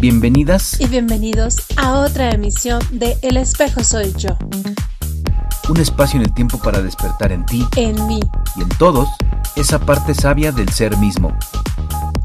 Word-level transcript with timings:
Bienvenidas 0.00 0.80
y 0.80 0.86
bienvenidos 0.86 1.58
a 1.76 1.98
otra 1.98 2.30
emisión 2.30 2.80
de 2.90 3.18
El 3.20 3.36
espejo 3.36 3.84
soy 3.84 4.14
yo. 4.16 4.30
Un 5.68 5.76
espacio 5.76 6.18
en 6.18 6.24
el 6.24 6.32
tiempo 6.32 6.56
para 6.56 6.80
despertar 6.80 7.32
en 7.32 7.44
ti, 7.44 7.66
en 7.76 8.06
mí 8.06 8.18
y 8.56 8.62
en 8.62 8.68
todos 8.70 9.10
esa 9.56 9.78
parte 9.78 10.14
sabia 10.14 10.52
del 10.52 10.70
ser 10.70 10.96
mismo. 10.96 11.36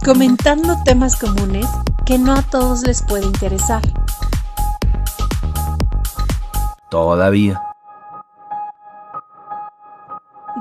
Comentando 0.06 0.78
temas 0.86 1.18
comunes 1.18 1.68
que 2.06 2.18
no 2.18 2.32
a 2.32 2.44
todos 2.44 2.84
les 2.84 3.02
puede 3.02 3.26
interesar. 3.26 3.82
Todavía. 6.90 7.62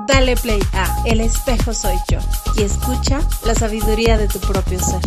Dale 0.05 0.35
play 0.35 0.59
a 0.73 1.03
El 1.05 1.21
espejo 1.21 1.73
soy 1.73 1.95
yo 2.09 2.19
y 2.57 2.63
escucha 2.63 3.21
la 3.45 3.55
sabiduría 3.55 4.17
de 4.17 4.27
tu 4.27 4.39
propio 4.39 4.79
ser. 4.81 4.99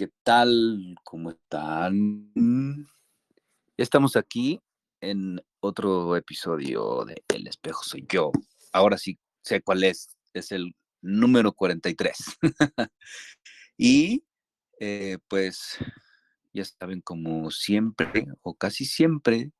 ¿Qué 0.00 0.08
tal? 0.22 0.94
¿Cómo 1.04 1.28
están? 1.28 2.32
Estamos 3.76 4.16
aquí 4.16 4.58
en 5.02 5.38
otro 5.60 6.16
episodio 6.16 7.04
de 7.04 7.22
El 7.28 7.46
espejo 7.46 7.84
soy 7.84 8.06
yo. 8.08 8.32
Ahora 8.72 8.96
sí 8.96 9.18
sé 9.42 9.60
cuál 9.60 9.84
es. 9.84 10.16
Es 10.32 10.52
el 10.52 10.74
número 11.02 11.52
43. 11.52 12.16
y 13.76 14.24
eh, 14.78 15.18
pues 15.28 15.76
ya 16.54 16.64
saben, 16.64 17.02
como 17.02 17.50
siempre 17.50 18.24
o 18.40 18.54
casi 18.54 18.86
siempre, 18.86 19.52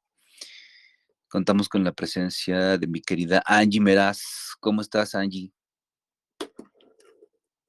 contamos 1.29 1.69
con 1.69 1.84
la 1.84 1.93
presencia 1.93 2.79
de 2.79 2.87
mi 2.87 3.03
querida 3.03 3.43
Angie 3.45 3.83
Meraz. 3.83 4.57
¿Cómo 4.59 4.81
estás, 4.81 5.15
Angie? 5.15 5.53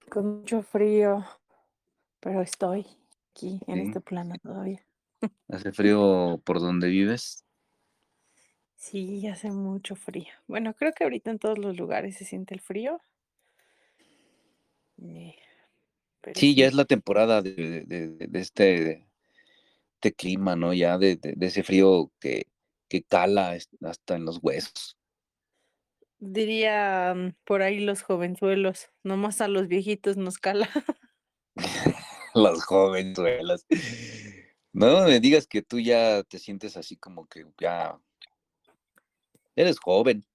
Con 0.10 0.38
mucho 0.40 0.64
frío 0.64 1.26
pero 2.22 2.42
estoy 2.42 2.86
aquí 3.32 3.60
en 3.68 3.80
este 3.80 4.00
plano 4.00 4.36
todavía. 4.42 4.82
¿Hace 5.50 5.74
frío 5.74 6.42
por 6.46 6.62
donde 6.62 6.88
vives? 6.88 7.44
Sí, 8.76 9.28
hace 9.28 9.52
mucho 9.52 9.96
frío. 9.96 10.32
Bueno, 10.48 10.74
creo 10.74 10.94
que 10.94 11.04
ahorita 11.04 11.30
en 11.30 11.40
todos 11.40 11.60
los 11.60 11.78
lugares 11.78 12.16
se 12.16 12.26
siente 12.26 12.54
el 12.54 12.62
frío. 12.62 13.00
Eh, 15.04 15.36
sí, 16.34 16.56
ya 16.56 16.68
es 16.68 16.74
la 16.74 16.86
temporada 16.86 17.42
de, 17.42 18.18
este, 18.34 19.08
de 20.02 20.14
clima, 20.14 20.56
¿no? 20.56 20.74
Ya 20.74 20.98
de, 20.98 21.20
ese 21.42 21.64
frío 21.64 22.12
que, 22.20 22.48
que 22.88 23.04
cala 23.04 23.58
hasta 23.82 24.16
en 24.16 24.26
los 24.26 24.40
huesos. 24.42 24.98
Diría 26.18 27.14
mm, 27.16 27.34
por 27.46 27.62
ahí 27.64 27.80
los 27.80 28.04
jovenzuelos, 28.04 28.90
nomás 29.04 29.42
a 29.42 29.48
los 29.48 29.68
viejitos 29.68 30.18
nos 30.18 30.38
cala. 30.38 30.70
Las 32.36 32.64
jovenzuelas. 32.66 33.66
No 34.74 35.04
me 35.06 35.20
digas 35.20 35.48
que 35.48 35.62
tú 35.62 35.80
ya 35.80 36.24
te 36.24 36.40
sientes 36.40 36.78
así 36.78 36.96
como 36.96 37.28
que 37.28 37.46
ya 37.60 38.00
eres 39.56 39.80
joven. 39.80 40.26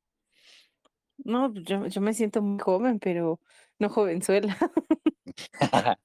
No, 1.19 1.51
pues 1.53 1.65
yo, 1.65 1.87
yo 1.87 2.01
me 2.01 2.13
siento 2.13 2.43
muy 2.43 2.59
joven, 2.59 2.99
pero 2.99 3.41
no 3.79 3.89
jovenzuela. 3.89 4.57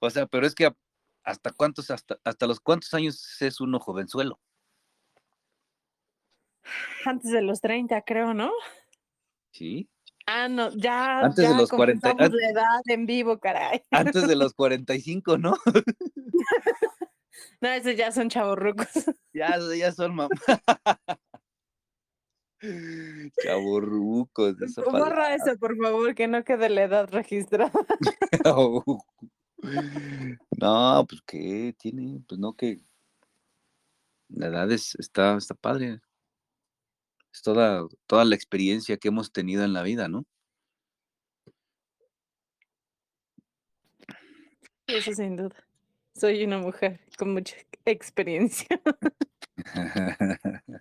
o 0.00 0.10
sea, 0.10 0.26
pero 0.26 0.46
es 0.46 0.54
que 0.54 0.70
hasta 1.22 1.52
cuántos, 1.52 1.90
hasta, 1.90 2.18
hasta 2.24 2.46
los 2.46 2.60
cuántos 2.60 2.92
años 2.94 3.40
es 3.40 3.60
uno 3.60 3.78
jovenzuelo. 3.78 4.40
Antes 7.04 7.32
de 7.32 7.42
los 7.42 7.60
30, 7.60 8.02
creo, 8.02 8.34
¿no? 8.34 8.50
Sí. 9.50 9.88
Ah, 10.26 10.48
no, 10.48 10.70
ya. 10.76 11.20
Antes 11.20 11.48
de 11.48 11.54
los 11.54 11.70
40. 11.70 12.10
Antes 12.10 12.32
la 12.32 12.50
edad 12.50 12.80
en 12.86 13.06
vivo, 13.06 13.38
caray. 13.38 13.82
Antes 13.90 14.28
de 14.28 14.36
los 14.36 14.54
45, 14.54 15.38
¿no? 15.38 15.56
no, 17.60 17.68
esos 17.68 17.96
ya 17.96 18.12
son 18.12 18.28
chavorrucos. 18.28 18.88
Ya, 19.34 19.56
ya 19.76 19.90
son 19.92 20.14
mamá. 20.14 20.28
Chavorrucos. 23.42 24.56
Borra 24.84 25.34
eso, 25.34 25.56
por 25.58 25.76
favor, 25.78 26.14
que 26.14 26.28
no 26.28 26.44
quede 26.44 26.68
la 26.68 26.82
edad 26.82 27.08
registrada. 27.10 27.72
no, 30.60 31.06
pues 31.08 31.22
que 31.26 31.74
tiene, 31.78 32.22
pues 32.28 32.38
no 32.38 32.52
que 32.52 32.84
la 34.28 34.48
edad 34.48 34.70
es, 34.70 34.94
está, 34.96 35.38
está 35.38 35.54
padre 35.54 36.02
es 37.32 37.42
toda, 37.42 37.86
toda 38.06 38.24
la 38.24 38.34
experiencia 38.34 38.96
que 38.96 39.08
hemos 39.08 39.32
tenido 39.32 39.64
en 39.64 39.72
la 39.72 39.82
vida, 39.82 40.08
¿no? 40.08 40.26
Eso 44.86 45.12
sin 45.14 45.36
duda. 45.36 45.56
Soy 46.14 46.44
una 46.44 46.58
mujer 46.58 47.00
con 47.16 47.32
mucha 47.32 47.56
experiencia. 47.86 48.68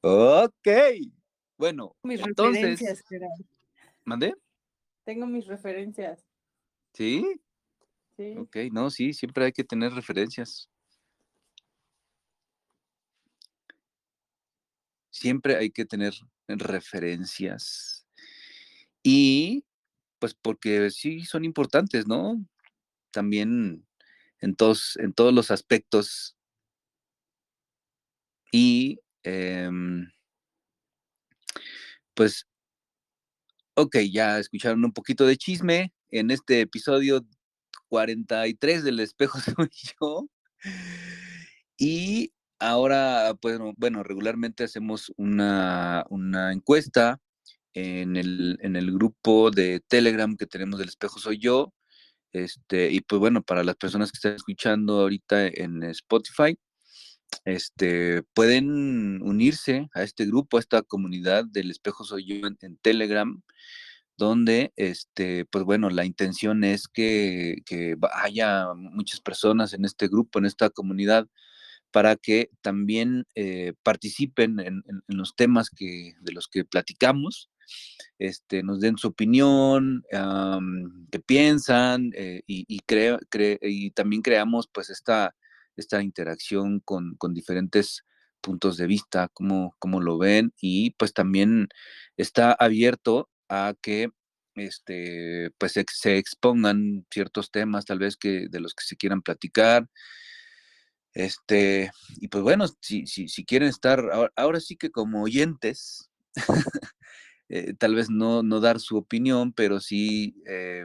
ok. 0.00 0.68
Bueno, 1.56 1.94
mis 2.02 2.20
entonces... 2.20 2.82
¿Mandé? 4.04 4.34
Tengo 5.04 5.26
mis 5.26 5.46
referencias. 5.46 6.26
¿Sí? 6.92 7.24
Sí. 8.16 8.34
Ok, 8.36 8.56
no, 8.72 8.90
sí, 8.90 9.12
siempre 9.12 9.44
hay 9.46 9.52
que 9.52 9.64
tener 9.64 9.92
referencias. 9.92 10.68
Siempre 15.14 15.56
hay 15.56 15.70
que 15.70 15.84
tener 15.86 16.12
referencias. 16.48 18.06
Y 19.02 19.64
pues 20.18 20.34
porque 20.34 20.90
sí 20.90 21.24
son 21.24 21.44
importantes, 21.44 22.06
¿no? 22.08 22.44
También 23.12 23.86
en 24.40 24.56
todos, 24.56 24.96
en 24.96 25.12
todos 25.12 25.32
los 25.32 25.50
aspectos. 25.50 26.36
Y 28.52 29.00
em, 29.22 30.10
pues, 32.14 32.46
ok, 33.76 33.96
ya 34.12 34.38
escucharon 34.38 34.84
un 34.84 34.92
poquito 34.92 35.26
de 35.26 35.36
chisme 35.36 35.92
en 36.10 36.30
este 36.30 36.60
episodio 36.60 37.24
43 37.88 38.84
del 38.84 39.00
espejo 39.00 39.38
soy 39.40 39.70
yo. 40.00 40.28
Y 41.78 42.33
ahora, 42.64 43.34
pues, 43.40 43.58
bueno, 43.76 44.02
regularmente 44.02 44.64
hacemos 44.64 45.12
una, 45.16 46.04
encuesta 46.52 47.20
en 47.74 48.16
el, 48.16 48.58
en 48.62 48.76
el, 48.76 48.92
grupo 48.92 49.50
de 49.50 49.80
Telegram 49.88 50.36
que 50.36 50.46
tenemos 50.46 50.78
del 50.78 50.88
espejo 50.88 51.18
soy 51.18 51.38
yo. 51.38 51.72
Este, 52.32 52.90
y 52.90 53.00
pues 53.00 53.20
bueno, 53.20 53.42
para 53.42 53.64
las 53.64 53.76
personas 53.76 54.10
que 54.10 54.16
están 54.16 54.34
escuchando 54.34 55.00
ahorita 55.02 55.46
en 55.46 55.84
Spotify, 55.84 56.58
este, 57.44 58.22
pueden 58.34 59.22
unirse 59.22 59.88
a 59.94 60.02
este 60.02 60.26
grupo, 60.26 60.56
a 60.56 60.60
esta 60.60 60.82
comunidad 60.82 61.44
del 61.46 61.70
espejo 61.70 62.04
soy 62.04 62.26
yo 62.26 62.46
en, 62.46 62.76
Telegram, 62.78 63.42
donde, 64.16 64.72
este, 64.76 65.44
pues 65.46 65.64
bueno, 65.64 65.90
la 65.90 66.04
intención 66.04 66.64
es 66.64 66.88
que, 66.88 67.56
que 67.66 67.96
haya 68.12 68.74
muchas 68.74 69.20
personas 69.20 69.72
en 69.74 69.84
este 69.84 70.08
grupo, 70.08 70.38
en 70.38 70.46
esta 70.46 70.70
comunidad, 70.70 71.28
para 71.94 72.16
que 72.16 72.50
también 72.60 73.24
eh, 73.36 73.72
participen 73.84 74.58
en, 74.58 74.82
los 75.06 75.36
temas 75.36 75.70
que, 75.70 76.14
de 76.22 76.32
los 76.32 76.48
que 76.48 76.64
platicamos, 76.64 77.50
este, 78.18 78.64
nos 78.64 78.80
den 78.80 78.98
su 78.98 79.06
opinión, 79.06 80.02
qué 81.12 81.20
piensan 81.20 82.10
eh, 82.16 82.42
y, 82.48 82.66
y, 82.66 83.90
también 83.92 84.22
creamos 84.22 84.66
pues 84.66 84.90
esta, 84.90 85.36
esta 85.76 86.02
interacción 86.02 86.80
con, 86.80 87.16
diferentes 87.32 88.04
puntos 88.40 88.76
de 88.76 88.88
vista, 88.88 89.28
cómo, 89.32 89.76
cómo, 89.78 90.00
lo 90.00 90.18
ven 90.18 90.52
y 90.60 90.90
pues 90.98 91.12
también 91.12 91.68
está 92.16 92.56
abierto 92.58 93.30
a 93.48 93.72
que 93.80 94.10
este, 94.56 95.52
pues 95.58 95.74
se 95.92 96.18
expongan 96.18 97.06
ciertos 97.08 97.52
temas 97.52 97.84
tal 97.84 98.00
vez 98.00 98.16
que 98.16 98.48
de 98.50 98.58
los 98.58 98.74
que 98.74 98.84
se 98.84 98.96
quieran 98.96 99.22
platicar, 99.22 99.88
este, 101.14 101.92
y 102.16 102.28
pues 102.28 102.42
bueno, 102.42 102.66
si, 102.80 103.06
si, 103.06 103.28
si 103.28 103.44
quieren 103.44 103.68
estar 103.68 104.04
ahora, 104.34 104.60
sí 104.60 104.76
que 104.76 104.90
como 104.90 105.22
oyentes, 105.22 106.10
eh, 107.48 107.74
tal 107.78 107.94
vez 107.94 108.10
no, 108.10 108.42
no, 108.42 108.60
dar 108.60 108.80
su 108.80 108.96
opinión, 108.96 109.52
pero 109.52 109.78
sí 109.78 110.34
eh, 110.46 110.84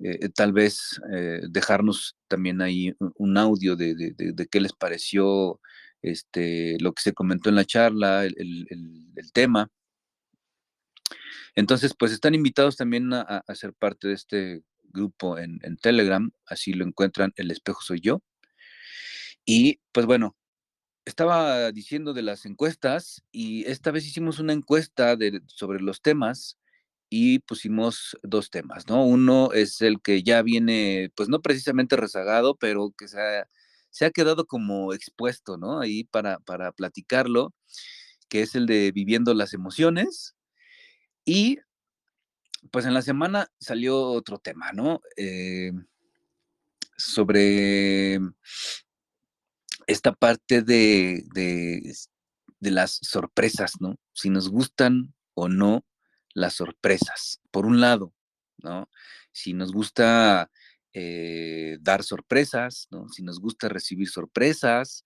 eh, 0.00 0.28
tal 0.34 0.52
vez 0.52 1.00
dejarnos 1.48 2.16
también 2.28 2.60
ahí 2.60 2.94
un 3.16 3.38
audio 3.38 3.74
de, 3.74 3.94
de, 3.94 4.46
qué 4.48 4.60
les 4.60 4.72
pareció 4.74 5.60
este, 6.02 6.76
lo 6.80 6.92
que 6.92 7.02
se 7.02 7.14
comentó 7.14 7.48
en 7.48 7.56
la 7.56 7.64
charla, 7.64 8.24
el, 8.26 8.34
el, 8.38 9.32
tema. 9.32 9.70
Entonces, 11.54 11.94
pues 11.98 12.12
están 12.12 12.34
invitados 12.34 12.76
también 12.76 13.12
a, 13.12 13.20
a, 13.22 13.54
ser 13.54 13.72
parte 13.72 14.08
de 14.08 14.14
este 14.14 14.62
grupo 14.84 15.38
en, 15.38 15.58
en 15.62 15.76
Telegram, 15.76 16.30
así 16.46 16.72
lo 16.72 16.84
encuentran, 16.84 17.32
El 17.36 17.50
espejo 17.50 17.80
soy 17.82 18.00
yo. 18.00 18.22
Y 19.50 19.80
pues 19.92 20.04
bueno, 20.04 20.36
estaba 21.06 21.72
diciendo 21.72 22.12
de 22.12 22.20
las 22.20 22.44
encuestas 22.44 23.24
y 23.32 23.64
esta 23.64 23.90
vez 23.90 24.06
hicimos 24.06 24.40
una 24.40 24.52
encuesta 24.52 25.16
sobre 25.46 25.80
los 25.80 26.02
temas 26.02 26.58
y 27.08 27.38
pusimos 27.38 28.18
dos 28.22 28.50
temas, 28.50 28.88
¿no? 28.88 29.06
Uno 29.06 29.52
es 29.54 29.80
el 29.80 30.02
que 30.02 30.22
ya 30.22 30.42
viene, 30.42 31.10
pues 31.16 31.30
no 31.30 31.40
precisamente 31.40 31.96
rezagado, 31.96 32.56
pero 32.56 32.90
que 32.90 33.08
se 33.08 33.18
ha, 33.22 33.48
se 33.88 34.04
ha 34.04 34.10
quedado 34.10 34.44
como 34.44 34.92
expuesto, 34.92 35.56
¿no? 35.56 35.80
Ahí 35.80 36.04
para, 36.04 36.40
para 36.40 36.70
platicarlo, 36.72 37.54
que 38.28 38.42
es 38.42 38.54
el 38.54 38.66
de 38.66 38.92
viviendo 38.92 39.32
las 39.32 39.54
emociones. 39.54 40.36
Y 41.24 41.58
pues 42.70 42.84
en 42.84 42.92
la 42.92 43.00
semana 43.00 43.50
salió 43.58 43.98
otro 43.98 44.36
tema, 44.36 44.72
¿no? 44.72 45.00
Eh, 45.16 45.72
sobre 46.98 48.20
esta 49.88 50.12
parte 50.12 50.62
de, 50.62 51.24
de, 51.32 52.70
las 52.70 52.98
sorpresas, 53.02 53.72
¿no? 53.80 53.96
Si 54.12 54.28
nos 54.28 54.50
gustan 54.50 55.14
o 55.34 55.48
no 55.48 55.84
las 56.34 56.54
sorpresas, 56.54 57.40
por 57.50 57.64
un 57.64 57.80
lado, 57.80 58.14
¿no? 58.58 58.88
Si 59.32 59.54
nos 59.54 59.72
gusta 59.72 60.50
eh, 60.92 61.78
dar 61.80 62.04
sorpresas, 62.04 62.86
¿no? 62.90 63.08
Si 63.08 63.22
nos 63.22 63.40
gusta 63.40 63.70
recibir 63.70 64.08
sorpresas, 64.08 65.04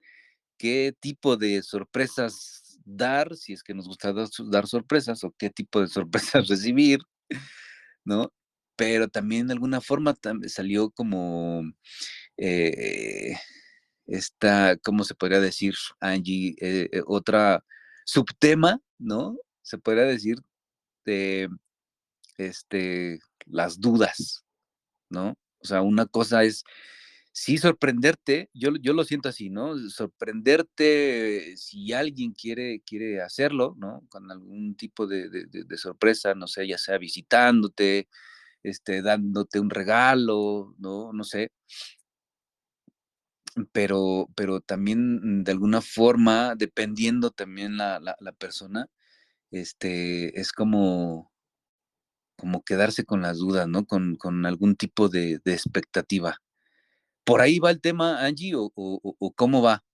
qué 0.59 0.93
tipo 0.99 1.37
de 1.37 1.63
sorpresas 1.63 2.79
dar, 2.85 3.37
si 3.37 3.53
es 3.53 3.63
que 3.63 3.75
nos 3.75 3.87
gusta 3.87 4.13
dar, 4.13 4.67
sorpresas, 4.67 5.23
o 5.23 5.33
qué 5.39 5.49
tipo 5.49 5.81
de 5.81 5.87
sorpresas 5.89 6.49
recibir, 6.49 6.99
¿no? 8.05 8.33
Pero 8.75 9.07
también 9.07 9.47
de 9.47 9.53
alguna 9.53 9.81
forma 9.81 10.17
salió 10.49 10.91
como 10.91 11.63
eh, 12.37 13.37
esta, 14.07 14.77
¿cómo 14.79 15.05
se 15.05 15.15
podría 15.15 15.41
decir, 15.41 15.75
Angie? 16.01 16.57
Eh, 16.61 16.89
eh, 16.93 17.03
otra 17.07 17.65
subtema, 18.05 18.81
¿no? 18.99 19.37
Se 19.63 19.79
podría 19.79 20.05
decir 20.05 20.39
de 21.05 21.49
este, 22.39 23.21
las 23.47 23.81
dudas, 23.81 24.45
¿no? 25.11 25.37
O 25.61 25.65
sea, 25.65 25.83
una 25.83 26.07
cosa 26.07 26.45
es 26.45 26.65
sí 27.33 27.57
sorprenderte, 27.59 28.51
yo, 28.53 28.73
yo 28.81 28.93
lo 28.93 29.05
siento 29.05 29.29
así, 29.29 29.51
¿no? 29.51 29.79
Sorprenderte 29.89 31.57
si 31.57 31.93
alguien 31.93 32.33
quiere, 32.33 32.83
quiere 32.87 33.23
hacerlo, 33.23 33.75
¿no? 33.79 34.03
Con 34.09 34.31
algún 34.31 34.77
tipo 34.77 35.07
de, 35.07 35.29
de, 35.31 35.79
sorpresa, 35.79 36.35
no 36.35 36.47
sé, 36.47 36.67
ya 36.69 36.79
sea 36.79 36.99
visitándote, 36.99 38.09
este, 38.63 39.03
dándote 39.03 39.61
un 39.61 39.71
regalo, 39.71 40.75
¿no? 40.79 41.13
No 41.13 41.25
sé. 41.25 41.53
Pero, 43.73 44.29
pero 44.35 44.61
también 44.61 45.45
de 45.45 45.53
alguna 45.53 45.81
forma, 45.81 46.55
dependiendo 46.57 47.31
también 47.31 47.77
la, 47.77 48.01
la, 48.01 48.17
la 48.21 48.33
persona, 48.33 48.89
este, 49.51 50.41
es 50.41 50.53
como, 50.53 51.33
como 52.37 52.63
quedarse 52.65 53.05
con 53.05 53.23
las 53.23 53.39
dudas, 53.39 53.69
¿no? 53.69 53.85
Con, 53.87 54.17
con 54.17 54.47
algún 54.47 54.77
tipo 54.77 55.09
de, 55.09 55.39
de, 55.45 55.53
expectativa. 55.53 56.39
¿Por 57.25 57.41
ahí 57.41 57.59
va 57.59 57.71
el 57.71 57.81
tema, 57.81 58.25
Angie, 58.25 58.55
o, 58.55 58.73
o, 58.75 59.17
o 59.19 59.33
cómo 59.33 59.63
va? 59.63 59.85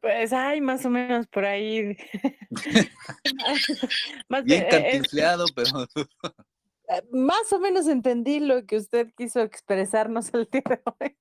Pues 0.00 0.32
hay 0.32 0.60
más 0.60 0.84
o 0.84 0.90
menos 0.90 1.26
por 1.26 1.44
ahí. 1.44 1.96
más 4.28 4.44
Bien 4.44 4.64
que, 4.64 4.68
cantinfleado, 4.68 5.46
pero. 5.54 5.86
Eh, 6.88 7.02
más 7.12 7.52
o 7.52 7.58
menos 7.58 7.86
entendí 7.86 8.40
lo 8.40 8.64
que 8.66 8.76
usted 8.76 9.12
quiso 9.16 9.40
expresarnos 9.40 10.32
el 10.34 10.48
día 10.50 10.62
de 10.68 10.80
hoy. 11.00 11.16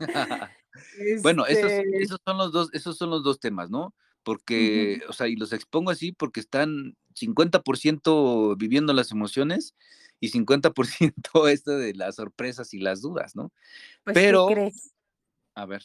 bueno, 1.22 1.46
esos, 1.46 1.70
este 1.70 2.02
esos, 2.02 2.18
son 2.24 2.38
los 2.38 2.52
dos, 2.52 2.70
esos 2.72 2.96
son 2.96 3.10
los 3.10 3.22
dos 3.22 3.38
temas, 3.38 3.70
¿no? 3.70 3.94
porque, 4.22 5.00
o 5.08 5.12
sea, 5.12 5.28
y 5.28 5.36
los 5.36 5.52
expongo 5.52 5.90
así 5.90 6.12
porque 6.12 6.40
están 6.40 6.96
50% 7.14 8.56
viviendo 8.56 8.92
las 8.92 9.10
emociones 9.10 9.74
y 10.20 10.30
50% 10.30 11.48
esto 11.50 11.76
de 11.76 11.94
las 11.94 12.16
sorpresas 12.16 12.74
y 12.74 12.78
las 12.78 13.00
dudas, 13.00 13.34
¿no? 13.34 13.52
Pues, 14.04 14.14
Pero, 14.14 14.48
¿qué 14.48 14.54
crees? 14.54 14.94
A 15.54 15.66
ver. 15.66 15.82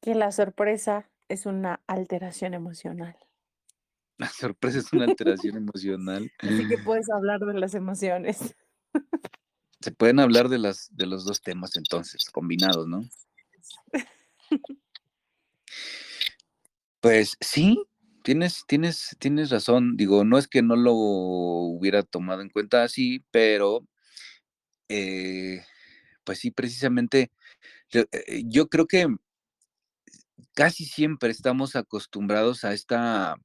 Que 0.00 0.14
la 0.14 0.32
sorpresa 0.32 1.08
es 1.28 1.46
una 1.46 1.82
alteración 1.86 2.54
emocional. 2.54 3.16
La 4.22 4.28
sorpresa 4.28 4.78
es 4.78 4.92
una 4.92 5.06
alteración 5.06 5.56
emocional. 5.56 6.30
Así 6.38 6.68
que 6.68 6.78
puedes 6.78 7.10
hablar 7.10 7.40
de 7.40 7.54
las 7.54 7.74
emociones. 7.74 8.54
Se 9.80 9.90
pueden 9.90 10.20
hablar 10.20 10.48
de, 10.48 10.60
las, 10.60 10.94
de 10.94 11.06
los 11.06 11.24
dos 11.24 11.42
temas 11.42 11.74
entonces, 11.74 12.30
combinados, 12.30 12.86
¿no? 12.86 13.04
Pues 17.00 17.36
sí, 17.40 17.82
tienes, 18.22 18.62
tienes, 18.68 19.16
tienes 19.18 19.50
razón. 19.50 19.96
Digo, 19.96 20.24
no 20.24 20.38
es 20.38 20.46
que 20.46 20.62
no 20.62 20.76
lo 20.76 20.94
hubiera 20.94 22.04
tomado 22.04 22.42
en 22.42 22.48
cuenta 22.48 22.84
así, 22.84 23.24
pero 23.32 23.84
eh, 24.88 25.64
pues 26.22 26.38
sí, 26.38 26.52
precisamente 26.52 27.32
eh, 27.92 28.44
yo, 28.46 28.68
creo 28.68 28.86
que 28.86 29.08
casi 30.54 30.84
siempre 30.84 31.32
estamos 31.32 31.74
acostumbrados 31.74 32.62
a 32.62 32.72
esta 32.72 33.36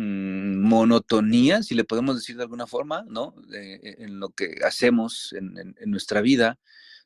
monotonía, 0.00 1.62
si 1.62 1.74
le 1.74 1.84
podemos 1.84 2.16
decir 2.16 2.36
de 2.36 2.42
alguna 2.42 2.66
forma, 2.66 3.04
¿no? 3.08 3.34
E, 3.52 3.96
en 3.98 4.20
lo 4.20 4.30
que 4.30 4.56
hacemos 4.64 5.32
en, 5.32 5.58
en, 5.58 5.90
nuestra 5.90 6.20
vida, 6.20 6.58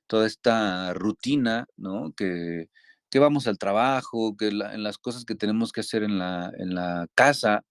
toda 0.07 0.27
esta 0.27 0.93
rutina, 0.95 1.67
¿no? 1.77 2.13
Que, 2.15 2.69
que 3.15 3.21
vamos 3.21 3.47
al 3.47 3.59
trabajo, 3.59 4.37
que 4.37 4.49
en 4.49 4.83
las 4.83 4.99
cosas 4.99 5.25
que 5.25 5.37
tenemos 5.37 5.71
que 5.71 5.83
hacer 5.83 6.03
en 6.03 6.19
la, 6.19 6.53
en 6.59 6.75
la 6.75 7.07
casa. 7.15 7.65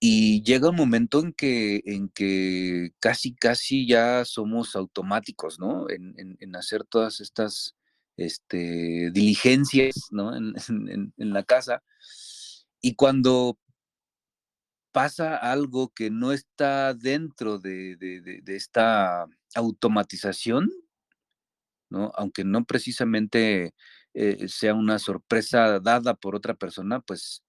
Y 0.00 0.42
llega 0.42 0.70
un 0.70 0.74
momento 0.74 1.20
en 1.20 1.32
que, 1.32 1.80
en 1.86 2.08
que 2.08 2.90
casi, 2.98 3.36
casi 3.36 3.86
ya 3.86 4.24
somos 4.24 4.74
automáticos, 4.74 5.60
¿no? 5.60 5.86
En, 5.88 6.56
hacer 6.56 6.82
todas 6.84 7.20
estas 7.20 7.76
este, 8.16 9.12
diligencias, 9.12 10.08
¿no? 10.10 10.36
En, 10.36 10.54
la 11.16 11.44
casa. 11.44 11.84
Y 12.80 12.94
cuando 12.94 13.58
pasa 14.92 15.36
algo 15.36 15.92
que 15.94 16.10
no 16.10 16.32
está 16.32 16.94
dentro 16.94 17.58
de, 17.58 17.96
esta 18.46 19.26
automatización, 19.54 20.70
aunque 22.14 22.44
no 22.44 22.64
precisamente 22.64 23.74
eh, 24.14 24.48
sea 24.48 24.74
una 24.74 24.98
sorpresa 24.98 25.80
dada 25.80 26.14
por 26.14 26.34
otra 26.34 26.54
persona, 26.54 27.00
pues 27.00 27.42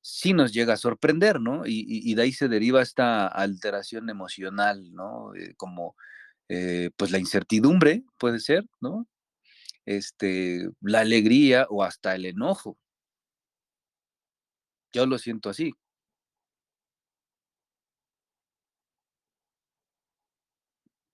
sí 0.00 0.32
nos 0.32 0.52
llega 0.52 0.74
a 0.74 0.78
sorprender, 0.78 1.40
¿no? 1.40 1.64
Y, 1.66 2.14
de 2.14 2.22
ahí 2.22 2.32
se 2.32 2.48
deriva 2.48 2.80
esta 2.80 3.26
alteración 3.26 4.08
emocional, 4.08 4.94
¿no? 4.94 5.34
Eh, 5.34 5.54
como 5.56 5.96
eh, 6.48 6.90
pues 6.96 7.10
la 7.10 7.18
incertidumbre 7.18 8.04
puede 8.18 8.38
ser, 8.40 8.64
¿no? 8.80 9.08
Este, 9.84 10.68
la 10.80 11.00
alegría 11.00 11.66
o 11.70 11.82
hasta 11.82 12.14
el 12.14 12.26
enojo. 12.26 12.78
Yo 14.96 15.04
lo 15.04 15.18
siento 15.18 15.50
así. 15.50 15.74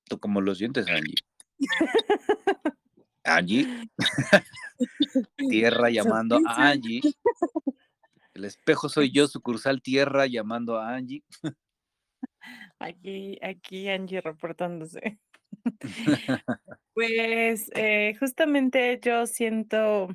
¿Tú 0.05 0.21
cómo 0.21 0.41
lo 0.41 0.55
sientes, 0.55 0.87
Angie? 0.87 1.17
Angie. 3.25 3.67
tierra 5.51 5.91
llamando 5.91 6.39
a 6.47 6.71
Angie. 6.71 7.01
El 8.35 8.45
espejo 8.45 8.89
soy 8.89 9.11
yo, 9.11 9.27
sucursal 9.27 9.83
Tierra 9.83 10.29
llamando 10.29 10.79
a 10.79 10.95
Angie. 10.95 11.25
Aquí, 12.79 13.37
aquí 13.43 13.89
Angie 13.89 14.21
reportándose. 14.21 15.19
Pues 16.95 17.71
eh, 17.75 18.15
justamente 18.21 19.01
yo 19.03 19.27
siento 19.27 20.09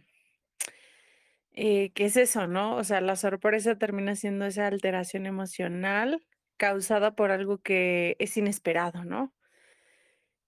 eh, 1.59 1.91
que 1.95 2.05
es 2.05 2.17
eso, 2.17 2.45
¿no? 2.45 2.75
O 2.75 2.83
sea, 2.83 3.01
la 3.01 3.15
sorpresa 3.15 3.79
termina 3.79 4.15
siendo 4.15 4.45
esa 4.45 4.67
alteración 4.67 5.25
emocional 5.25 6.23
causada 6.55 7.15
por 7.15 7.31
algo 7.31 7.57
que 7.57 8.15
es 8.19 8.37
inesperado, 8.37 9.03
¿no? 9.05 9.33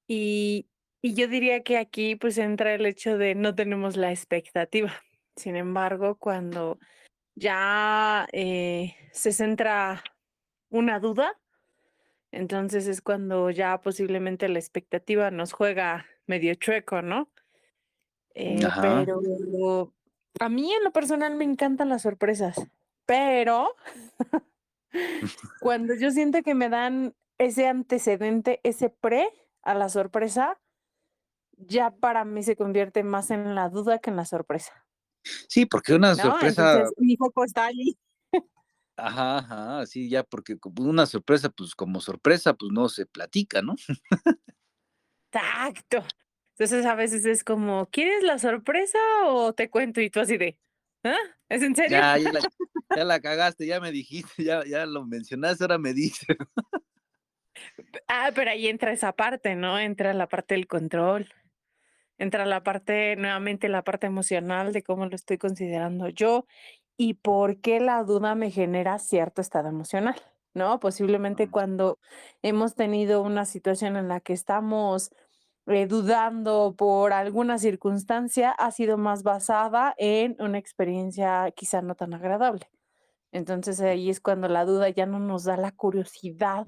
Y, 0.05 0.69
y 1.01 1.15
yo 1.15 1.27
diría 1.27 1.63
que 1.63 1.79
aquí 1.79 2.15
pues 2.15 2.37
entra 2.37 2.75
el 2.75 2.85
hecho 2.85 3.17
de 3.17 3.33
no 3.33 3.55
tenemos 3.55 3.97
la 3.97 4.11
expectativa. 4.11 4.93
Sin 5.35 5.55
embargo, 5.55 6.13
cuando 6.13 6.77
ya 7.33 8.27
eh, 8.31 8.95
se 9.11 9.31
centra 9.31 10.03
una 10.69 10.99
duda, 10.99 11.39
entonces 12.31 12.85
es 12.85 13.01
cuando 13.01 13.49
ya 13.49 13.81
posiblemente 13.81 14.47
la 14.47 14.59
expectativa 14.59 15.31
nos 15.31 15.53
juega 15.53 16.05
medio 16.27 16.53
chueco, 16.53 17.01
¿no? 17.01 17.31
Eh, 18.35 18.59
pero 18.79 19.91
a 20.39 20.49
mí 20.49 20.73
en 20.73 20.83
lo 20.83 20.91
personal 20.91 21.35
me 21.35 21.45
encantan 21.45 21.89
las 21.89 22.03
sorpresas, 22.03 22.55
pero 23.05 23.75
cuando 25.61 25.95
yo 25.95 26.11
siento 26.11 26.41
que 26.43 26.55
me 26.55 26.69
dan 26.69 27.15
ese 27.37 27.67
antecedente, 27.67 28.59
ese 28.63 28.89
pre 28.89 29.29
a 29.61 29.73
la 29.73 29.89
sorpresa, 29.89 30.59
ya 31.57 31.91
para 31.91 32.25
mí 32.25 32.43
se 32.43 32.55
convierte 32.55 33.03
más 33.03 33.31
en 33.31 33.55
la 33.55 33.69
duda 33.69 33.99
que 33.99 34.09
en 34.09 34.15
la 34.15 34.25
sorpresa. 34.25 34.85
Sí, 35.47 35.65
porque 35.65 35.93
una 35.93 36.15
sorpresa. 36.15 36.85
mi 36.97 37.17
foco 37.17 37.43
está 37.43 37.65
allí. 37.65 37.97
Ajá, 38.95 39.37
ajá, 39.37 39.85
sí, 39.85 40.09
ya, 40.09 40.23
porque 40.23 40.57
como 40.57 40.83
una 40.83 41.05
sorpresa, 41.05 41.49
pues, 41.49 41.73
como 41.73 42.01
sorpresa, 42.01 42.53
pues, 42.53 42.71
no 42.71 42.89
se 42.89 43.05
platica, 43.05 43.61
¿no? 43.61 43.75
Exacto. 45.31 46.03
Entonces, 46.59 46.85
a 46.85 46.95
veces 46.95 47.25
es 47.25 47.43
como: 47.45 47.87
"¿Quieres 47.91 48.23
la 48.23 48.37
sorpresa 48.39 48.99
o 49.27 49.53
te 49.53 49.69
cuento?". 49.69 50.01
Y 50.01 50.09
tú 50.09 50.19
así 50.19 50.37
de: 50.37 50.59
"¿Ah? 51.03 51.15
¿Es 51.49 51.63
en 51.63 51.75
serio?". 51.75 52.01
Ya, 52.01 52.17
ya 52.17 52.31
la 52.31 52.43
ya 52.93 53.03
la 53.03 53.19
cagaste, 53.21 53.65
ya 53.67 53.79
me 53.79 53.91
dijiste, 53.91 54.43
ya 54.43 54.63
ya 54.65 54.85
lo 54.85 55.05
mencionaste, 55.05 55.63
ahora 55.63 55.77
me 55.77 55.93
dices. 55.93 56.27
Ah, 58.07 58.31
pero 58.35 58.51
ahí 58.51 58.67
entra 58.67 58.91
esa 58.91 59.13
parte, 59.13 59.55
¿no? 59.55 59.79
Entra 59.79 60.13
la 60.13 60.27
parte 60.27 60.55
del 60.55 60.67
control. 60.67 61.27
Entra 62.17 62.45
la 62.45 62.63
parte, 62.63 63.15
nuevamente, 63.17 63.69
la 63.69 63.83
parte 63.83 64.07
emocional 64.07 64.73
de 64.73 64.83
cómo 64.83 65.05
lo 65.07 65.15
estoy 65.15 65.37
considerando 65.37 66.09
yo, 66.09 66.45
y 66.97 67.15
por 67.15 67.61
qué 67.61 67.79
la 67.81 68.03
duda 68.03 68.35
me 68.35 68.51
genera 68.51 68.99
cierto 68.99 69.41
estado 69.41 69.69
emocional, 69.69 70.15
¿no? 70.53 70.79
Posiblemente 70.79 71.49
cuando 71.49 71.99
hemos 72.43 72.75
tenido 72.75 73.23
una 73.23 73.45
situación 73.45 73.97
en 73.97 74.07
la 74.09 74.21
que 74.21 74.33
estamos, 74.33 75.11
eh, 75.69 75.87
dudando 75.87 76.75
por 76.77 77.13
alguna 77.13 77.57
circunstancia, 77.59 78.51
ha 78.51 78.71
sido 78.71 78.97
más 78.97 79.23
basada 79.23 79.93
en 79.97 80.35
una 80.39 80.57
experiencia 80.57 81.51
quizá 81.55 81.81
no 81.81 81.95
tan 81.95 82.13
agradable. 82.13 82.69
Entonces, 83.31 83.79
ahí 83.79 84.09
es 84.09 84.19
cuando 84.19 84.47
la 84.47 84.65
duda 84.65 84.89
ya 84.89 85.05
no 85.05 85.19
nos 85.19 85.43
da 85.43 85.55
la 85.57 85.71
curiosidad 85.71 86.65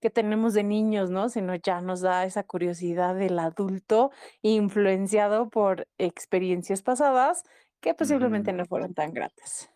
que 0.00 0.10
tenemos 0.10 0.54
de 0.54 0.64
niños, 0.64 1.10
¿no? 1.10 1.28
Sino 1.28 1.54
ya 1.54 1.80
nos 1.80 2.00
da 2.00 2.24
esa 2.24 2.42
curiosidad 2.42 3.14
del 3.14 3.38
adulto, 3.38 4.10
influenciado 4.42 5.50
por 5.50 5.86
experiencias 5.98 6.82
pasadas 6.82 7.44
que 7.80 7.94
posiblemente 7.94 8.52
no 8.52 8.64
fueron 8.66 8.94
tan 8.94 9.12
gratas. 9.12 9.70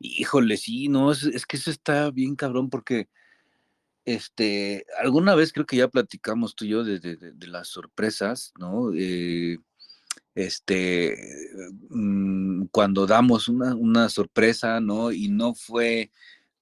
Híjole, 0.00 0.56
sí, 0.56 0.88
no, 0.88 1.12
es 1.12 1.22
es 1.24 1.46
que 1.46 1.56
eso 1.56 1.70
está 1.70 2.10
bien 2.10 2.36
cabrón 2.36 2.68
porque, 2.68 3.08
este, 4.14 4.86
alguna 5.00 5.34
vez 5.34 5.52
creo 5.52 5.66
que 5.66 5.76
ya 5.76 5.88
platicamos 5.88 6.54
tú 6.54 6.64
y 6.64 6.68
yo 6.68 6.84
de 6.84 6.98
de 7.00 7.46
las 7.46 7.68
sorpresas, 7.68 8.52
¿no? 8.58 8.92
Eh, 8.94 9.58
este, 10.34 11.16
mm, 11.90 12.66
cuando 12.72 13.06
damos 13.06 13.48
una 13.48 13.74
una 13.74 14.08
sorpresa, 14.08 14.80
¿no? 14.80 15.12
Y 15.12 15.28
no 15.28 15.54
fue 15.54 16.12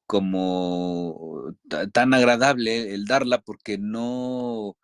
como 0.07 1.55
ta 1.69 1.89
tan 1.91 2.15
agradable 2.15 2.95
el 2.95 3.07
darla 3.07 3.41
porque 3.43 3.79
no 3.79 4.77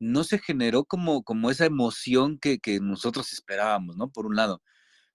no 0.00 0.24
se 0.24 0.38
generó 0.38 0.84
como 0.84 1.22
como 1.24 1.50
esa 1.50 1.66
emoción 1.66 2.38
que 2.38 2.58
que 2.60 2.80
nosotros 2.80 3.32
esperábamos, 3.32 3.96
¿no? 3.96 4.10
Por 4.10 4.26
un 4.26 4.36
lado. 4.36 4.62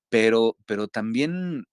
Pero 0.09 0.57
pero 0.67 0.87
también, 0.87 1.65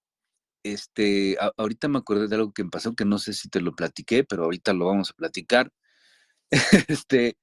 este, 0.72 1.36
ahorita 1.56 1.88
me 1.88 1.98
acordé 1.98 2.28
de 2.28 2.36
algo 2.36 2.52
que 2.52 2.64
me 2.64 2.70
pasó, 2.70 2.94
que 2.94 3.04
no 3.04 3.18
sé 3.18 3.32
si 3.34 3.48
te 3.48 3.60
lo 3.60 3.74
platiqué, 3.74 4.24
pero 4.24 4.44
ahorita 4.44 4.72
lo 4.74 4.86
vamos 4.86 5.10
a 5.10 5.14
platicar. 5.14 5.72
Este 6.88 7.36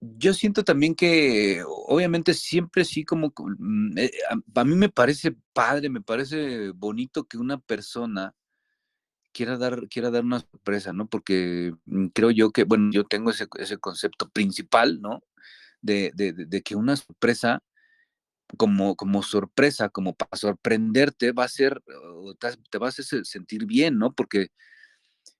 yo 0.00 0.34
siento 0.34 0.64
también 0.64 0.94
que, 0.96 1.62
obviamente, 1.66 2.34
siempre 2.34 2.84
sí 2.84 3.04
como 3.04 3.30
co 3.32 3.46
mm, 3.58 3.98
eh, 3.98 4.10
a 4.56 4.64
mí 4.64 4.74
me 4.74 4.88
parece 4.88 5.36
padre, 5.52 5.90
me 5.90 6.00
parece 6.02 6.70
bonito 6.72 7.24
que 7.24 7.38
una 7.38 7.58
persona 7.58 8.34
quiera 9.34 9.56
dar 9.56 9.88
quiera 9.88 10.10
dar 10.10 10.24
una 10.24 10.40
sorpresa, 10.40 10.92
¿no? 10.92 11.08
Porque, 11.08 11.72
mm, 11.86 12.08
creo 12.08 12.30
yo 12.30 12.50
que, 12.52 12.64
bueno, 12.64 12.90
yo 12.92 13.04
tengo 13.04 13.30
ese 13.30 13.46
ese 13.58 13.78
concepto 13.78 14.28
principal, 14.30 15.00
¿no? 15.00 15.22
De 15.82 16.12
de 16.16 16.62
que 16.62 16.76
una 16.76 16.96
sorpresa, 16.96 17.62
como 18.58 18.96
como 18.96 19.22
sorpresa, 19.22 19.88
como 19.90 20.14
para 20.14 20.36
sorprenderte, 20.38 21.32
va 21.32 21.44
a 21.44 21.48
ser, 21.48 21.82
te 22.40 22.48
te 22.70 22.78
va 22.78 22.88
a 22.88 22.92
sentir 22.92 23.66
bien, 23.66 23.98
¿no? 23.98 24.12
Porque 24.14 24.48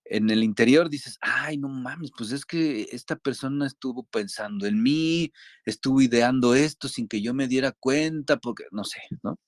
en 0.07 0.31
el 0.31 0.45
interior 0.45 0.91
dices: 0.91 1.19
"Ay, 1.23 1.59
no 1.59 1.69
mames, 1.69 2.13
pues 2.17 2.33
es 2.33 2.45
que 2.47 2.89
esta 2.93 3.17
persona 3.17 3.67
estuvo 3.67 4.05
pensando 4.05 4.67
en 4.67 4.83
mí, 4.83 5.33
estuvo 5.67 6.01
ideando 6.03 6.55
esto 6.55 6.89
sin 6.89 7.09
que 7.09 7.23
yo 7.23 7.35
me 7.35 7.49
diera 7.49 7.73
cuenta", 7.73 8.39
porque 8.39 8.65
no 8.73 8.85
sé, 8.85 9.01
¿no? 9.25 9.39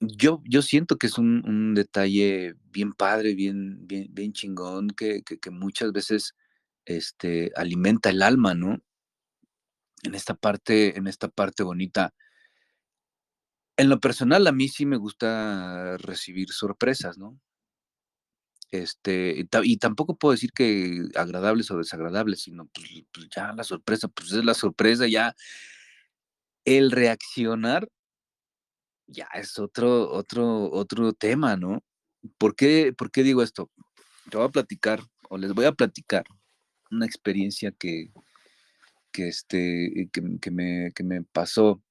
Yo 0.00 0.40
yo 0.44 0.62
siento 0.62 0.96
que 0.96 1.08
es 1.08 1.18
un 1.18 1.74
detalle 1.74 2.54
bien 2.70 2.92
padre, 2.92 3.34
bien 3.34 3.84
bien 3.88 4.06
bien 4.14 4.32
chingón, 4.32 4.90
que 4.90 5.22
que 5.24 5.38
que 5.40 5.50
muchas 5.50 5.90
veces, 5.92 6.34
este, 6.84 7.50
alimenta 7.56 8.10
el 8.10 8.22
alma, 8.22 8.54
¿no? 8.54 8.78
En 10.04 10.14
esta 10.14 10.34
parte 10.34 10.96
en 10.96 11.06
esta 11.06 11.28
parte 11.28 11.62
bonita. 11.62 12.12
En 13.78 13.88
lo 13.88 14.00
personal, 14.00 14.44
a 14.48 14.52
mí 14.52 14.66
sí 14.68 14.86
me 14.86 14.96
gusta 14.96 15.96
recibir 15.98 16.50
sorpresas, 16.50 17.16
¿no? 17.16 17.38
Este, 18.72 19.34
y 19.38 19.44
ta 19.44 19.60
y 19.64 19.78
tampoco 19.78 20.16
puedo 20.18 20.32
decir 20.32 20.52
que 20.52 21.04
agradables 21.14 21.70
o 21.70 21.78
desagradables, 21.78 22.42
sino, 22.42 22.66
pues 22.66 22.86
pues, 23.12 23.28
ya 23.34 23.52
la 23.54 23.64
sorpresa, 23.64 24.08
pues, 24.08 24.32
es 24.32 24.44
la 24.44 24.54
sorpresa, 24.54 25.06
ya 25.06 25.34
el 26.66 26.90
reaccionar 26.90 27.88
ya 29.08 29.26
es 29.34 29.58
otro 29.58 30.10
otro 30.10 30.70
otro 30.70 31.12
tema, 31.14 31.56
¿no? 31.56 31.82
¿Por 32.38 32.54
qué 32.54 32.92
por 32.96 33.10
qué 33.10 33.22
digo 33.22 33.42
esto? 33.42 33.70
Te 34.30 34.36
voy 34.36 34.46
a 34.46 34.50
platicar, 34.50 35.00
o 35.30 35.38
les 35.38 35.54
voy 35.54 35.64
a 35.64 35.72
platicar 35.72 36.24
una 36.90 37.06
experiencia 37.06 37.72
que 37.72 38.10
que, 39.12 39.28
este, 39.28 40.08
que 40.12 40.22
que 40.40 40.50
me 40.50 40.92
que 40.94 41.04
me 41.04 41.22
pasó 41.22 41.82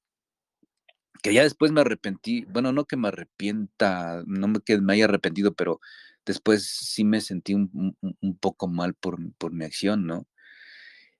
que 1.23 1.33
ya 1.33 1.43
después 1.43 1.71
me 1.71 1.81
arrepentí, 1.81 2.45
bueno, 2.45 2.71
no 2.71 2.85
que 2.85 2.97
me 2.97 3.07
arrepienta, 3.09 4.23
no 4.27 4.47
me 4.47 4.61
que 4.61 4.79
me 4.79 4.93
haya 4.93 5.05
arrepentido, 5.05 5.53
pero 5.53 5.79
después 6.25 6.65
sí 6.67 7.03
me 7.03 7.21
sentí 7.21 7.53
un 7.55 7.69
un 8.01 8.17
un 8.21 8.37
poco 8.37 8.67
mal 8.67 8.93
por 8.95 9.17
por 9.37 9.51
mi 9.53 9.65
acción, 9.65 10.05
¿no? 10.07 10.27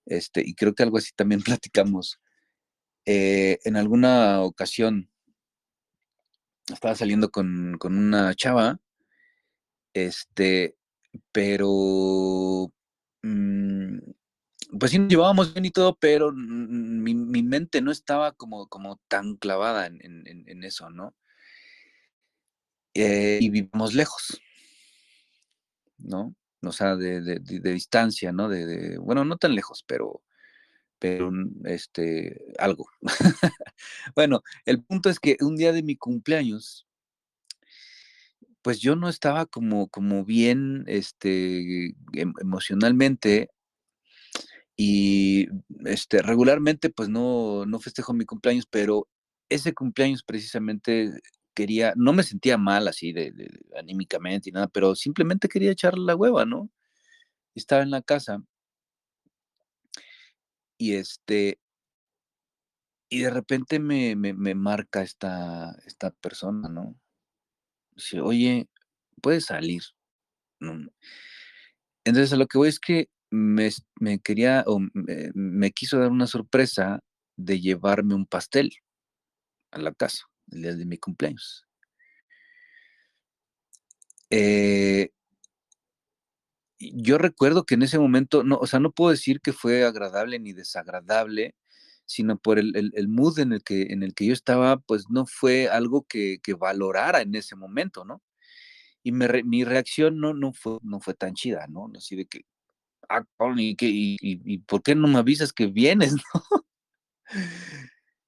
Este, 0.06 0.42
y 0.46 0.56
creo 0.56 0.74
que 0.76 0.84
algo 0.84 0.98
así 0.98 1.12
también 1.16 1.42
platicamos. 1.62 2.20
Eh, 3.06 3.60
en 3.66 3.78
alguna 3.78 4.42
ocasión 4.44 5.10
estaba 6.72 6.96
saliendo 6.96 7.30
con 7.30 7.78
con 7.80 7.98
una 7.98 8.34
chava 8.36 8.80
este, 9.94 10.76
pero, 11.32 12.72
mm, 13.24 13.98
pues 14.80 14.92
sí 14.92 15.00
nos 15.00 15.10
llevábamos 15.10 15.54
bien 15.54 15.66
y 15.66 15.72
todo, 15.72 15.96
pero, 16.00 16.32
mi 16.34 17.14
mi 17.16 17.44
mente 17.44 17.82
no 17.82 17.92
estaba 17.92 18.34
como 18.34 18.68
como 18.68 18.98
tan 19.08 19.36
clavada 19.38 19.88
en 19.88 20.00
en 20.48 20.64
eso, 20.64 20.90
¿no? 20.90 21.14
Eh, 22.96 23.40
y 23.42 23.50
vivimos 23.50 23.94
lejos. 23.94 24.42
¿No? 26.00 26.36
O 26.64 26.72
sea, 26.72 26.96
de 26.96 27.22
de 27.22 27.40
de 27.40 27.72
distancia, 27.74 28.32
¿no? 28.32 28.50
De 28.50 28.98
bueno, 29.00 29.26
no 29.26 29.38
tan 29.38 29.56
lejos, 29.56 29.84
pero 29.88 30.22
pero, 31.00 31.32
este, 31.66 32.56
algo. 32.60 32.90
Bueno, 34.16 34.44
el 34.66 34.84
punto 34.84 35.10
es 35.12 35.20
que 35.20 35.38
un 35.42 35.56
día 35.58 35.74
de 35.74 35.84
mi 35.84 35.96
cumpleaños 35.98 36.84
pues, 38.66 38.80
yo 38.80 38.96
no 38.96 39.10
estaba 39.10 39.46
como 39.46 39.88
como 39.90 40.26
bien, 40.26 40.84
este, 40.88 41.88
em 42.14 42.34
emocionalmente 42.42 43.50
y, 44.78 45.48
este, 45.86 46.22
regularmente, 46.22 46.90
pues, 46.92 47.10
no 47.10 47.66
no 47.66 47.80
festejo 47.80 48.14
mi 48.14 48.26
cumpleaños, 48.26 48.68
pero 48.70 49.08
ese 49.50 49.74
cumpleaños 49.74 50.24
precisamente 50.24 51.20
quería 51.56 51.94
no 51.98 52.14
me 52.14 52.24
sentía 52.24 52.58
mal 52.60 52.88
así 52.88 53.14
de 53.14 53.34
anímicamente 53.78 54.50
y 54.50 54.54
nada, 54.54 54.68
pero 54.70 54.96
simplemente 54.96 55.50
quería 55.50 55.72
echarle 55.72 56.06
la 56.06 56.16
hueva, 56.16 56.46
¿no? 56.46 56.70
Estaba 57.56 57.84
en 57.84 57.92
la 57.92 58.02
casa 58.04 58.44
y, 60.80 60.94
este 60.96 61.58
y 63.12 63.22
de 63.22 63.30
repente 63.30 63.80
me 63.80 64.16
me 64.16 64.34
me 64.34 64.54
marca 64.56 65.02
esta 65.02 65.76
esta 65.86 66.12
persona, 66.12 66.68
¿no? 66.70 66.96
Dice: 67.96 68.22
"Oye, 68.22 68.70
¿puedes 69.22 69.46
salir?". 69.46 69.84
Entonces, 72.06 72.34
a 72.34 72.38
lo 72.38 72.48
que 72.48 72.58
voy 72.58 72.70
es 72.70 72.80
que 72.80 73.10
me 73.32 74.20
quería 74.20 74.64
o 74.68 74.80
me 75.34 75.72
quiso 75.72 76.00
dar 76.00 76.12
una 76.12 76.28
sorpresa 76.28 77.02
de 77.38 77.60
llevarme 77.62 78.16
un 78.16 78.26
pastel 78.26 78.72
a 79.72 79.80
la 79.80 79.94
casa, 79.94 80.26
el 80.52 80.62
día 80.64 80.76
de 80.76 80.86
mi 80.86 80.98
cumpleaños. 80.98 81.66
Eh 84.32 85.10
yo 86.80 87.18
recuerdo 87.18 87.66
que 87.66 87.74
en 87.76 87.82
ese 87.84 87.98
momento, 88.00 88.44
no, 88.44 88.58
o 88.58 88.68
sea, 88.68 88.80
no 88.80 88.92
puedo 88.92 89.12
decir 89.12 89.42
que 89.42 89.52
fue 89.54 89.84
agradable 89.84 90.40
ni 90.40 90.54
desagradable, 90.54 91.56
sino 92.06 92.38
por 92.38 92.60
el 92.60 92.74
el 92.94 93.08
mood 93.08 93.40
en 93.40 93.52
el 93.54 93.64
que 93.64 93.84
en 93.90 94.04
el 94.04 94.14
que 94.14 94.26
yo 94.28 94.34
estaba, 94.34 94.78
pues, 94.80 95.06
no 95.10 95.26
fue 95.26 95.70
algo 95.70 96.06
que 96.08 96.38
que 96.44 96.54
valorara 96.54 97.22
en 97.22 97.34
ese 97.36 97.56
momento, 97.56 98.06
¿no? 98.06 98.22
Y 99.04 99.12
mi 99.14 99.64
reacción 99.66 100.20
no 100.20 100.34
no 100.36 100.54
fue 100.54 100.80
no 100.84 101.00
fue 101.02 101.14
tan 101.16 101.34
chida, 101.36 101.68
¿no? 101.70 101.92
Así 101.98 102.16
de 102.18 102.26
que: 102.28 102.44
"Ah, 103.10 103.24
¿y 103.58 104.58
por 104.60 104.84
qué 104.84 104.96
no 104.96 105.08
me 105.08 105.20
avisas 105.20 105.54
que 105.54 105.68
vienes?", 105.68 106.14
¿no? 106.34 106.66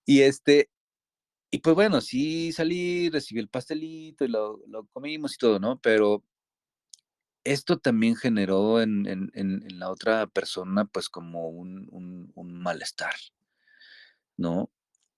Y, 0.06 0.22
este 0.22 0.70
Y 1.52 1.60
pues 1.60 1.76
bueno, 1.76 2.02
sí 2.02 2.52
salí, 2.54 3.10
recibí 3.10 3.40
el 3.42 3.50
pastelito 3.50 4.26
y 4.26 4.30
lo, 4.30 4.60
comimos 4.94 5.36
y 5.36 5.38
todo, 5.38 5.60
¿no? 5.60 5.80
Pero 5.82 6.24
esto 7.44 7.80
también 7.80 8.16
generó 8.16 8.82
en, 8.82 9.08
en, 9.08 9.32
en, 9.34 9.80
la 9.80 9.90
otra 9.92 10.28
persona 10.28 10.86
pues 10.86 11.10
como 11.10 11.50
un, 11.50 11.88
un, 11.92 12.32
un 12.36 12.54
malestar, 12.62 13.14
¿no? 14.38 14.70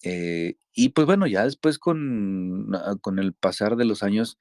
Eh, 0.03 0.56
y 0.74 0.89
pues 0.89 1.06
bueno, 1.08 1.27
ya 1.27 1.44
después 1.44 1.77
con, 1.80 2.74
ah, 2.75 2.96
con 3.01 3.20
el 3.20 3.34
pasar 3.34 3.75
de 3.75 3.86
los 3.86 4.03
años, 4.03 4.38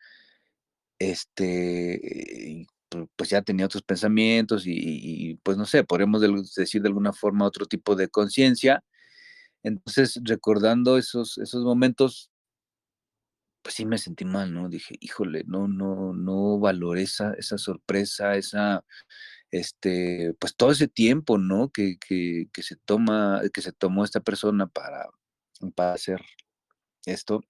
este, 0.98 2.66
pues 3.16 3.30
ya 3.30 3.42
tenía 3.42 3.66
otros 3.66 3.82
pensamientos 3.82 4.64
y, 4.66 5.38
pues 5.42 5.56
no 5.56 5.64
sé, 5.66 5.84
podemos 5.84 6.20
decir 6.54 6.82
de 6.82 6.88
alguna 6.88 7.12
forma 7.12 7.46
otro 7.46 7.66
tipo 7.66 7.96
de 7.96 8.08
conciencia. 8.08 8.82
Entonces, 9.62 10.20
recordando 10.24 10.98
esos, 10.98 11.38
esos 11.38 11.64
momentos, 11.64 12.30
pues 13.62 13.74
sí 13.74 13.84
me 13.86 13.98
sentí 13.98 14.24
mal, 14.24 14.52
¿no? 14.52 14.68
Dije, 14.68 14.96
híjole, 15.00 15.44
no, 15.46 15.68
no, 15.68 16.14
no 16.14 16.58
valoré 16.58 17.02
esa, 17.02 17.34
esa 17.34 17.58
sorpresa, 17.58 18.36
esa, 18.36 18.84
este, 19.50 20.34
pues 20.40 20.56
todo 20.56 20.72
ese 20.72 20.88
tiempo, 20.88 21.38
¿no? 21.38 21.70
Que, 21.70 21.98
que, 21.98 22.48
que, 22.52 22.62
se 22.62 22.76
toma, 22.76 23.42
que 23.52 23.62
se 23.62 23.72
tomó 23.72 24.04
esta 24.04 24.20
persona 24.20 24.66
para, 24.66 25.08
para 25.74 25.94
hacer 25.94 26.20
esto. 27.06 27.42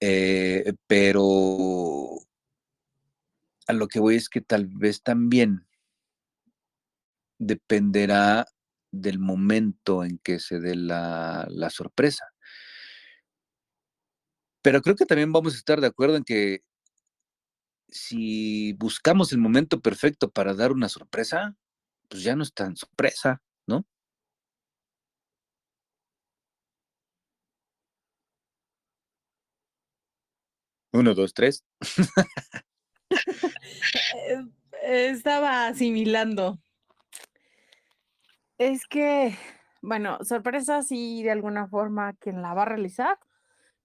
Eh, 0.00 0.72
pero 0.86 2.20
a 3.70 3.72
lo 3.72 3.88
que 3.88 4.00
voy 4.00 4.16
es 4.16 4.28
que 4.28 4.40
tal 4.40 4.66
vez 4.66 5.02
también 5.02 5.66
dependerá 7.38 8.46
del 8.92 9.18
momento 9.18 10.04
en 10.04 10.18
que 10.18 10.40
se 10.40 10.60
dé 10.60 10.74
la, 10.74 11.46
la 11.48 11.70
sorpresa. 11.70 12.26
Pero 14.62 14.82
creo 14.82 14.96
que 14.96 15.06
también 15.06 15.32
vamos 15.32 15.54
a 15.54 15.56
estar 15.56 15.80
de 15.80 15.86
acuerdo 15.86 16.16
en 16.16 16.24
que 16.24 16.62
si 17.88 18.72
buscamos 18.74 19.32
el 19.32 19.38
momento 19.38 19.80
perfecto 19.80 20.30
para 20.30 20.54
dar 20.54 20.72
una 20.72 20.88
sorpresa, 20.88 21.56
pues 22.08 22.22
ya 22.22 22.36
no 22.36 22.42
es 22.42 22.52
tan 22.54 22.76
sorpresa, 22.76 23.42
¿no? 23.66 23.86
Uno, 30.92 31.14
dos, 31.14 31.32
tres. 31.34 31.64
Eh, 34.82 35.08
estaba 35.10 35.66
asimilando. 35.66 36.58
Es 38.58 38.86
que, 38.86 39.36
bueno, 39.82 40.18
sorpresa 40.24 40.82
sí, 40.82 41.22
de 41.22 41.30
alguna 41.30 41.68
forma, 41.68 42.14
quien 42.14 42.42
la 42.42 42.54
va 42.54 42.62
a 42.62 42.66
realizar 42.66 43.18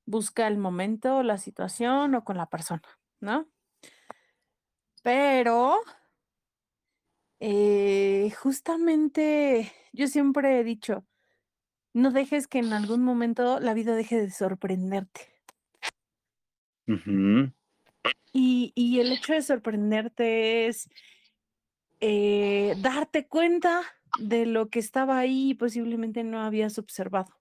busca 0.06 0.48
el 0.48 0.58
momento, 0.58 1.24
la 1.24 1.38
situación 1.38 2.16
o 2.16 2.24
con 2.24 2.38
la 2.38 2.48
persona, 2.48 2.84
¿no? 3.20 3.48
Pero, 5.04 5.80
eh, 7.40 8.32
justamente 8.42 9.72
yo 9.94 10.08
siempre 10.08 10.60
he 10.60 10.64
dicho, 10.64 11.06
no 11.94 12.12
dejes 12.12 12.48
que 12.48 12.60
en 12.60 12.74
algún 12.74 13.04
momento 13.04 13.60
la 13.60 13.74
vida 13.74 13.96
deje 13.96 14.20
de 14.22 14.32
sorprenderte. 14.32 15.34
Y, 18.38 19.00
el 19.00 19.14
hecho 19.14 19.34
de 19.34 19.42
sorprenderte 19.42 20.68
es 20.68 20.90
eh, 22.02 22.76
darte 22.80 23.28
cuenta 23.28 23.82
de 24.20 24.46
lo 24.46 24.70
que 24.70 24.80
estaba 24.80 25.18
ahí 25.18 25.52
y 25.52 25.54
posiblemente 25.56 26.24
no 26.24 26.42
habías 26.42 26.78
observado 26.78 27.34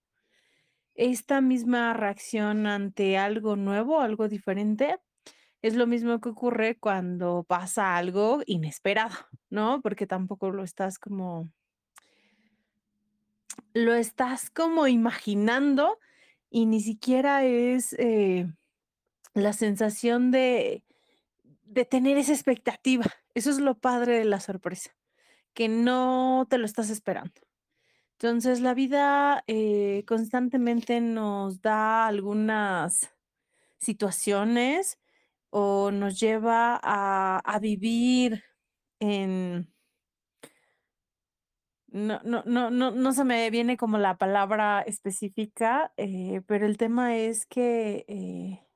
esta 0.95 1.41
misma 1.41 1.93
reacción 1.93 2.67
ante 2.67 3.19
algo 3.19 3.57
nuevo, 3.57 4.01
algo 4.01 4.29
diferente, 4.29 4.99
es 5.63 5.75
lo 5.75 5.87
mismo 5.87 6.21
que 6.21 6.29
ocurre 6.29 6.79
cuando 6.79 7.45
pasa 7.49 7.97
algo 7.97 8.43
inesperado, 8.47 9.17
¿no? 9.51 9.81
Porque 9.83 10.07
tampoco 10.07 10.51
lo 10.51 10.63
estás 10.63 10.99
como 10.99 11.51
lo 13.73 13.95
estás 13.95 14.51
como 14.51 14.87
imaginando 14.87 15.99
y 16.49 16.67
ni 16.67 16.81
siquiera 16.81 17.45
es 17.45 17.95
eh, 17.99 18.47
la 19.35 19.53
sensación 19.53 20.31
de, 20.31 20.85
de 21.65 21.85
tener 21.85 22.17
esa 22.17 22.33
expectativa. 22.33 23.05
Eso 23.35 23.51
es 23.51 23.59
lo 23.59 23.79
padre 23.79 24.19
de 24.19 24.25
la 24.25 24.41
sorpresa, 24.41 24.97
que 25.53 25.69
no 25.69 26.47
te 26.49 26.59
lo 26.59 26.67
estás 26.67 26.91
esperando. 26.91 27.41
Entonces, 28.13 28.61
la 28.61 28.75
vida 28.75 29.43
eh, 29.47 30.05
constantemente 30.07 31.01
nos 31.01 31.61
da 31.61 32.07
algunas 32.07 33.11
situaciones 33.79 34.99
o 35.51 35.91
nos 35.91 36.19
lleva 36.19 36.81
a, 36.83 37.39
a 37.39 37.59
vivir 37.59 38.45
en... 39.01 39.71
No, 41.89 42.21
no, 42.25 42.43
no, 42.45 42.71
no, 42.71 42.91
no 42.91 43.13
se 43.13 43.25
me 43.25 43.49
viene 43.51 43.77
como 43.77 43.99
la 43.99 44.17
palabra 44.17 44.83
específica, 44.83 45.93
eh, 45.97 46.41
pero 46.47 46.67
el 46.67 46.77
tema 46.77 47.17
es 47.17 47.47
que 47.47 48.05
eh, 48.09 48.67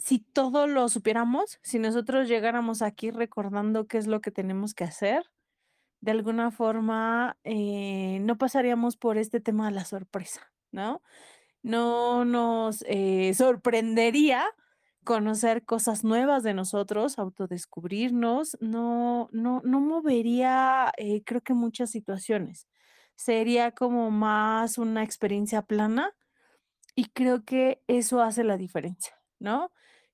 si 0.00 0.18
todo 0.18 0.66
lo 0.66 0.88
supiéramos, 0.88 1.58
si 1.62 1.78
nosotros 1.78 2.28
llegáramos 2.28 2.82
aquí 2.82 3.10
recordando 3.10 3.86
qué 3.86 3.98
es 3.98 4.06
lo 4.06 4.20
que 4.20 4.30
tenemos 4.30 4.74
que 4.74 4.84
hacer, 4.84 5.24
de 6.00 6.12
alguna 6.12 6.50
forma, 6.50 7.36
eh, 7.44 8.18
no 8.22 8.38
pasaríamos 8.38 8.96
por 8.96 9.18
este 9.18 9.40
tema 9.40 9.66
de 9.66 9.74
la 9.74 9.84
sorpresa, 9.84 10.52
¿no? 10.72 11.02
No 11.62 12.24
nos 12.24 12.82
eh, 12.88 13.34
sorprendería 13.34 14.44
conocer 15.04 15.64
cosas 15.64 16.04
nuevas 16.04 16.42
de 16.42 16.54
nosotros, 16.54 17.18
autodescubrirnos, 17.18 18.56
no, 18.60 19.28
no, 19.32 19.60
no 19.64 19.80
movería, 19.80 20.92
eh, 20.96 21.22
creo 21.24 21.42
que 21.42 21.54
muchas 21.54 21.90
situaciones. 21.90 22.68
Sería 23.16 23.72
como 23.72 24.10
más 24.10 24.78
una 24.78 25.02
experiencia 25.02 25.62
plana 25.62 26.14
y 26.94 27.06
creo 27.06 27.44
que 27.44 27.82
eso 27.86 28.22
hace 28.22 28.44
la 28.44 28.56
diferencia, 28.56 29.14
¿no? 29.38 29.70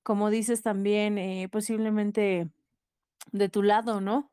Como 0.07 0.31
dices 0.31 0.63
también, 0.63 1.19
posiblemente 1.51 2.49
de 3.33 3.49
tu 3.49 3.65
lado, 3.65 4.01
¿no? 4.01 4.31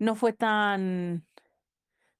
no 0.00 0.16
fue 0.16 0.32
tan, 0.32 1.24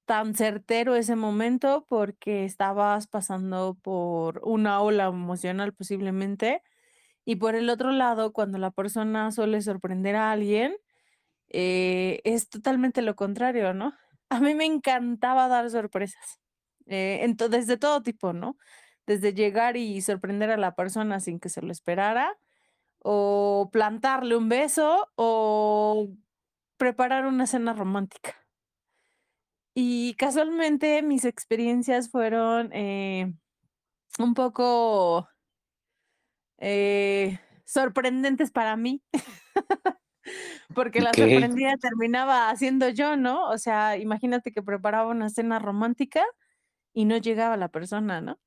tan 0.05 0.33
certero 0.33 0.95
ese 0.95 1.17
momento 1.17 1.85
porque 1.89 2.45
estabas 2.45 3.07
pasando 3.07 3.77
por 3.81 4.39
una 4.45 4.79
ola 4.81 5.07
emocional 5.07 5.73
posiblemente. 5.73 6.61
Y 7.25 7.37
por 7.37 7.55
el 7.55 7.69
otro 7.69 7.91
lado, 7.91 8.33
cuando 8.33 8.57
la 8.57 8.71
persona 8.71 9.31
suele 9.33 9.61
sorprender 9.61 10.15
a 10.15 10.31
alguien, 10.31 10.75
eh, 11.49 12.21
es 12.25 12.49
totalmente 12.49 13.01
lo 13.01 13.15
contrario, 13.15 13.73
¿no? 13.73 13.93
A 14.29 14.39
mí 14.39 14.55
me 14.55 14.65
encantaba 14.65 15.47
dar 15.49 15.69
sorpresas, 15.69 16.39
eh, 16.87 17.25
desde 17.49 17.77
todo 17.77 18.01
tipo, 18.03 18.33
¿no? 18.33 18.57
Desde 19.05 19.33
llegar 19.33 19.77
y 19.77 20.01
sorprender 20.01 20.49
a 20.51 20.57
la 20.57 20.75
persona 20.75 21.19
sin 21.19 21.39
que 21.39 21.49
se 21.49 21.61
lo 21.61 21.71
esperara, 21.71 22.37
o 22.99 23.69
plantarle 23.71 24.35
un 24.37 24.49
beso, 24.49 25.09
o 25.15 26.09
preparar 26.77 27.25
una 27.25 27.47
cena 27.47 27.73
romántica. 27.73 28.35
Y 29.75 30.13
casualmente 30.15 31.01
mis 31.01 31.25
experiencias 31.25 32.09
fueron 32.09 32.69
eh, 32.73 33.33
un 34.19 34.33
poco 34.35 35.27
eh, 36.59 37.39
sorprendentes 37.65 38.51
para 38.51 38.77
mí, 38.77 39.01
porque 40.75 41.01
la 41.01 41.11
sorprendida 41.13 41.75
terminaba 41.77 42.49
haciendo 42.49 42.89
yo, 42.89 43.17
¿no? 43.17 43.49
O 43.49 43.57
sea, 43.57 43.97
imagínate 43.97 44.51
que 44.51 44.61
preparaba 44.61 45.09
una 45.09 45.29
cena 45.29 45.59
romántica 45.59 46.23
y 46.93 47.05
no 47.05 47.17
llegaba 47.17 47.57
la 47.57 47.69
persona, 47.69 48.21
¿no? 48.21 48.39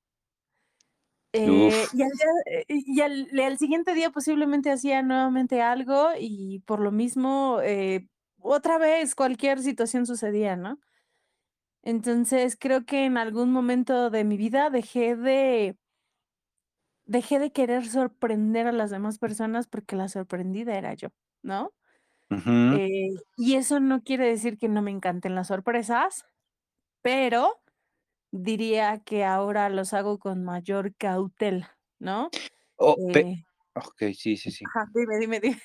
Eh, 1.37 1.87
y, 2.69 3.01
al, 3.01 3.59
siguiente 3.59 3.95
día 3.95 4.11
posiblemente 4.11 4.71
hacía 4.71 5.03
nuevamente 5.03 5.63
algo 5.63 6.09
y 6.19 6.61
por 6.67 6.81
lo 6.81 6.91
mismo 6.93 7.59
otra 8.41 8.79
vez 8.79 9.15
cualquier 9.15 9.61
situación 9.61 10.07
sucedía, 10.07 10.57
¿no? 10.57 10.79
Entonces, 11.83 12.57
creo 12.59 12.85
que 12.85 13.05
en 13.05 13.17
algún 13.17 13.53
momento 13.53 14.11
de 14.11 14.25
mi 14.25 14.37
vida 14.37 14.71
dejé 14.71 15.15
de 15.15 15.77
dejé 17.05 17.39
de 17.39 17.53
querer 17.53 17.87
sorprender 17.87 18.67
a 18.67 18.73
las 18.73 18.91
demás 18.91 19.19
personas 19.19 19.69
porque 19.69 19.97
la 19.97 20.09
sorprendida 20.09 20.77
era 20.77 20.95
yo, 20.95 21.09
¿no? 21.43 21.73
Eh, 22.29 23.11
y 23.37 23.55
eso 23.55 23.79
no 23.79 24.03
quiere 24.03 24.27
decir 24.27 24.59
que 24.59 24.69
no 24.69 24.83
me 24.83 24.91
encanten 24.91 25.37
las 25.37 25.47
sorpresas, 25.47 26.25
pero 27.03 27.61
diría 28.31 29.01
que 29.05 29.25
ahora 29.25 29.69
los 29.69 29.93
hago 29.93 30.19
con 30.19 30.45
mayor 30.45 30.95
cautela, 30.97 31.79
¿no? 31.99 32.31
Oh, 32.77 32.97
eh 33.15 33.47
sí, 34.15 34.37
sí, 34.37 34.51
sí. 34.51 34.65
dime, 34.95 35.19
dime, 35.19 35.41
dime. 35.41 35.63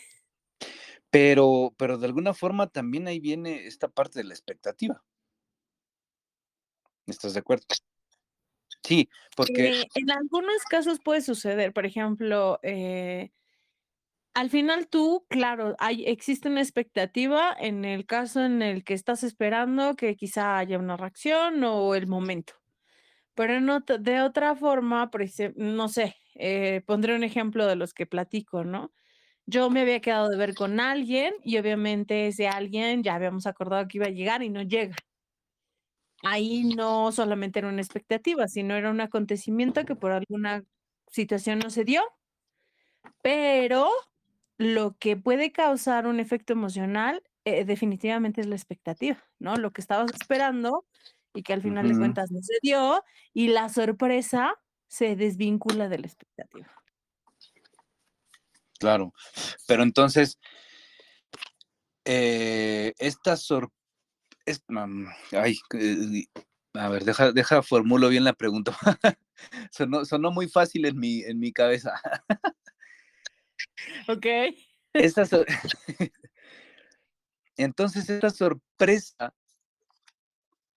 Pero, 1.10 1.74
pero 1.78 1.98
de 1.98 2.06
alguna 2.06 2.34
forma 2.34 2.68
también 2.68 3.08
ahí 3.08 3.20
viene 3.20 3.66
esta 3.68 3.90
parte 3.90 4.20
de 4.20 4.26
la 4.26 4.34
expectativa. 4.34 5.04
¿Estás 7.06 7.34
de 7.34 7.40
acuerdo? 7.40 7.66
Sí, 8.84 9.10
porque... 9.36 9.82
Eh, 9.82 9.88
en 9.96 10.12
algunos 10.12 10.64
casos 10.70 11.00
puede 11.04 11.22
suceder, 11.22 11.74
por 11.74 11.86
ejemplo, 11.86 12.60
eh, 12.64 13.32
al 14.34 14.50
final 14.50 14.88
tú, 14.88 15.26
claro, 15.30 15.76
hay, 15.80 16.06
existe 16.06 16.50
una 16.50 16.62
expectativa 16.62 17.56
en 17.60 17.86
el 17.86 18.06
caso 18.06 18.44
en 18.44 18.62
el 18.62 18.84
que 18.84 18.94
estás 18.94 19.24
esperando 19.24 19.96
que 19.96 20.16
quizá 20.16 20.58
haya 20.58 20.80
una 20.80 20.98
reacción 20.98 21.64
o 21.64 21.96
el 21.96 22.08
momento. 22.08 22.54
Pero 23.36 23.62
no, 23.62 23.82
de 23.82 24.22
otra 24.22 24.56
forma, 24.56 25.10
no 25.56 25.90
sé, 25.90 26.16
eh, 26.36 26.82
pondré 26.86 27.16
un 27.16 27.24
ejemplo 27.24 27.68
de 27.68 27.76
los 27.76 27.94
que 27.94 28.06
platico, 28.06 28.64
¿no? 28.64 28.94
Yo 29.48 29.70
me 29.72 29.82
había 29.82 30.02
quedado 30.02 30.30
de 30.30 30.38
ver 30.38 30.56
con 30.56 30.80
alguien 30.80 31.34
y 31.44 31.58
obviamente 31.60 32.28
ese 32.28 32.48
alguien 32.50 33.04
ya 33.04 33.16
habíamos 33.16 33.48
acordado 33.48 33.88
que 33.88 34.00
iba 34.00 34.08
a 34.08 34.12
llegar 34.12 34.44
y 34.44 34.50
no 34.50 34.64
llega. 34.64 34.96
Ahí 36.24 36.64
no 36.76 37.12
solamente 37.12 37.60
era 37.60 37.70
una 37.70 37.82
expectativa, 37.82 38.48
sino 38.48 38.76
era 38.76 38.92
un 38.92 39.02
acontecimiento 39.02 39.86
que 39.86 39.96
por 39.96 40.12
alguna 40.12 40.64
situación 41.08 41.60
no 41.60 41.70
se 41.72 41.84
dio, 41.84 42.02
pero 43.22 43.90
lo 44.62 44.96
que 45.00 45.18
puede 45.18 45.52
causar 45.52 46.06
un 46.06 46.20
efecto 46.20 46.54
emocional, 46.54 47.24
eh, 47.46 47.66
definitivamente 47.66 48.42
es 48.42 48.48
la 48.48 48.56
expectativa, 48.56 49.18
¿no? 49.40 49.56
Lo 49.56 49.72
que 49.72 49.82
estabas 49.82 50.12
esperando 50.14 50.86
y 51.34 51.42
que 51.42 51.54
al 51.54 51.64
final 51.64 51.88
de 51.88 51.98
cuentas 51.98 52.30
no 52.32 52.40
se 52.44 52.54
dio, 52.62 53.04
y 53.34 53.48
la 53.48 53.70
sorpresa 53.70 54.54
se 54.88 55.16
desvincula 55.16 55.88
de 55.90 55.98
la 55.98 56.08
expectativa. 56.08 56.70
Claro, 58.78 59.14
pero 59.66 59.82
entonces, 59.82 60.38
eh, 62.06 62.94
esta 63.00 63.38
sorpresa, 63.38 63.74
ay, 65.32 65.58
eh, 65.74 66.26
a 66.74 66.90
ver, 66.90 67.06
deja, 67.06 67.32
deja, 67.32 67.64
formulo 67.64 68.10
bien 68.10 68.26
la 68.26 68.34
pregunta. 68.34 68.78
sonó, 69.72 70.06
sonó, 70.06 70.32
muy 70.32 70.48
fácil 70.50 70.86
en 70.86 71.00
mi, 71.00 71.22
en 71.24 71.40
mi 71.40 71.52
cabeza. 71.52 72.00
ok. 74.08 74.26
Esta 74.94 75.24
Entonces, 77.58 78.10
esta 78.10 78.30
sorpresa, 78.30 79.34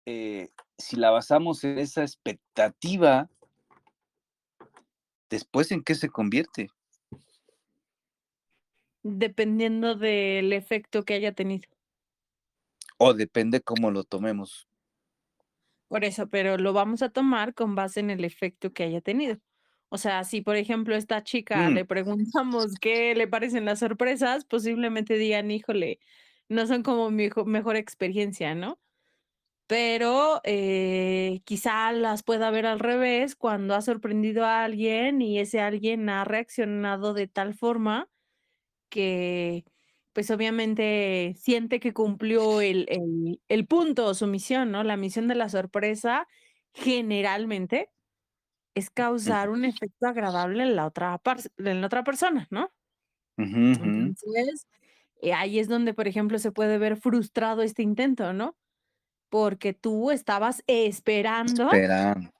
eh, 0.06 0.50
si 0.76 0.96
la 0.96 1.10
basamos 1.10 1.64
en 1.64 1.78
esa 1.78 2.02
expectativa, 2.02 3.30
después 5.30 5.72
en 5.72 5.82
qué 5.82 5.94
se 5.94 6.08
convierte? 6.08 6.68
Dependiendo 9.02 9.94
del 9.94 10.52
efecto 10.52 11.04
que 11.04 11.14
haya 11.14 11.32
tenido. 11.32 11.68
O 12.98 13.14
depende 13.14 13.60
cómo 13.60 13.90
lo 13.90 14.04
tomemos. 14.04 14.68
Por 15.88 16.04
eso, 16.04 16.28
pero 16.28 16.56
lo 16.58 16.72
vamos 16.72 17.02
a 17.02 17.10
tomar 17.10 17.54
con 17.54 17.74
base 17.74 18.00
en 18.00 18.10
el 18.10 18.24
efecto 18.24 18.72
que 18.72 18.84
haya 18.84 19.00
tenido. 19.00 19.38
O 19.90 19.98
sea, 19.98 20.24
si 20.24 20.40
por 20.42 20.56
ejemplo 20.56 20.96
esta 20.96 21.22
chica 21.24 21.70
Mm. 21.70 21.70
le 21.70 21.84
preguntamos 21.84 22.74
qué 22.80 23.14
le 23.14 23.28
parecen 23.28 23.64
las 23.64 23.80
sorpresas, 23.80 24.44
posiblemente 24.44 25.16
digan, 25.18 25.50
híjole, 25.50 26.00
no 26.48 26.66
son 26.66 26.82
como 26.82 27.10
mi 27.10 27.28
mejor 27.46 27.76
experiencia, 27.76 28.54
¿no? 28.54 28.80
Pero 29.66 30.40
eh, 30.44 31.40
quizá 31.44 31.92
las 31.92 32.22
pueda 32.22 32.50
ver 32.50 32.66
al 32.66 32.80
revés 32.80 33.34
cuando 33.36 33.74
ha 33.74 33.82
sorprendido 33.82 34.44
a 34.44 34.64
alguien 34.64 35.22
y 35.22 35.38
ese 35.40 35.60
alguien 35.60 36.08
ha 36.10 36.24
reaccionado 36.24 37.14
de 37.14 37.28
tal 37.28 37.54
forma 37.54 38.10
que 38.90 39.64
pues 40.12 40.30
obviamente 40.30 41.34
siente 41.38 41.80
que 41.80 41.92
cumplió 41.94 42.60
el, 42.60 42.86
el, 42.90 43.42
el 43.48 43.66
punto 43.66 44.06
o 44.06 44.14
su 44.14 44.26
misión, 44.28 44.70
¿no? 44.72 44.84
La 44.84 44.96
misión 44.96 45.28
de 45.28 45.34
la 45.36 45.48
sorpresa 45.48 46.28
generalmente 46.74 47.90
es 48.74 48.90
causar 48.90 49.50
un 49.50 49.64
efecto 49.64 50.06
agradable 50.06 50.62
en 50.62 50.76
la 50.76 50.86
otra, 50.86 51.20
en 51.58 51.80
la 51.80 51.86
otra 51.86 52.04
persona, 52.04 52.46
¿no? 52.50 52.70
Entonces, 53.36 54.66
eh, 55.22 55.32
ahí 55.32 55.58
es 55.58 55.68
donde, 55.68 55.94
por 55.94 56.08
ejemplo, 56.08 56.38
se 56.38 56.52
puede 56.52 56.78
ver 56.78 56.96
frustrado 56.96 57.62
este 57.62 57.82
intento, 57.82 58.32
¿no? 58.32 58.56
Porque 59.28 59.72
tú 59.72 60.10
estabas 60.10 60.62
esperando. 60.66 61.64
Esperando. 61.64 62.30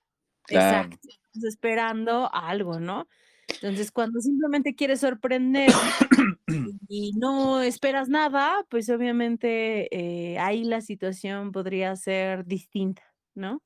Exacto. 0.48 1.08
Esperando 1.42 2.30
algo, 2.32 2.78
¿no? 2.78 3.08
Entonces, 3.48 3.90
cuando 3.90 4.20
simplemente 4.20 4.74
quieres 4.74 5.00
sorprender 5.00 5.70
y 6.88 7.12
no 7.12 7.62
esperas 7.62 8.08
nada, 8.08 8.64
pues 8.68 8.88
obviamente 8.88 9.88
eh, 9.94 10.38
ahí 10.38 10.64
la 10.64 10.80
situación 10.80 11.52
podría 11.52 11.94
ser 11.96 12.44
distinta, 12.44 13.02
¿no? 13.34 13.62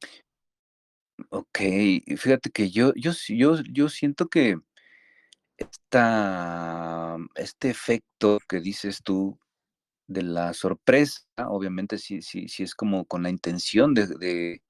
Ok, 1.30 1.58
fíjate 2.16 2.50
que 2.50 2.70
yo, 2.70 2.92
yo, 2.94 3.12
yo, 3.28 3.56
yo 3.72 3.88
siento 3.88 4.28
que 4.28 4.56
esta, 5.56 7.16
este 7.34 7.70
efecto 7.70 8.38
que 8.48 8.60
dices 8.60 9.02
tú 9.02 9.38
de 10.06 10.22
la 10.22 10.54
sorpresa, 10.54 11.22
obviamente 11.48 11.98
sí, 11.98 12.22
sí, 12.22 12.48
sí 12.48 12.62
es 12.62 12.74
como 12.74 13.04
con 13.06 13.22
la 13.24 13.30
intención 13.30 13.94
de, 13.94 14.06
de, 14.06 14.62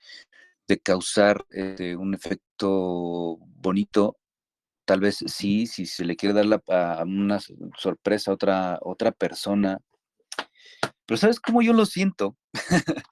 causar 0.82 1.44
este, 1.50 1.96
un 1.96 2.14
efecto 2.14 3.37
bonito, 3.56 4.16
tal 4.87 5.00
vez 5.00 5.18
sí, 5.26 5.66
si 5.66 5.87
se 5.87 6.04
le 6.04 6.16
quiere 6.16 6.34
dar 6.34 6.46
la, 6.46 7.04
una 7.04 7.40
sorpresa 7.76 8.30
a 8.30 8.34
otra, 8.34 8.78
otra 8.82 9.12
persona. 9.12 9.78
Pero 11.06 11.18
¿sabes 11.18 11.40
cómo 11.40 11.62
yo 11.62 11.72
lo 11.72 11.87
siento? 11.87 12.37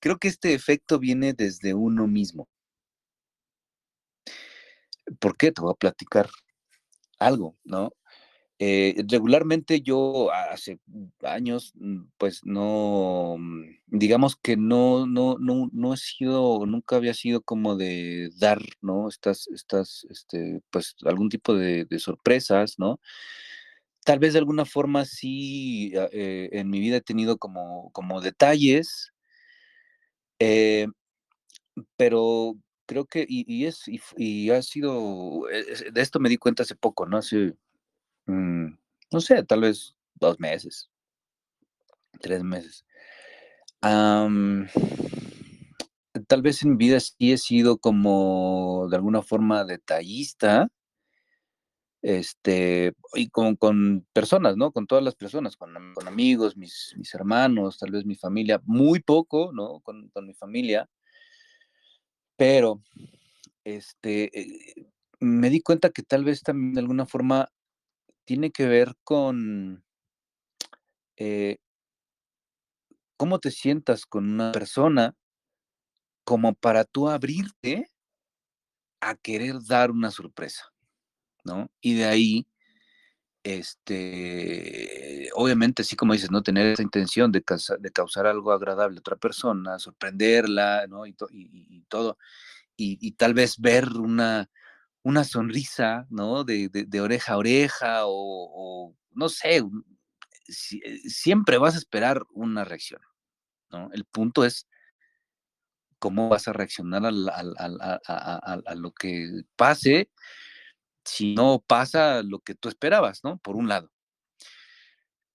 Creo 0.00 0.18
que 0.18 0.28
este 0.28 0.54
efecto 0.54 0.98
viene 0.98 1.34
desde 1.34 1.74
uno 1.74 2.06
mismo. 2.06 2.48
¿Por 5.18 5.36
qué? 5.36 5.52
Te 5.52 5.60
voy 5.62 5.72
a 5.72 5.78
platicar 5.78 6.28
algo, 7.18 7.56
¿no? 7.64 7.92
Eh, 8.60 9.04
regularmente 9.08 9.82
yo 9.82 10.32
hace 10.32 10.80
años, 11.22 11.72
mm, 11.76 12.06
pues 12.18 12.40
no, 12.44 13.36
mm, 13.38 13.62
digamos 13.86 14.36
que 14.36 14.56
no, 14.56 15.06
no, 15.06 15.36
no, 15.38 15.70
no 15.72 15.94
he 15.94 15.96
sido, 15.96 16.66
nunca 16.66 16.96
había 16.96 17.14
sido 17.14 17.40
como 17.42 17.76
de 17.76 18.30
dar, 18.36 18.60
¿no? 18.80 19.08
Estas, 19.08 19.46
estas, 19.48 20.06
este, 20.10 20.60
pues 20.70 20.96
algún 21.04 21.28
tipo 21.28 21.54
de, 21.54 21.86
sorpresas, 22.00 22.74
¿no? 22.78 23.00
Tal 24.04 24.18
vez 24.18 24.32
de 24.32 24.40
alguna 24.40 24.64
forma 24.64 25.04
sí, 25.04 25.92
ah, 25.96 26.08
eh, 26.12 26.48
en 26.52 26.70
mi 26.70 26.80
vida 26.80 26.96
he 26.96 27.00
tenido 27.00 27.38
como, 27.38 27.90
como 27.92 28.20
detalles, 28.20 29.12
eh, 30.40 30.86
pero 31.96 32.54
creo 32.88 33.04
que, 33.04 33.26
y, 33.28 33.66
es, 33.66 33.82
y, 34.16 34.50
ha 34.50 34.62
sido, 34.62 35.48
eh, 35.50 35.90
de 35.92 36.00
esto 36.00 36.18
me 36.20 36.30
di 36.30 36.38
cuenta 36.38 36.62
hace 36.62 36.74
poco, 36.74 37.06
¿no? 37.06 37.18
Hace, 37.18 37.54
mm, 38.26 38.66
no 39.12 39.20
sé, 39.20 39.44
tal 39.44 39.60
vez 39.60 39.94
dos 40.14 40.40
meses, 40.40 40.90
tres 42.20 42.42
meses. 42.42 42.84
tal 46.26 46.42
vez 46.42 46.62
en 46.62 46.78
vida 46.78 46.98
sí 47.00 47.32
he 47.32 47.38
sido 47.38 47.78
como 47.78 48.88
de 48.90 48.96
alguna 48.96 49.22
forma 49.22 49.64
detallista, 49.64 50.68
este, 52.00 52.94
y 53.14 53.28
con, 53.28 53.56
con 53.56 54.06
personas, 54.14 54.56
¿no? 54.56 54.72
Con 54.72 54.86
todas 54.86 55.04
las 55.04 55.14
personas, 55.14 55.56
con, 55.56 55.74
con 55.94 56.08
amigos, 56.08 56.56
mis, 56.56 56.94
mis, 56.96 57.14
hermanos, 57.14 57.78
tal 57.78 57.90
vez 57.90 58.06
mi 58.06 58.14
familia, 58.14 58.62
muy 58.64 59.00
poco, 59.00 59.52
¿no? 59.52 59.80
Con, 59.80 60.08
con 60.08 60.26
mi 60.26 60.34
familia, 60.34 60.88
pero, 62.38 62.80
este, 63.64 64.30
eh, 64.40 64.86
me 65.20 65.50
di 65.50 65.60
cuenta 65.62 65.90
que 65.90 66.02
tal 66.02 66.24
vez 66.24 66.42
también 66.42 66.74
de 66.74 66.80
alguna 66.80 67.06
forma 67.06 67.50
tiene 68.26 68.50
que 68.52 68.66
ver 68.66 68.94
con 69.04 69.84
eh, 71.16 71.58
cómo 73.18 73.38
te 73.38 73.50
sientas 73.50 74.06
con 74.06 74.30
una 74.32 74.50
persona 74.52 75.14
como 76.24 76.54
para 76.54 76.84
tú 76.84 77.08
abrirte 77.08 77.88
a 79.00 79.14
querer 79.16 79.56
dar 79.66 79.90
una 79.90 80.10
sorpresa, 80.10 80.64
¿no? 81.44 81.70
Y 81.80 81.94
de 81.94 82.06
ahí, 82.06 82.46
este, 83.42 85.30
obviamente, 85.34 85.82
así 85.82 85.96
como 85.96 86.12
dices, 86.12 86.30
¿no? 86.30 86.42
Tener 86.42 86.66
esa 86.66 86.82
intención 86.82 87.32
de, 87.32 87.42
causar 87.42 88.26
algo 88.26 88.52
agradable 88.52 88.98
a 88.98 89.00
otra 89.00 89.16
persona, 89.16 89.78
sorprenderla, 89.78 90.86
¿no? 90.88 91.06
Y, 91.06 91.14
todo. 91.88 92.18
Y, 92.76 93.12
tal 93.12 93.34
vez 93.34 93.58
ver 93.58 93.88
una, 93.88 94.50
una 95.02 95.24
sonrisa, 95.24 96.06
¿no? 96.10 96.44
De, 96.44 97.00
oreja 97.00 97.34
a 97.34 97.38
oreja 97.38 98.00
o, 98.04 98.94
no 99.12 99.28
sé, 99.28 99.58
eh, 99.58 100.98
siempre 101.08 101.58
vas 101.58 101.74
a 101.74 101.78
esperar 101.78 102.22
una 102.32 102.64
reacción, 102.64 103.00
¿no? 103.70 103.90
El 103.92 104.04
punto 104.04 104.44
es 104.44 104.66
cómo 105.98 106.28
vas 106.28 106.48
a 106.48 106.52
reaccionar 106.52 107.02
a, 107.04 108.74
lo 108.74 108.92
que 108.92 109.42
pase 109.56 110.10
si 111.08 111.34
no 111.34 111.64
pasa 111.66 112.22
lo 112.22 112.40
que 112.40 112.54
tú 112.54 112.68
esperabas, 112.68 113.24
¿no? 113.24 113.38
Por 113.38 113.56
un 113.56 113.68
lado. 113.68 113.90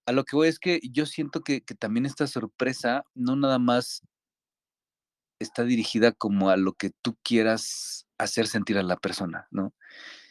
A 0.05 0.11
lo 0.11 0.23
que 0.23 0.35
voy 0.35 0.47
es 0.47 0.59
que 0.59 0.79
yo 0.83 1.05
siento 1.05 1.41
que, 1.41 1.61
también 1.61 2.05
esta 2.05 2.27
sorpresa 2.27 3.03
no 3.15 3.35
nada 3.35 3.57
más 3.57 4.01
está 5.39 5.63
dirigida 5.63 6.11
como 6.11 6.49
a 6.49 6.57
lo 6.57 6.73
que 6.73 6.91
tú 7.01 7.17
quieras 7.23 8.05
hacer 8.17 8.47
sentir 8.47 8.77
a 8.77 8.83
la 8.83 8.97
persona, 8.97 9.47
¿no? 9.51 9.73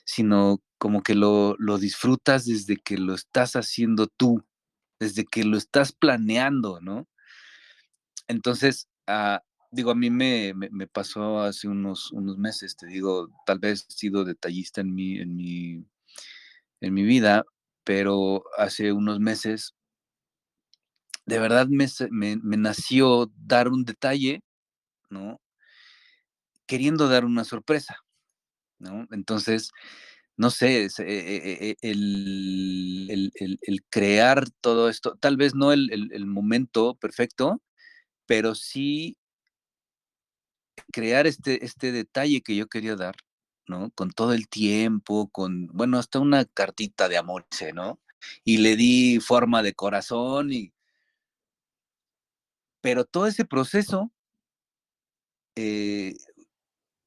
Sino 0.04 0.62
como 0.78 1.02
que 1.02 1.14
lo, 1.14 1.56
lo 1.58 1.78
disfrutas 1.78 2.44
desde 2.44 2.76
que 2.76 2.98
lo 2.98 3.14
estás 3.14 3.56
haciendo 3.56 4.06
tú, 4.06 4.44
desde 5.00 5.24
que 5.24 5.44
lo 5.44 5.56
estás 5.56 5.92
planeando, 5.92 6.80
¿no? 6.80 7.08
Entonces, 8.28 8.88
ah, 9.06 9.42
digo, 9.72 9.90
a 9.90 9.94
mí 9.94 10.10
me, 10.10 10.52
me, 10.54 10.86
pasó 10.86 11.40
hace 11.40 11.66
unos, 11.66 12.12
unos 12.12 12.38
meses, 12.38 12.76
te 12.76 12.86
digo, 12.86 13.30
tal 13.46 13.58
vez 13.58 13.86
he 13.88 13.92
sido 13.92 14.24
detallista 14.24 14.82
en 14.82 14.94
mi, 14.94 15.18
en 15.18 15.34
mi, 15.34 15.84
en 16.80 16.94
mi 16.94 17.02
vida, 17.02 17.44
pero 17.84 18.44
hace 18.58 18.92
unos 18.92 19.18
meses 19.18 19.74
de 21.26 21.38
verdad 21.38 21.68
me, 21.68 21.86
me, 22.10 22.56
nació 22.56 23.32
dar 23.36 23.68
un 23.68 23.84
detalle, 23.84 24.42
¿no? 25.10 25.40
Queriendo 26.66 27.08
dar 27.08 27.24
una 27.24 27.44
sorpresa, 27.44 27.96
¿no? 28.78 29.06
Entonces, 29.12 29.70
no 30.36 30.50
sé, 30.50 30.86
eh, 30.86 30.90
eh, 30.98 31.68
eh, 31.70 31.76
el, 31.82 33.32
el, 33.34 33.84
crear 33.90 34.50
todo 34.60 34.88
esto, 34.88 35.16
tal 35.20 35.36
vez 35.36 35.54
no 35.54 35.72
el, 35.72 36.26
momento 36.26 36.96
perfecto, 36.96 37.62
pero 38.26 38.54
sí 38.54 39.16
crear 40.92 41.26
este, 41.26 41.64
este 41.64 41.92
detalle 41.92 42.42
que 42.42 42.56
yo 42.56 42.68
quería 42.68 42.96
dar, 42.96 43.16
¿no? 43.66 43.90
Con 43.92 44.10
todo 44.12 44.32
el 44.34 44.48
tiempo, 44.48 45.28
con, 45.30 45.68
bueno, 45.68 45.98
hasta 45.98 46.20
una 46.20 46.44
cartita 46.44 47.08
de 47.08 47.16
amor, 47.18 47.46
¿no? 47.74 48.00
Y 48.44 48.58
le 48.58 48.76
di 48.76 49.20
forma 49.20 49.62
de 49.62 49.74
corazón 49.74 50.52
y... 50.52 50.72
Pero 52.80 53.04
todo 53.04 53.26
ese 53.28 53.44
proceso 53.44 54.12
eh, 55.56 56.14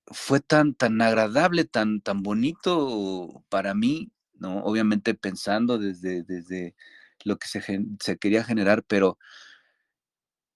fue 0.07 0.39
tan, 0.39 0.73
tan 0.75 1.01
agradable, 1.01 1.65
tan, 1.65 2.01
tan 2.01 2.23
bonito 2.23 3.43
para 3.49 3.73
mí, 3.73 4.11
¿no? 4.33 4.59
Obviamente 4.63 5.15
pensando 5.15 5.77
desde, 5.77 6.23
desde 6.23 6.75
lo 7.23 7.37
que 7.37 7.47
se, 7.47 7.61
se 7.99 8.17
quería 8.17 8.43
generar, 8.43 8.83
pero 8.83 9.17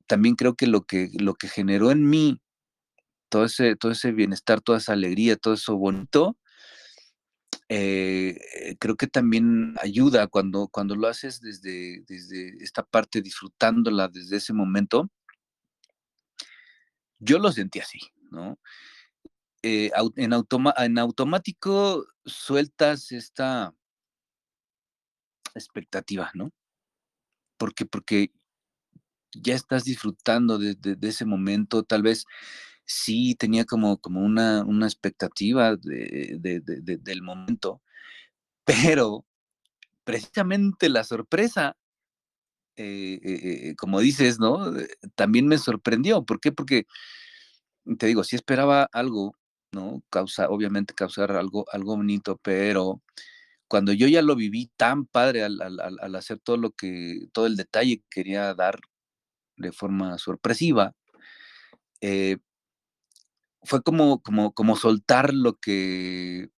también 0.08 0.36
creo 0.36 0.56
que 0.56 0.68
lo 0.68 0.84
que, 0.86 1.10
lo 1.20 1.36
que 1.36 1.48
generó 1.48 1.92
en 1.92 2.10
mí 2.10 2.42
todo 3.30 3.46
ese, 3.46 3.76
todo 3.76 3.92
ese 3.92 4.12
bienestar, 4.12 4.62
toda 4.62 4.80
esa 4.80 4.94
alegría, 4.94 5.38
todo 5.38 5.54
eso 5.54 5.78
bonito, 5.78 6.38
eh, 7.70 8.76
creo 8.80 8.96
que 8.96 9.08
también 9.08 9.76
ayuda 9.82 10.28
cuando, 10.28 10.68
cuando 10.68 10.96
lo 10.96 11.08
haces 11.08 11.40
desde, 11.40 12.04
desde 12.08 12.64
esta 12.64 12.84
parte, 12.84 13.22
disfrutándola 13.22 14.08
desde 14.08 14.38
ese 14.38 14.54
momento. 14.54 15.10
Yo 17.20 17.38
lo 17.38 17.52
sentí 17.52 17.80
así, 17.80 18.00
¿no? 18.32 18.58
Eh, 19.62 19.92
en, 20.16 20.34
en 20.34 21.00
automático 21.00 22.08
sueltas 22.26 23.12
esta 23.12 23.74
expectativa, 25.54 26.32
¿no? 26.34 26.52
Porque, 27.58 27.86
porque 27.86 28.32
ya 29.34 29.54
estás 29.54 29.84
disfrutando 29.84 30.58
de, 30.58 30.98
ese 31.02 31.26
momento, 31.26 31.84
tal 31.84 32.02
vez 32.02 32.26
sí 32.90 33.36
tenía 33.36 33.66
como, 33.66 34.00
como 34.00 34.22
una, 34.22 34.64
una 34.66 34.88
expectativa 34.88 35.76
del 35.78 37.22
momento, 37.22 37.84
pero 38.66 39.26
precisamente 40.04 40.90
la 40.90 41.04
sorpresa, 41.04 41.78
eh, 42.76 43.20
eh, 43.24 43.76
como 43.78 44.00
dices, 44.00 44.40
¿no? 44.40 44.76
Eh, 44.76 44.88
también 45.16 45.48
me 45.48 45.60
sorprendió. 45.60 46.26
¿Por 46.26 46.40
qué? 46.40 46.52
Porque, 46.52 46.88
te 48.00 48.08
digo, 48.08 48.24
sí 48.24 48.36
esperaba 48.36 48.90
algo, 48.92 49.36
¿no? 49.72 50.02
Causa, 50.10 50.50
obviamente 50.50 50.96
causar 50.96 51.32
algo, 51.34 51.66
algo 51.72 51.96
bonito, 51.96 52.40
pero 52.42 53.04
cuando 53.68 53.94
yo 53.94 54.08
ya 54.08 54.24
lo 54.24 54.36
viví 54.36 54.72
tan 54.78 55.06
padre 55.06 55.44
al, 55.44 55.62
al 55.62 56.16
hacer 56.16 56.40
todo 56.40 56.58
lo 56.58 56.72
que, 56.72 57.28
todo 57.34 57.46
el 57.46 57.56
detalle 57.56 57.98
que 58.00 58.06
quería 58.10 58.56
dar 58.56 58.80
de 59.58 59.72
forma 59.72 60.18
sorpresiva, 60.18 60.96
eh, 62.02 62.38
fue 63.64 63.82
como, 63.82 64.22
como, 64.22 64.54
como 64.54 64.76
soltar 64.76 65.34
lo 65.34 65.56
que, 65.56 66.50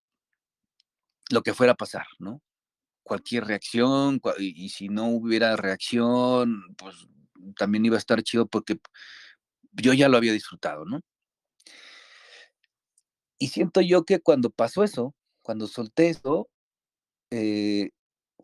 lo 1.30 1.42
que 1.44 1.54
fuera 1.54 1.74
a 1.74 1.78
pasar, 1.78 2.06
¿no? 2.20 2.42
Cualquier 3.04 3.46
reacción, 3.46 4.22
y, 4.38 4.70
si 4.70 4.90
no 4.90 5.08
hubiera 5.08 5.56
reacción, 5.56 6.76
pues 6.78 6.96
también 7.58 7.86
iba 7.86 7.96
a 7.96 8.00
estar 8.00 8.22
chido 8.24 8.48
porque 8.48 8.80
yo 9.74 9.94
ya 9.94 10.10
lo 10.10 10.18
había 10.18 10.34
disfrutado, 10.34 10.86
¿no? 10.86 11.02
Y 13.40 13.48
siento 13.48 13.82
yo 13.82 14.06
que 14.06 14.20
cuando 14.20 14.52
pasó 14.52 14.84
eso, 14.84 15.16
cuando 15.42 15.68
solté 15.68 16.10
eso, 16.10 16.48
eh, 17.32 17.90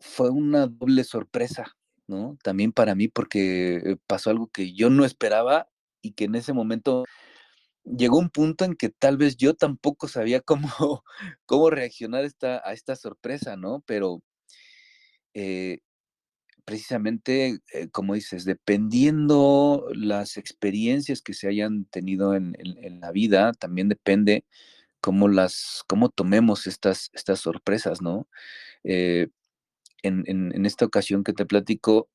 fue 0.00 0.30
una 0.30 0.66
doble 0.66 1.04
sorpresa, 1.04 1.76
¿no? 2.08 2.36
También 2.42 2.72
para 2.72 2.96
mí 2.96 3.06
porque 3.06 3.96
pasó 4.06 4.30
algo 4.30 4.48
que 4.48 4.72
yo 4.72 4.90
no 4.90 5.04
esperaba 5.04 5.68
y 6.02 6.12
que 6.12 6.24
en 6.24 6.34
ese 6.34 6.52
momento 6.52 7.04
llegó 7.96 8.18
un 8.18 8.30
punto 8.30 8.64
en 8.64 8.74
que 8.74 8.88
tal 8.90 9.16
vez 9.16 9.36
yo 9.36 9.54
tampoco 9.54 10.08
sabía 10.08 10.40
cómo, 10.40 10.68
cómo 11.46 11.70
reaccionar 11.70 12.24
esta, 12.24 12.62
a 12.64 12.72
esta 12.72 12.96
sorpresa, 12.96 13.56
¿no? 13.56 13.82
Pero 13.86 14.22
eh, 15.34 15.80
precisamente, 16.64 17.60
eh, 17.72 17.88
como 17.90 18.14
dices, 18.14 18.44
dependiendo 18.44 19.88
las 19.94 20.36
experiencias 20.36 21.22
que 21.22 21.34
se 21.34 21.48
hayan 21.48 21.86
tenido 21.86 22.34
en, 22.34 22.54
la 23.00 23.12
vida, 23.12 23.52
también 23.52 23.88
depende 23.88 24.44
cómo 25.00 25.28
las, 25.28 25.84
cómo 25.88 26.10
tomemos 26.10 26.66
estas, 26.66 27.10
estas 27.14 27.40
sorpresas, 27.40 28.02
¿no? 28.02 28.28
Eh, 28.84 29.28
en, 30.02 30.66
esta 30.66 30.84
ocasión 30.84 31.24
que 31.24 31.32
te 31.32 31.46
platico, 31.46 32.08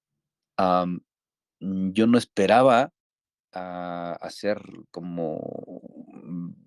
yo 1.60 2.08
no 2.08 2.18
esperaba 2.18 2.94
a 3.54 4.14
hacer 4.22 4.62
como 4.92 5.82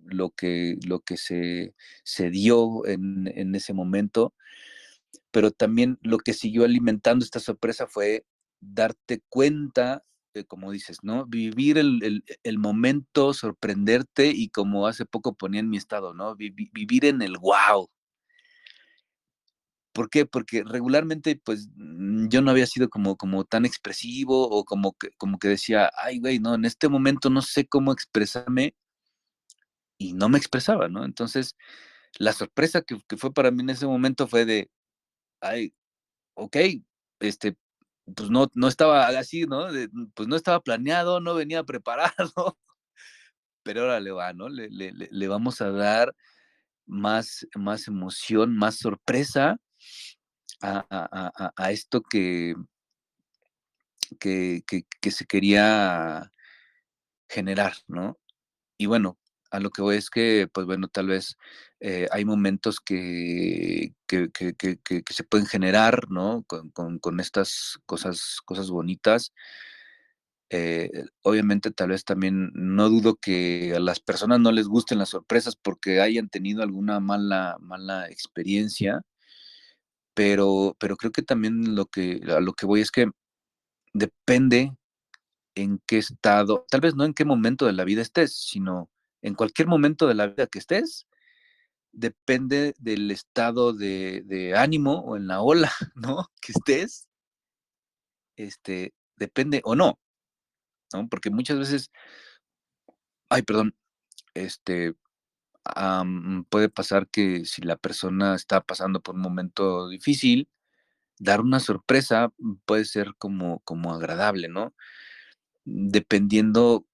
lo 0.04 0.30
que, 0.30 0.78
lo 0.86 1.00
que 1.00 1.16
se, 1.16 1.74
se 2.04 2.30
dio 2.30 2.86
en, 2.86 3.30
en, 3.34 3.54
ese 3.54 3.72
momento, 3.72 4.34
pero 5.30 5.50
también 5.50 5.98
lo 6.02 6.18
que 6.18 6.32
siguió 6.32 6.64
alimentando 6.64 7.24
esta 7.24 7.40
sorpresa 7.40 7.86
fue 7.86 8.24
darte 8.60 9.22
cuenta, 9.28 10.04
como 10.48 10.70
dices, 10.70 10.98
¿no? 11.02 11.26
Vivir 11.26 11.78
el, 11.78 12.22
el, 12.42 12.58
momento, 12.58 13.32
sorprenderte 13.32 14.28
y 14.28 14.48
como 14.48 14.86
hace 14.86 15.06
poco 15.06 15.34
ponía 15.34 15.60
en 15.60 15.70
mi 15.70 15.78
estado, 15.78 16.14
¿no? 16.14 16.36
vivir 16.36 17.06
en 17.06 17.22
el 17.22 17.38
wow, 17.38 17.88
¿Por 19.96 20.10
qué? 20.10 20.26
Porque 20.26 20.62
regularmente, 20.62 21.40
pues, 21.42 21.70
mm, 21.76 22.28
yo 22.28 22.42
no 22.42 22.50
había 22.50 22.66
sido 22.66 22.90
como, 22.90 23.16
como 23.16 23.44
tan 23.46 23.64
expresivo 23.64 24.46
o 24.50 24.64
como 24.66 24.92
que, 24.92 25.08
como 25.16 25.38
que 25.38 25.48
decía, 25.48 25.90
ay, 26.02 26.18
güey, 26.20 26.38
no, 26.38 26.54
en 26.54 26.66
este 26.66 26.90
momento 26.90 27.30
no 27.30 27.40
sé 27.40 27.66
cómo 27.66 27.92
expresarme 27.92 28.74
y 29.98 30.12
no 30.14 30.28
me 30.28 30.38
expresaba, 30.38 30.88
¿no? 30.88 31.04
Entonces, 31.04 31.56
la 32.18 32.32
sorpresa 32.34 32.82
que, 32.82 32.98
fue 33.18 33.32
para 33.32 33.50
mí 33.50 33.62
en 33.62 33.70
ese 33.70 33.86
momento 33.86 34.28
fue 34.28 34.44
de, 34.46 34.70
ay, 35.40 35.74
ok, 36.34 36.56
este, 37.20 37.56
pues 38.16 38.30
no, 38.30 38.48
no 38.54 38.68
estaba 38.68 39.08
así, 39.08 39.44
¿no? 39.46 39.68
pues 40.14 40.28
no 40.28 40.36
estaba 40.36 40.60
planeado, 40.60 41.20
no 41.20 41.34
venía 41.34 41.64
preparado, 41.66 42.58
pero 43.64 43.82
ahora 43.82 44.00
le 44.00 44.12
va, 44.12 44.32
¿no? 44.34 44.48
Le, 44.50 44.70
le, 44.70 44.92
le 44.92 45.28
vamos 45.28 45.60
a 45.62 45.70
dar 45.72 46.14
más, 46.86 47.46
más 47.56 47.88
emoción, 47.88 48.56
más 48.56 48.76
sorpresa 48.78 49.58
a, 50.60 51.70
esto 51.70 52.02
que, 52.02 52.54
que, 54.18 55.10
se 55.10 55.26
quería 55.26 56.32
generar, 57.28 57.74
¿no? 57.88 58.18
Y 58.78 58.86
bueno, 58.86 59.18
a 59.50 59.60
lo 59.60 59.70
que 59.70 59.82
voy 59.82 59.96
es 59.96 60.10
que, 60.10 60.48
pues 60.52 60.66
bueno, 60.66 60.88
tal 60.88 61.08
vez 61.08 61.36
eh, 61.80 62.08
hay 62.12 62.24
momentos 62.24 62.80
que, 62.80 63.94
que, 64.06 64.30
se 65.08 65.24
pueden 65.24 65.46
generar, 65.46 66.10
¿no? 66.10 66.44
Con, 66.44 67.20
estas 67.20 67.78
cosas, 67.86 68.38
cosas 68.44 68.70
bonitas. 68.70 69.32
Eh, 70.50 70.90
obviamente, 71.22 71.72
tal 71.72 71.88
vez 71.88 72.04
también 72.04 72.50
no 72.54 72.88
dudo 72.88 73.16
que 73.16 73.74
a 73.76 73.80
las 73.80 73.98
personas 74.00 74.38
no 74.40 74.52
les 74.52 74.68
gusten 74.68 74.98
las 74.98 75.08
sorpresas 75.08 75.56
porque 75.56 76.00
hayan 76.00 76.28
tenido 76.28 76.62
alguna 76.62 77.00
mala, 77.00 77.56
mala 77.60 78.08
experiencia 78.08 79.02
pero, 80.16 80.74
pero 80.80 80.96
creo 80.96 81.12
que 81.12 81.22
también 81.22 81.76
lo 81.76 81.86
que, 81.86 82.22
a 82.28 82.40
lo 82.40 82.54
que 82.54 82.64
voy 82.64 82.80
es 82.80 82.90
que 82.90 83.10
depende 83.92 84.74
en 85.54 85.78
qué 85.86 85.98
estado, 85.98 86.64
tal 86.70 86.80
vez 86.80 86.94
no 86.96 87.04
en 87.04 87.12
qué 87.12 87.26
momento 87.26 87.66
de 87.66 87.74
la 87.74 87.84
vida 87.84 88.00
estés, 88.00 88.34
sino 88.34 88.90
en 89.20 89.34
cualquier 89.34 89.68
momento 89.68 90.08
de 90.08 90.14
la 90.14 90.28
vida 90.28 90.46
que 90.46 90.58
estés, 90.58 91.06
depende 91.92 92.74
del 92.78 93.10
estado 93.10 93.74
de, 93.74 94.54
ánimo 94.56 95.00
o 95.00 95.18
en 95.18 95.26
la 95.28 95.42
ola, 95.42 95.70
¿no? 95.94 96.30
Que 96.40 96.52
estés, 96.52 97.08
este, 98.36 98.94
depende 99.16 99.60
o 99.64 99.74
no, 99.76 99.98
¿no? 100.94 101.08
Porque 101.10 101.28
muchas 101.28 101.58
veces, 101.58 101.90
ay, 103.28 103.42
perdón, 103.42 103.76
este, 104.32 104.94
puede 106.50 106.68
pasar 106.68 107.08
que 107.08 107.44
si 107.44 107.62
la 107.62 107.76
persona 107.76 108.34
está 108.34 108.60
pasando 108.60 109.00
por 109.00 109.14
un 109.14 109.22
momento 109.22 109.88
difícil, 109.88 110.48
dar 111.18 111.40
una 111.40 111.60
sorpresa 111.60 112.32
puede 112.66 112.84
ser 112.84 113.14
como, 113.18 113.60
como 113.60 113.94
agradable, 113.94 114.48
¿no? 114.48 114.74
Dependiendo 115.64 116.86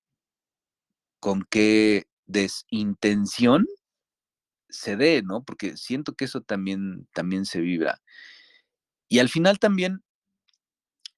con 1.20 1.46
qué 1.48 2.06
desintención 2.26 3.66
se 4.68 4.96
dé, 4.96 5.22
¿no? 5.22 5.44
Porque 5.44 5.76
siento 5.76 6.14
que 6.14 6.24
eso 6.24 6.40
también, 6.40 7.06
también 7.12 7.44
se 7.46 7.60
vibra. 7.60 8.00
Y 9.08 9.18
al 9.18 9.28
final 9.28 9.58
también, 9.58 10.02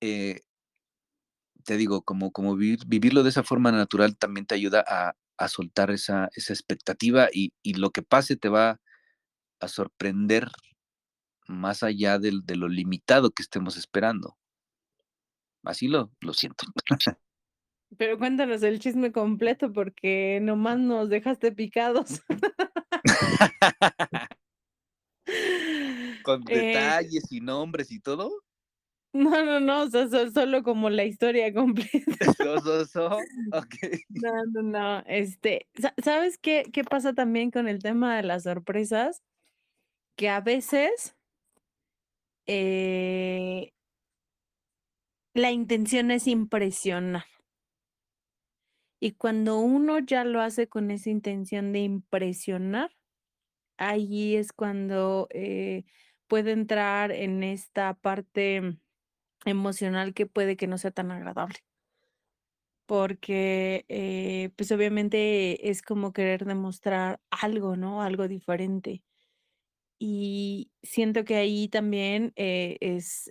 eh, 0.00 0.40
te 1.64 1.76
digo, 1.76 2.02
como, 2.02 2.32
como 2.32 2.56
vivirlo 2.56 3.22
de 3.22 3.30
esa 3.30 3.42
forma 3.42 3.72
natural 3.72 4.16
también 4.16 4.46
te 4.46 4.54
ayuda 4.54 4.84
a, 4.86 5.14
soltar 5.48 5.90
esa, 5.90 6.28
expectativa 6.34 7.28
y, 7.32 7.52
lo 7.74 7.90
que 7.90 8.02
pase 8.02 8.36
te 8.36 8.48
va 8.48 8.80
a 9.60 9.68
sorprender 9.68 10.48
más 11.46 11.82
allá 11.82 12.18
de, 12.18 12.40
de 12.44 12.56
lo 12.56 12.68
limitado 12.68 13.30
que 13.30 13.42
estemos 13.42 13.76
esperando. 13.76 14.36
Así 15.62 15.88
lo, 15.88 16.10
lo 16.20 16.34
siento. 16.34 16.66
Pero 17.96 18.18
cuéntanos 18.18 18.62
el 18.62 18.80
chisme 18.80 19.12
completo 19.12 19.72
porque 19.72 20.40
nomás 20.42 20.78
nos 20.78 21.08
dejaste 21.08 21.52
picados. 21.52 22.20
¿Con 26.22 26.42
eh, 26.48 26.58
detalles 26.58 27.30
y 27.30 27.40
nombres 27.40 27.92
y 27.92 28.00
todo? 28.00 28.43
No, 29.14 29.44
no, 29.44 29.60
no, 29.60 29.82
o 29.84 29.88
sea, 29.88 30.08
solo 30.08 30.64
como 30.64 30.90
la 30.90 31.04
historia 31.04 31.54
completa. 31.54 32.34
No, 34.08 34.44
no, 34.46 34.62
no, 34.62 35.04
este, 35.06 35.68
¿sabes 36.02 36.36
qué, 36.38 36.64
qué 36.72 36.82
pasa 36.82 37.14
también 37.14 37.52
con 37.52 37.68
el 37.68 37.80
tema 37.80 38.16
de 38.16 38.24
las 38.24 38.42
sorpresas? 38.42 39.22
Que 40.16 40.28
a 40.28 40.40
veces 40.40 41.16
eh, 42.46 43.72
la 45.32 45.52
intención 45.52 46.10
es 46.10 46.26
impresionar. 46.26 47.24
Y 49.00 49.12
cuando 49.12 49.58
uno 49.60 49.98
ya 50.00 50.24
lo 50.24 50.40
hace 50.40 50.68
con 50.68 50.90
esa 50.90 51.10
intención 51.10 51.72
de 51.72 51.80
impresionar, 51.80 52.90
ahí 53.76 54.36
es 54.36 54.52
cuando 54.52 55.28
eh, 55.30 55.84
puede 56.26 56.52
entrar 56.52 57.12
en 57.12 57.42
esta 57.42 57.94
parte 57.94 58.78
emocional 59.44 60.14
que 60.14 60.26
puede 60.26 60.56
que 60.56 60.66
no 60.66 60.78
sea 60.78 60.90
tan 60.90 61.10
agradable. 61.10 61.58
Porque, 62.86 63.86
eh, 63.88 64.50
pues 64.56 64.70
obviamente 64.72 65.70
es 65.70 65.82
como 65.82 66.12
querer 66.12 66.44
demostrar 66.44 67.20
algo, 67.30 67.76
¿no? 67.76 68.02
Algo 68.02 68.28
diferente. 68.28 69.02
Y 69.98 70.70
siento 70.82 71.24
que 71.24 71.36
ahí 71.36 71.68
también 71.68 72.32
eh, 72.36 72.76
es, 72.80 73.30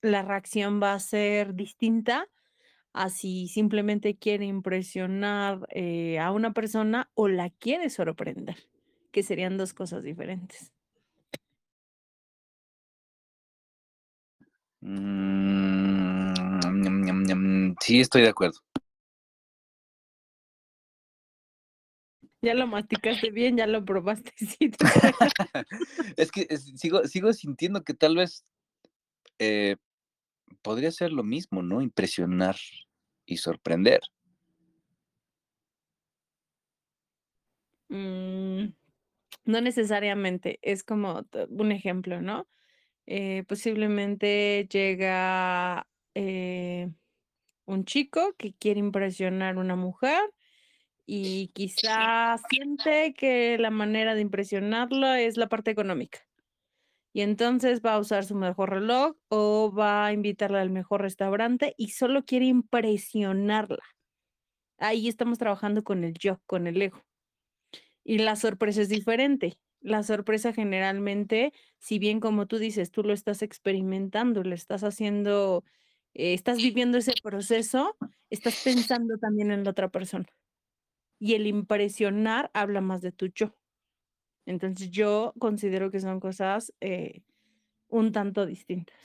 la 0.00 0.22
reacción 0.22 0.82
va 0.82 0.94
a 0.94 1.00
ser 1.00 1.54
distinta 1.54 2.28
a 2.94 3.10
si 3.10 3.48
simplemente 3.48 4.16
quiere 4.16 4.46
impresionar 4.46 5.68
a 6.20 6.32
una 6.32 6.52
persona 6.54 7.10
o 7.14 7.28
la 7.28 7.50
quiere 7.50 7.90
sorprender 7.90 8.56
que 9.12 9.22
serían 9.22 9.58
dos 9.58 9.74
cosas 9.74 10.02
diferentes. 10.02 10.72
Mm, 14.80 16.32
sí, 17.80 18.00
estoy 18.00 18.22
de 18.22 18.28
acuerdo. 18.28 18.58
Ya 22.40 22.54
lo 22.54 22.68
masticaste 22.68 23.30
bien, 23.30 23.56
ya 23.56 23.66
lo 23.66 23.84
probaste. 23.84 24.32
es 26.16 26.30
que 26.30 26.46
sigo, 26.56 27.04
sigo 27.04 27.32
sintiendo 27.32 27.82
que 27.82 27.94
tal 27.94 28.16
vez 28.16 28.44
eh, 29.40 29.76
podría 30.62 30.92
ser 30.92 31.12
lo 31.12 31.24
mismo, 31.24 31.62
¿no? 31.62 31.82
Impresionar 31.82 32.56
y 33.26 33.38
sorprender. 33.38 34.00
Mm, 37.88 38.72
no 39.44 39.60
necesariamente, 39.60 40.58
es 40.62 40.84
como 40.84 41.26
un 41.48 41.72
ejemplo, 41.72 42.20
¿no? 42.20 42.46
Eh, 43.10 43.44
posiblemente 43.48 44.68
llega 44.70 45.88
eh, 46.14 46.92
un 47.64 47.86
chico 47.86 48.34
que 48.36 48.52
quiere 48.52 48.80
impresionar 48.80 49.56
a 49.56 49.60
una 49.60 49.76
mujer 49.76 50.20
y 51.06 51.48
quizá 51.54 52.36
siente 52.50 53.14
que 53.14 53.56
la 53.56 53.70
manera 53.70 54.14
de 54.14 54.20
impresionarla 54.20 55.22
es 55.22 55.38
la 55.38 55.48
parte 55.48 55.70
económica. 55.70 56.18
Y 57.14 57.22
entonces 57.22 57.80
va 57.80 57.94
a 57.94 57.98
usar 57.98 58.26
su 58.26 58.34
mejor 58.34 58.68
reloj 58.68 59.16
o 59.28 59.72
va 59.72 60.04
a 60.04 60.12
invitarla 60.12 60.60
al 60.60 60.68
mejor 60.68 61.00
restaurante 61.00 61.72
y 61.78 61.92
solo 61.92 62.26
quiere 62.26 62.44
impresionarla. 62.44 63.84
Ahí 64.76 65.08
estamos 65.08 65.38
trabajando 65.38 65.82
con 65.82 66.04
el 66.04 66.12
yo, 66.12 66.42
con 66.44 66.66
el 66.66 66.82
ego. 66.82 67.02
Y 68.04 68.18
la 68.18 68.36
sorpresa 68.36 68.82
es 68.82 68.90
diferente. 68.90 69.58
La 69.80 70.02
sorpresa 70.02 70.52
generalmente, 70.52 71.52
si 71.78 71.98
bien 71.98 72.20
como 72.20 72.46
tú 72.46 72.58
dices, 72.58 72.90
tú 72.90 73.02
lo 73.02 73.12
estás 73.12 73.42
experimentando, 73.42 74.42
lo 74.42 74.54
estás 74.54 74.82
haciendo, 74.82 75.64
eh, 76.14 76.34
estás 76.34 76.58
viviendo 76.58 76.98
ese 76.98 77.12
proceso, 77.22 77.96
estás 78.30 78.60
pensando 78.64 79.18
también 79.18 79.50
en 79.52 79.64
la 79.64 79.70
otra 79.70 79.88
persona. 79.88 80.26
Y 81.20 81.34
el 81.34 81.46
impresionar 81.46 82.50
habla 82.54 82.80
más 82.80 83.00
de 83.02 83.12
tu 83.12 83.26
yo. 83.26 83.54
Entonces 84.46 84.90
yo 84.90 85.34
considero 85.38 85.90
que 85.90 86.00
son 86.00 86.20
cosas 86.20 86.72
eh, 86.80 87.22
un 87.88 88.12
tanto 88.12 88.46
distintas. 88.46 88.96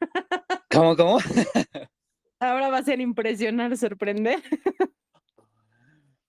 ¿Cómo, 0.70 0.96
cómo? 0.96 1.18
Ahora 2.38 2.68
va 2.68 2.78
a 2.78 2.82
ser 2.82 3.00
impresionar, 3.00 3.76
sorprender. 3.76 4.42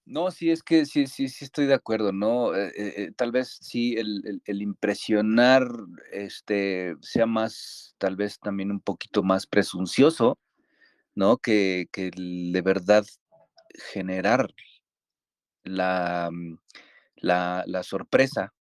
No, 0.08 0.32
sí, 0.32 0.52
es 0.52 0.64
que 0.64 0.86
sí, 0.86 1.06
sí, 1.06 1.28
sí 1.28 1.44
estoy 1.44 1.66
de 1.66 1.74
acuerdo, 1.74 2.14
¿no? 2.14 2.56
Eh, 2.56 2.72
eh, 2.78 2.94
eh, 2.96 3.12
tal 3.18 3.34
vez 3.34 3.58
sí, 3.60 3.96
el, 3.98 4.42
impresionar 4.46 5.68
este, 6.14 6.96
sea 7.02 7.26
más, 7.26 7.94
tal 7.98 8.16
vez 8.16 8.40
también 8.40 8.72
un 8.72 8.80
poquito 8.80 9.22
más 9.22 9.46
presuncioso, 9.48 10.40
¿no? 11.14 11.38
Que, 11.38 11.90
que 11.92 12.12
de 12.16 12.62
verdad 12.62 13.06
generar 13.92 14.48
la, 15.64 16.30
mm, 16.32 16.58
la, 17.18 17.64
la 17.68 17.84
sorpresa, 17.84 18.54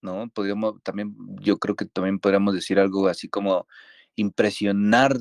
¿no? 0.00 0.28
Podríamos 0.28 0.80
también, 0.84 1.16
yo 1.40 1.58
creo 1.58 1.74
que 1.74 1.86
también 1.86 2.20
podríamos 2.20 2.54
decir 2.54 2.78
algo 2.78 3.08
así 3.08 3.28
como 3.28 3.66
impresionar 4.14 5.16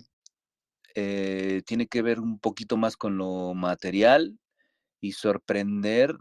eh, 0.95 1.61
tiene 1.65 1.87
que 1.87 2.01
ver 2.01 2.19
un 2.19 2.39
poquito 2.39 2.77
más 2.77 2.97
con 2.97 3.17
lo 3.17 3.53
material 3.53 4.37
y 5.01 5.13
sorprender, 5.13 6.15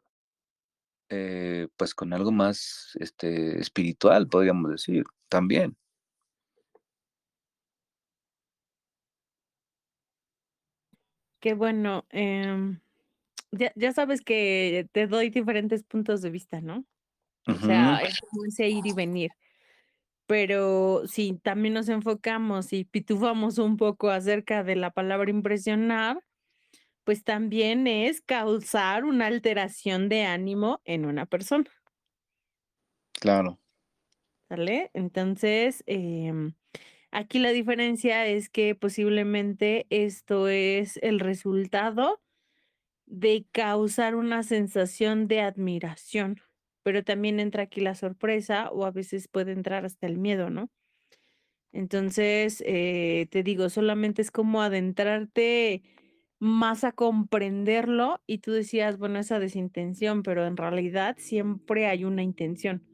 eh, 1.08 1.68
pues 1.76 1.94
con 1.94 2.12
algo 2.12 2.32
más 2.32 2.96
este, 3.00 3.60
espiritual, 3.60 4.28
podríamos 4.28 4.70
decir, 4.70 5.04
también. 5.28 5.76
Qué 11.40 11.54
bueno. 11.54 12.06
Em, 12.10 12.80
ya, 13.50 13.92
sabes 13.92 14.22
que 14.22 14.88
te 14.92 15.08
doy 15.08 15.28
diferentes 15.28 15.82
puntos 15.82 16.22
de 16.22 16.30
vista, 16.30 16.60
¿no? 16.60 16.84
O 17.46 17.54
sea, 17.54 17.98
es 17.98 18.20
como 18.20 18.44
ese 18.44 18.68
ir 18.68 18.86
y 18.86 18.92
venir. 18.92 19.32
Pero 20.32 21.06
si 21.06 21.34
también 21.34 21.74
nos 21.74 21.90
enfocamos 21.90 22.72
y 22.72 22.86
pitufamos 22.86 23.58
un 23.58 23.76
poco 23.76 24.08
acerca 24.08 24.64
de 24.64 24.76
la 24.76 24.90
palabra 24.90 25.30
impresionar, 25.30 26.24
pues 27.04 27.22
también 27.22 27.86
es 27.86 28.22
causar 28.22 29.04
una 29.04 29.26
alteración 29.26 30.08
de 30.08 30.22
ánimo 30.24 30.80
en 30.86 31.04
una 31.04 31.26
persona. 31.26 31.70
Claro. 33.12 33.60
¿Sale? 34.48 34.90
Entonces, 34.94 35.84
em, 35.84 36.54
aquí 37.10 37.38
la 37.38 37.50
diferencia 37.50 38.26
es 38.26 38.48
que 38.48 38.74
posiblemente 38.74 39.86
esto 39.90 40.48
es 40.48 40.96
el 41.02 41.20
resultado 41.20 42.22
de 43.04 43.44
causar 43.52 44.14
una 44.14 44.44
sensación 44.44 45.28
de 45.28 45.42
admiración 45.42 46.40
pero 46.82 47.04
también 47.04 47.40
entra 47.40 47.64
aquí 47.64 47.80
la 47.80 47.94
sorpresa 47.94 48.70
o 48.70 48.84
a 48.84 48.90
veces 48.90 49.28
puede 49.28 49.52
entrar 49.52 49.84
hasta 49.84 50.06
el 50.06 50.18
miedo, 50.18 50.50
¿no? 50.50 50.70
Entonces, 51.72 52.62
eh, 52.66 53.26
te 53.30 53.42
digo, 53.42 53.70
solamente 53.70 54.22
es 54.22 54.30
como 54.30 54.62
adentrarte 54.62 55.82
más 56.38 56.84
a 56.84 56.92
comprenderlo 56.92 58.20
y 58.26 58.38
tú 58.38 58.52
decías, 58.52 58.98
bueno, 58.98 59.18
esa 59.18 59.38
desintención, 59.38 60.22
pero 60.22 60.46
en 60.46 60.56
realidad 60.56 61.16
siempre 61.18 61.86
hay 61.86 62.04
una 62.04 62.22
intención. 62.22 62.84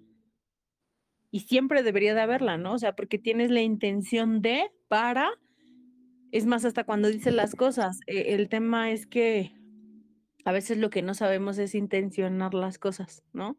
Y 1.30 1.40
siempre 1.40 1.82
debería 1.82 2.14
de 2.14 2.20
haberla, 2.20 2.56
¿no? 2.58 2.74
O 2.74 2.78
sea, 2.78 2.94
porque 2.94 3.18
tienes 3.18 3.50
la 3.50 3.62
intención 3.62 4.40
de, 4.42 4.70
para, 4.88 5.30
Es 6.30 6.46
más, 6.46 6.64
hasta 6.64 6.84
cuando 6.84 7.08
dice 7.08 7.30
las 7.32 7.54
cosas, 7.54 8.00
e 8.06 8.34
el 8.34 8.48
tema 8.48 8.90
es 8.90 9.06
que 9.06 9.52
a 10.44 10.52
veces 10.52 10.78
lo 10.78 10.90
que 10.90 11.02
no 11.02 11.14
sabemos 11.14 11.58
es 11.58 11.74
intencionar 11.74 12.54
las 12.54 12.78
cosas, 12.78 13.22
¿no? 13.32 13.58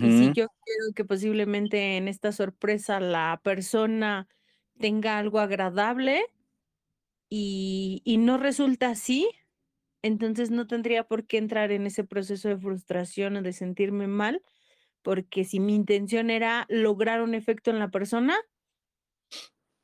Y 0.00 0.12
si 0.12 0.30
yo 0.32 0.46
quiero 0.64 0.92
que 0.94 1.04
posiblemente 1.04 1.96
en 1.96 2.08
esta 2.08 2.32
sorpresa 2.32 3.00
la 3.00 3.40
persona 3.42 4.28
tenga 4.78 5.18
algo 5.18 5.40
agradable 5.40 6.26
y 7.30 8.02
y 8.04 8.18
no 8.18 8.38
resulta 8.38 8.90
así, 8.90 9.28
entonces 10.02 10.50
no 10.50 10.66
tendría 10.66 11.04
por 11.04 11.26
qué 11.26 11.38
entrar 11.38 11.72
en 11.72 11.86
ese 11.86 12.04
proceso 12.04 12.48
de 12.48 12.58
frustración 12.58 13.36
o 13.38 13.42
de 13.42 13.52
sentirme 13.52 14.06
mal, 14.08 14.42
porque 15.02 15.44
si 15.44 15.60
mi 15.60 15.74
intención 15.76 16.30
era 16.30 16.66
lograr 16.70 17.22
un 17.22 17.34
efecto 17.34 17.70
en 17.70 17.80
la 17.80 17.90
persona 17.90 18.36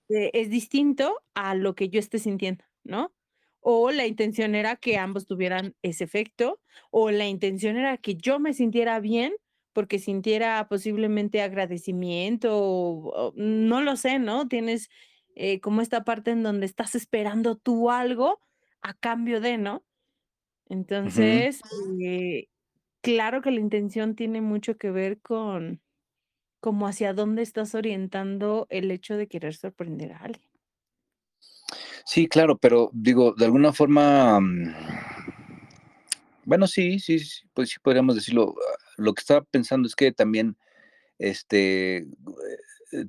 eh, 0.09 0.31
es 0.35 0.51
distinto 0.51 1.21
a 1.35 1.55
lo 1.55 1.75
que 1.75 1.89
yo 1.89 2.01
esté 2.01 2.19
sintiendo, 2.19 2.65
¿no? 2.85 3.15
O 3.61 3.91
la 3.93 4.07
intención 4.07 4.55
era 4.55 4.77
que 4.77 4.99
ambos 4.99 5.27
tuvieran 5.27 5.77
ese 5.83 6.05
efecto, 6.05 6.61
o 6.91 7.11
la 7.11 7.27
intención 7.29 7.77
era 7.77 7.97
que 7.99 8.17
yo 8.17 8.41
me 8.41 8.55
sintiera 8.55 8.99
bien, 9.01 9.33
porque 9.73 9.99
sintiera 9.99 10.67
posiblemente 10.69 11.43
agradecimiento, 11.43 12.57
o 12.59 13.29
o 13.29 13.33
no 13.37 13.81
lo 13.83 13.97
sé, 13.97 14.19
¿no? 14.19 14.49
Tienes, 14.49 14.89
eh, 15.35 15.61
como 15.61 15.81
esta 15.81 16.05
parte 16.05 16.31
en 16.31 16.43
donde 16.43 16.67
estás 16.67 16.95
esperando 16.95 17.57
tú 17.57 17.91
algo 17.91 18.41
a 18.83 18.95
cambio 18.95 19.41
de, 19.41 19.59
¿no? 19.59 19.85
Entonces, 20.69 21.61
eh, 22.03 22.49
claro 23.03 23.43
que 23.43 23.51
la 23.51 23.61
intención 23.61 24.15
tiene 24.15 24.41
mucho 24.41 24.77
que 24.77 24.91
ver 24.91 25.21
con 25.21 25.81
como 26.61 26.87
hacia 26.87 27.13
dónde 27.13 27.43
estás 27.43 27.75
orientando 27.75 28.69
el 28.71 28.91
hecho 28.93 29.17
de 29.17 29.27
querer 29.27 29.55
sorprender 29.55 30.13
a 30.13 30.19
alguien. 30.19 30.49
Sí, 32.05 32.29
claro, 32.29 32.57
pero 32.57 32.89
digo, 32.93 33.33
de 33.33 33.47
alguna 33.47 33.73
forma, 33.73 34.39
mm, 34.41 34.75
bueno, 36.45 36.67
sí, 36.69 37.01
sí, 37.01 37.19
sí, 37.19 37.43
pues 37.53 37.71
sí 37.71 37.77
podríamos 37.83 38.15
decirlo. 38.15 38.55
Lo 39.03 39.15
que 39.15 39.21
estaba 39.21 39.43
pensando 39.45 39.87
es 39.89 39.95
que 39.97 40.13
también, 40.13 40.57
este, 41.19 41.99
eh, 41.99 42.07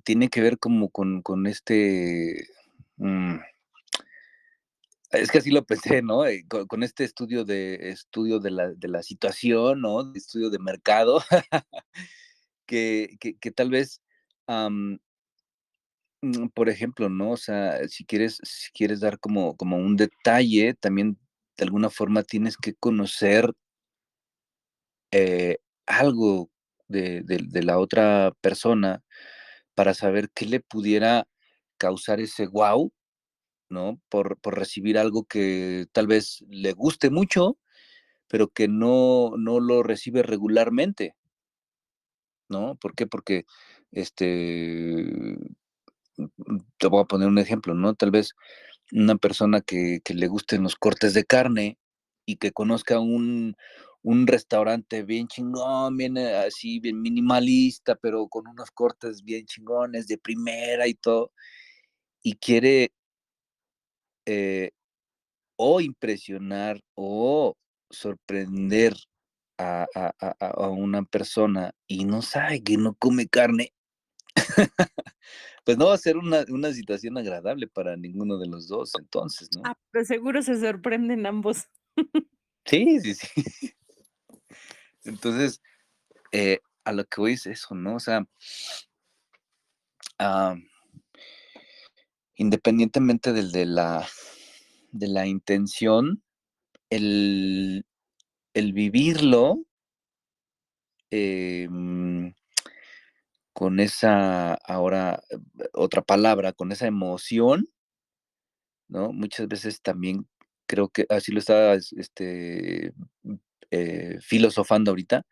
tiene 0.03 0.29
que 0.29 0.41
ver 0.41 0.59
como 0.59 0.89
con 0.89 1.21
con 1.23 1.47
este, 1.47 2.47
mm 2.97 3.37
es 5.13 5.31
que 5.31 5.37
así 5.39 5.51
lo 5.51 5.63
pensé, 5.65 6.01
¿no? 6.01 6.25
Eh, 6.25 6.45
con 6.67 6.83
este 6.83 7.03
estudio 7.03 7.45
de 7.45 7.89
estudio 7.89 8.39
de 8.39 8.51
la 8.51 8.69
de 8.73 8.87
la 8.87 9.03
situación, 9.03 9.81
¿no? 9.81 10.13
Estudio 10.15 10.49
de 10.49 10.59
mercado, 10.59 11.21
que 12.65 13.17
que 13.19 13.51
tal 13.51 13.69
vez, 13.69 14.01
mm, 14.47 14.95
por 16.53 16.69
ejemplo, 16.69 17.09
¿no? 17.09 17.31
O 17.31 17.37
sea, 17.37 17.87
si 17.87 18.05
quieres 18.05 18.39
si 18.43 18.71
quieres 18.71 18.99
dar 19.01 19.19
como 19.19 19.55
como 19.57 19.77
un 19.77 19.95
detalle, 19.97 20.73
también 20.75 21.17
de 21.57 21.65
alguna 21.65 21.89
forma 21.89 22.23
tienes 22.23 22.57
que 22.57 22.73
conocer 22.75 23.51
eh, 25.11 25.57
algo 25.87 26.49
de 26.87 27.21
de 27.23 27.63
la 27.63 27.79
otra 27.79 28.33
persona 28.41 29.03
para 29.75 29.93
saber 29.95 30.29
qué 30.35 30.45
le 30.47 30.59
pudiera 30.61 31.27
causar 31.79 32.21
ese 32.21 32.45
guau, 32.47 32.93
¿no? 33.69 34.01
Por 34.09 34.39
por 34.39 34.57
recibir 34.59 34.97
algo 34.99 35.25
que 35.25 35.87
tal 35.93 36.07
vez 36.07 36.43
le 36.49 36.73
guste 36.73 37.09
mucho, 37.11 37.57
pero 38.29 38.49
que 38.49 38.67
no 38.69 39.33
no 39.37 39.59
lo 39.61 39.83
recibe 39.83 40.23
regularmente. 40.23 41.13
¿No? 42.49 42.75
¿Por 42.75 42.95
qué? 42.95 43.07
Porque, 43.07 43.45
este, 43.91 45.03
mm 46.17 46.25
mm, 46.47 46.59
te 46.79 46.87
voy 46.87 47.01
a 47.03 47.05
poner 47.05 47.27
un 47.29 47.39
ejemplo, 47.39 47.73
¿no? 47.75 47.95
Tal 47.95 48.11
vez 48.11 48.33
una 48.93 49.17
persona 49.17 49.61
que 49.61 50.01
que 50.05 50.13
le 50.15 50.27
gusten 50.27 50.63
los 50.63 50.75
cortes 50.77 51.13
de 51.15 51.25
carne 51.25 51.77
y 52.27 52.37
que 52.37 52.51
conozca 52.53 52.99
un 52.99 53.55
un 54.03 54.27
restaurante 54.27 55.03
bien 55.03 55.27
chingón, 55.27 55.97
bien, 55.97 56.17
eh, 56.17 56.35
así, 56.35 56.79
bien 56.79 57.01
minimalista, 57.01 57.95
pero 57.95 58.27
con 58.27 58.47
unos 58.47 58.69
cortes 58.71 59.23
bien 59.23 59.45
chingones, 59.45 60.07
de 60.07 60.17
primera 60.17 60.87
y 60.87 60.93
todo, 60.93 61.31
y 62.21 62.35
quiere 62.35 62.91
eh, 64.25 64.71
o 65.57 65.81
impresionar 65.81 66.81
o 66.95 67.55
sorprender 67.89 68.93
a 69.57 69.85
a 69.95 70.13
a 70.19 70.47
a 70.47 70.69
una 70.69 71.03
persona 71.03 71.73
y 71.87 72.05
no 72.05 72.21
sabe 72.21 72.63
que 72.63 72.77
no 72.77 72.95
come 72.95 73.27
carne, 73.27 73.73
pues 75.65 75.77
no 75.77 75.87
va 75.87 75.93
a 75.93 75.97
ser 75.97 76.17
una 76.17 76.43
una 76.49 76.73
situación 76.73 77.17
agradable 77.17 77.67
para 77.67 77.95
ninguno 77.95 78.37
de 78.37 78.47
los 78.47 78.67
2 78.67 78.91
entonces, 78.99 79.49
¿no? 79.55 79.61
Ah, 79.65 79.77
pues 79.91 80.07
seguro 80.07 80.41
se 80.41 80.59
sorprenden 80.59 81.25
ambos. 81.25 81.67
Sí, 82.65 82.99
sí, 83.01 83.13
sí. 83.13 83.73
Entonces, 85.05 85.61
eh, 86.31 86.59
a 86.85 86.93
lo 86.93 87.05
que 87.05 87.21
voy 87.21 87.33
es 87.33 87.45
eso, 87.47 87.75
¿no? 87.75 87.95
O 87.95 87.99
sea 87.99 88.25
independientemente 92.35 93.33
del 93.33 93.51
de 93.51 93.65
la 93.65 94.07
de 94.91 95.07
la 95.07 95.27
intención, 95.27 96.23
el 96.89 97.85
el 98.53 98.73
vivirlo 98.73 99.65
em 101.11 102.33
con 103.53 103.79
esa 103.79 104.55
ahora, 104.55 105.21
otra 105.73 106.01
palabra, 106.01 106.53
con 106.53 106.71
esa 106.71 106.87
emoción 106.87 107.67
¿no? 108.87 109.11
Muchas 109.13 109.47
veces 109.47 109.81
también 109.81 110.27
creo 110.67 110.89
que 110.89 111.05
así 111.09 111.31
lo 111.31 111.39
estabas, 111.39 111.93
este, 111.93 112.93
eh, 113.73 114.19
filosofando 114.21 114.91
ahorita, 114.91 115.25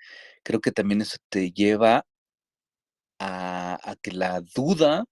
creo 0.43 0.61
que 0.61 0.71
también 0.73 1.01
eso 1.03 1.17
te 1.29 1.51
lleva 1.53 2.05
a 3.19 3.95
que 4.01 4.11
la 4.11 4.41
duda 4.41 5.05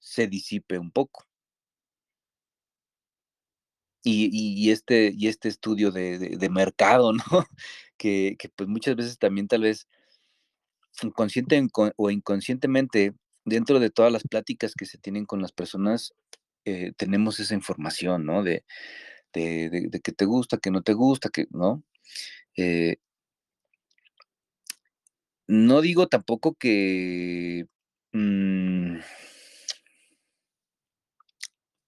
se 0.00 0.26
disipe 0.28 0.78
un 0.78 0.90
poco. 0.92 1.24
Y 4.04 4.70
este 4.70 5.12
y 5.16 5.28
este 5.28 5.48
estudio 5.48 5.92
de 5.92 6.48
mercado, 6.50 7.12
¿no? 7.12 7.22
Que 7.98 8.34
que, 8.38 8.48
pues, 8.48 8.68
muchas 8.68 8.96
veces 8.96 9.16
también 9.18 9.46
tal 9.46 9.62
vez 9.62 9.84
inconsciente 11.02 11.56
inco 11.56 11.90
o 11.96 12.10
inconscientemente, 12.10 13.14
dentro 13.44 13.80
de 13.80 13.90
todas 13.90 14.12
las 14.12 14.22
pláticas 14.24 14.74
que 14.74 14.86
se 14.86 14.98
tienen 14.98 15.24
con 15.26 15.40
las 15.42 15.52
personas, 15.52 16.12
eh, 16.64 16.92
tenemos 16.96 17.40
esa 17.40 17.54
información, 17.54 18.26
¿no? 18.26 18.42
De 18.42 18.64
de 19.34 19.70
de 19.90 20.00
qué 20.00 20.12
te 20.12 20.26
gusta, 20.26 20.58
qué 20.58 20.70
no 20.70 20.82
te 20.82 20.94
gusta, 20.94 21.30
que 21.30 21.46
¿no? 21.50 21.82
Eh 22.56 22.96
no 25.48 25.80
digo 25.80 26.06
tampoco 26.08 26.54
que, 26.54 27.66
mm 28.12 28.98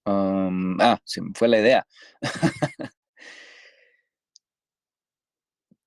ah, 0.05 0.97
se 1.03 1.21
me 1.21 1.31
fue 1.33 1.47
la 1.47 1.59
idea. 1.59 1.85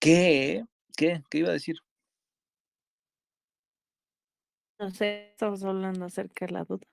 ¿Qué? 0.01 0.64
¿Qué? 0.97 1.22
¿Qué 1.31 1.39
iba 1.39 1.51
a 1.51 1.53
decir? 1.53 1.79
No 4.81 4.91
sé, 4.91 5.31
estamos 5.31 5.62
hablando 5.64 6.05
acerca 6.07 6.47
de 6.47 6.53
la 6.53 6.64
duda. 6.64 6.87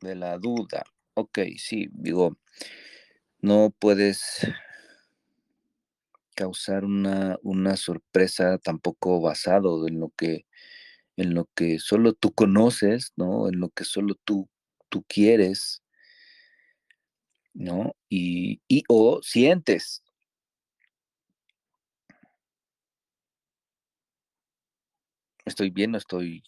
De 0.00 0.14
la 0.14 0.36
duda. 0.38 0.82
Okey, 1.14 1.58
sí, 1.58 1.88
digo 1.92 2.36
no 3.42 3.70
puedes 3.78 4.46
causar 6.36 6.84
una 6.84 7.38
una 7.42 7.76
sorpresa 7.76 8.58
tampoco 8.58 9.20
basado 9.20 9.86
en 9.88 10.00
lo 10.00 10.10
que 10.16 10.46
en 11.16 11.34
lo 11.34 11.46
que 11.54 11.78
solo 11.78 12.14
tú 12.14 12.32
conoces, 12.32 13.12
¿no? 13.16 13.48
En 13.48 13.60
lo 13.60 13.70
que 13.70 13.84
solo 13.84 14.14
tú 14.24 14.48
tú 14.90 15.04
quieres. 15.08 15.80
¿No? 17.54 17.94
Y 18.08 18.60
y 18.68 18.84
o 18.88 19.20
sientes. 19.22 20.02
¿Estoy 25.44 25.70
bien 25.70 25.94
o 25.94 25.98
estoy? 25.98 26.42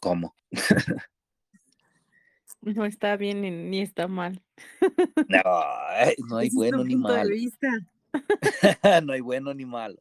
¿Cómo? 0.00 0.34
No 2.60 2.84
está 2.84 3.16
bien 3.16 3.70
ni 3.70 3.80
está 3.80 4.08
mal. 4.08 4.42
No, 5.28 5.42
ay, 5.90 6.14
no 6.28 6.36
hay 6.38 6.50
bueno 6.50 6.84
ni 6.84 6.96
malo. 6.96 7.30
No 9.04 9.12
hay 9.12 9.20
bueno 9.20 9.54
ni 9.54 9.64
malo. 9.66 9.96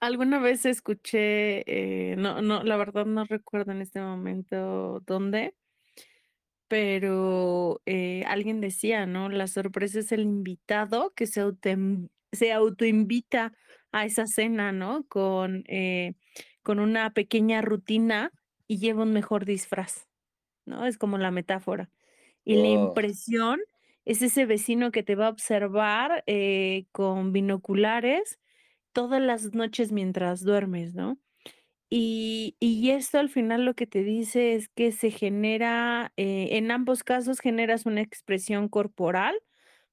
Alguna 0.00 0.38
vez 0.38 0.66
escuché, 0.66 1.64
eh, 1.66 2.16
no 2.16 2.42
no, 2.42 2.62
la 2.62 2.76
verdad 2.76 3.06
no 3.06 3.24
recuerdo 3.24 3.72
en 3.72 3.80
este 3.80 4.00
momento 4.00 5.00
dónde 5.06 5.54
pero, 6.70 7.82
eh, 7.86 8.24
alguien 8.26 8.60
decía, 8.60 9.06
¿no? 9.06 9.28
La 9.28 9.46
sorpresa 9.46 9.98
es 10.00 10.12
el 10.12 10.20
invitado 10.22 11.12
que 11.14 11.26
se 11.26 11.40
autem 11.40 12.08
se 12.32 12.52
autoinvita 12.52 13.52
a 13.92 14.04
esa 14.06 14.26
cena, 14.26 14.72
¿no? 14.72 15.04
Con, 15.08 15.62
eh, 15.68 16.14
con 16.62 16.80
una 16.80 17.12
pequeña 17.12 17.62
rutina 17.62 18.32
y 18.66 18.78
lleva 18.78 19.02
un 19.04 19.12
mejor 19.12 19.44
disfraz. 19.44 20.08
¿No? 20.66 20.86
Es 20.86 20.98
como 20.98 21.18
la 21.18 21.30
metáfora. 21.30 21.90
Y 22.44 22.56
la 22.56 22.68
Oh. 22.68 23.04
impresión 23.08 23.60
es 24.04 24.22
ese 24.22 24.46
vecino 24.46 24.92
que 24.92 25.02
te 25.02 25.14
va 25.16 25.26
a 25.28 25.30
observar, 25.30 26.24
eh, 26.26 26.86
con 26.92 27.32
binoculares 27.32 28.40
todas 28.94 29.22
las 29.22 29.54
noches 29.54 29.92
mientras 29.92 30.44
duermes, 30.44 30.94
¿no? 30.94 31.18
Y 31.90 32.56
y 32.60 32.90
esto 32.90 33.18
al 33.18 33.28
final 33.30 33.64
lo 33.64 33.74
que 33.74 33.86
te 33.86 34.02
dice 34.04 34.54
es 34.54 34.68
que 34.68 34.92
se 34.92 35.10
genera, 35.10 36.12
eh, 36.16 36.50
en 36.52 36.70
ambos 36.70 37.04
casos 37.04 37.40
generas 37.40 37.86
una 37.86 38.00
expresión 38.02 38.68
corporal, 38.68 39.36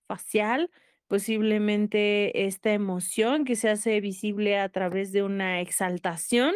facial, 0.08 0.72
posiblemente 1.08 2.46
esta 2.48 2.74
emoción 2.74 3.46
que 3.46 3.56
se 3.58 3.70
hace 3.70 4.02
visible 4.02 4.58
a 4.60 4.70
través 4.70 5.12
de 5.14 5.24
una 5.24 5.62
exaltación 5.62 6.56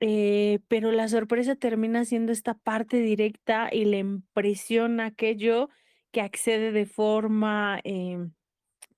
eh, 0.00 0.60
pero 0.68 0.92
la 0.92 1.08
sorpresa 1.08 1.56
termina 1.56 2.04
siendo 2.04 2.32
esta 2.32 2.54
parte 2.54 2.98
directa 2.98 3.68
y 3.72 3.84
la 3.86 3.98
impresión 3.98 5.00
aquello 5.00 5.68
que 6.12 6.20
accede 6.20 6.72
de 6.72 6.86
forma, 6.86 7.80
em, 7.84 8.32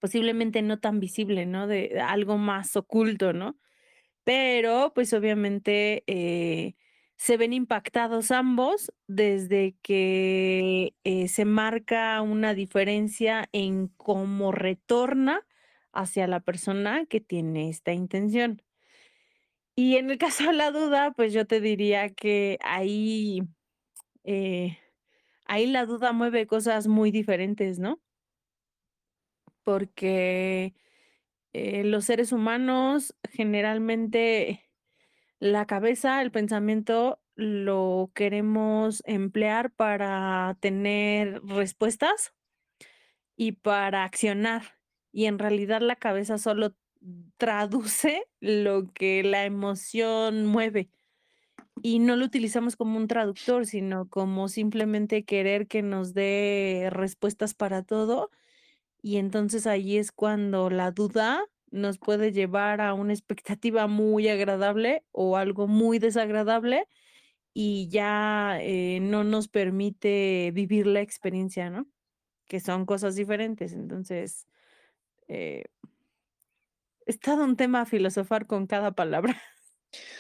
posiblemente 0.01 0.63
no 0.63 0.81
tan 0.81 1.01
visible, 1.01 1.47
¿no? 1.47 1.67
De 1.69 2.01
algo 2.01 2.39
más 2.39 2.77
oculto, 2.77 3.33
¿no? 3.33 3.59
Pero, 4.25 4.93
pues, 4.95 5.13
obviamente, 5.15 6.05
eh, 6.07 6.75
se 7.17 7.37
ven 7.37 7.53
impactados 7.53 8.31
ambos 8.31 8.93
desde 9.09 9.77
que, 9.83 10.95
eh, 11.05 11.29
se 11.29 11.45
marca 11.45 12.21
una 12.23 12.55
diferencia 12.55 13.49
en 13.53 13.89
cómo 13.97 14.53
retorna 14.53 15.47
hacia 15.93 16.27
la 16.29 16.41
persona 16.41 17.07
que 17.07 17.21
tiene 17.21 17.69
esta 17.71 17.93
intención. 17.93 18.63
Y 19.81 19.95
en 19.97 20.11
el 20.11 20.19
caso 20.19 20.43
de 20.49 20.55
la 20.55 20.73
duda, 20.73 21.13
pues, 21.13 21.33
yo 21.33 21.47
te 21.47 21.61
diría 21.61 22.09
que 22.13 22.59
ahí, 22.65 23.43
eh, 24.25 24.79
ahí 25.47 25.67
la 25.67 25.87
duda 25.87 26.13
mueve 26.13 26.47
cosas 26.47 26.89
muy 26.89 27.11
diferentes, 27.13 27.79
¿no? 27.79 28.01
Porque, 29.67 30.75
eh, 31.53 31.85
los 31.85 32.07
seres 32.07 32.33
humanos 32.33 33.17
generalmente 33.33 34.65
la 35.41 35.67
cabeza, 35.67 36.23
el 36.23 36.33
pensamiento 36.33 37.21
lo 37.37 38.13
queremos 38.15 39.03
emplear 39.07 39.73
para 39.73 40.57
tener 40.61 41.43
respuestas 41.45 42.33
y 43.41 43.53
para 43.53 44.03
accionar, 44.03 44.63
y 45.13 45.27
en 45.27 45.39
realidad 45.39 45.81
la 45.81 45.95
cabeza 45.95 46.39
solo 46.39 46.75
traduce 47.39 48.25
lo 48.41 48.93
que 48.95 49.23
la 49.25 49.45
emoción 49.47 50.47
mueve, 50.47 50.91
y 51.83 52.01
no 52.01 52.17
lo 52.17 52.27
utilizamos 52.27 52.77
como 52.77 52.99
un 52.99 53.09
traductor, 53.09 53.67
sino 53.67 54.09
como 54.11 54.49
simplemente 54.49 55.25
querer 55.25 55.69
que 55.69 55.83
nos 55.83 56.15
dé 56.15 56.89
respuestas 56.93 57.55
para 57.55 57.83
todo, 57.85 58.31
y 59.03 59.19
entonces 59.19 59.67
ahí 59.69 59.99
es 59.99 60.13
cuando 60.13 60.71
la 60.71 60.93
duda 60.93 61.45
nos 61.73 61.99
puede 61.99 62.33
llevar 62.33 62.81
a 62.83 62.95
una 62.95 63.13
expectativa 63.15 63.87
muy 63.89 64.29
agradable 64.29 65.05
o 65.13 65.37
algo 65.39 65.69
muy 65.69 65.99
desagradable, 66.01 66.87
y 67.55 67.89
ya, 67.91 68.59
eh, 68.63 69.01
no 69.03 69.25
nos 69.25 69.49
permite 69.49 70.53
vivir 70.55 70.87
la 70.89 71.01
experiencia, 71.03 71.71
¿no? 71.71 71.87
Que 72.47 72.61
son 72.61 72.87
cosas 72.87 73.17
diferentes. 73.17 73.73
Entonces, 73.75 74.47
eh 75.29 75.65
es 77.09 77.21
todo 77.21 77.45
un 77.45 77.57
tema 77.57 77.87
filosofar 77.87 78.47
con 78.47 78.67
cada 78.67 78.93
palabra. 78.93 79.43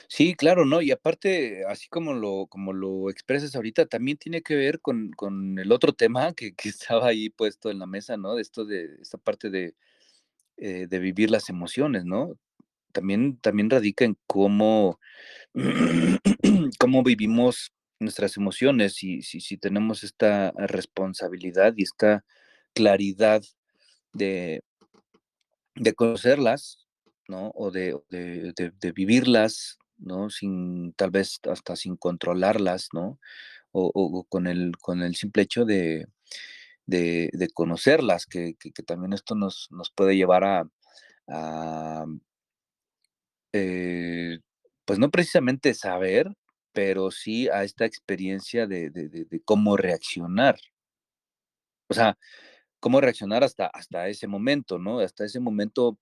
Sí, 0.09 0.35
claro, 0.35 0.65
¿no? 0.65 0.81
Y 0.81 0.91
aparte, 0.91 1.65
así 1.67 1.89
como 1.89 2.15
lo 2.15 2.47
como 2.47 2.73
lo 2.73 3.11
expresas 3.11 3.55
ahorita, 3.55 3.87
también 3.87 4.17
tiene 4.17 4.41
que 4.43 4.55
ver 4.57 4.81
con 4.81 5.11
con 5.13 5.59
el 5.59 5.71
otro 5.73 5.93
tema 5.93 6.33
que 6.35 6.55
que 6.55 6.69
estaba 6.71 7.09
ahí 7.09 7.29
puesto 7.31 7.71
en 7.71 7.79
la 7.79 7.87
mesa, 7.87 8.17
¿no? 8.17 8.35
De 8.35 8.43
esto 8.43 8.65
de 8.65 8.97
esta 9.03 9.19
parte 9.19 9.51
de, 9.51 9.75
eh, 10.59 10.87
de 10.89 10.99
vivir 11.01 11.31
las 11.31 11.51
emociones, 11.51 12.05
¿no? 12.07 12.35
También 12.93 13.39
también 13.41 13.71
radica 13.71 14.05
en 14.07 14.19
cómo 14.27 15.01
cómo 16.81 17.03
vivimos 17.05 17.73
nuestras 18.01 18.37
emociones, 18.39 18.95
si 18.95 19.23
si 19.23 19.41
si 19.41 19.59
tenemos 19.59 20.05
esta 20.05 20.53
responsabilidad 20.57 21.75
y 21.77 21.85
esta 21.85 22.25
claridad 22.75 23.43
de 24.13 24.63
de 25.81 25.95
conocerlas, 25.95 26.87
¿no? 27.29 27.53
O 27.55 27.71
de 27.71 27.97
de 28.11 28.53
de 28.81 28.93
vivirlas, 28.93 29.79
¿no? 29.99 30.31
Sin 30.31 30.93
tal 30.95 31.11
vez 31.11 31.41
hasta 31.51 31.77
sin 31.77 31.97
controlarlas, 31.97 32.89
¿no? 32.93 33.19
O 33.73 34.25
con 34.29 34.47
el 34.49 34.79
con 34.79 35.03
el 35.03 35.15
simple 35.17 35.43
hecho 35.45 35.65
de 35.65 36.07
conocerlas, 37.55 38.27
que 38.27 38.55
que 38.59 38.83
también 38.83 39.13
esto 39.13 39.35
nos 39.35 39.69
nos 39.71 39.91
puede 39.91 40.17
llevar 40.17 40.45
a 40.45 40.69
a 41.29 42.07
eh, 43.53 44.39
pues 44.85 44.99
no 44.99 45.11
precisamente 45.11 45.75
saber, 45.75 46.29
pero 46.73 47.11
sí 47.11 47.49
a 47.49 47.65
esta 47.65 47.85
experiencia 47.87 48.67
de 48.67 49.43
cómo 49.45 49.77
reaccionar. 49.77 50.59
O 51.91 51.95
sea, 51.95 52.19
cómo 52.81 53.01
reaccionar 53.01 53.45
hasta 53.45 53.67
hasta 53.67 54.09
ese 54.09 54.27
momento, 54.29 54.79
¿no? 54.79 55.01
Hasta 55.01 55.25
ese 55.25 55.41
momento, 55.41 55.99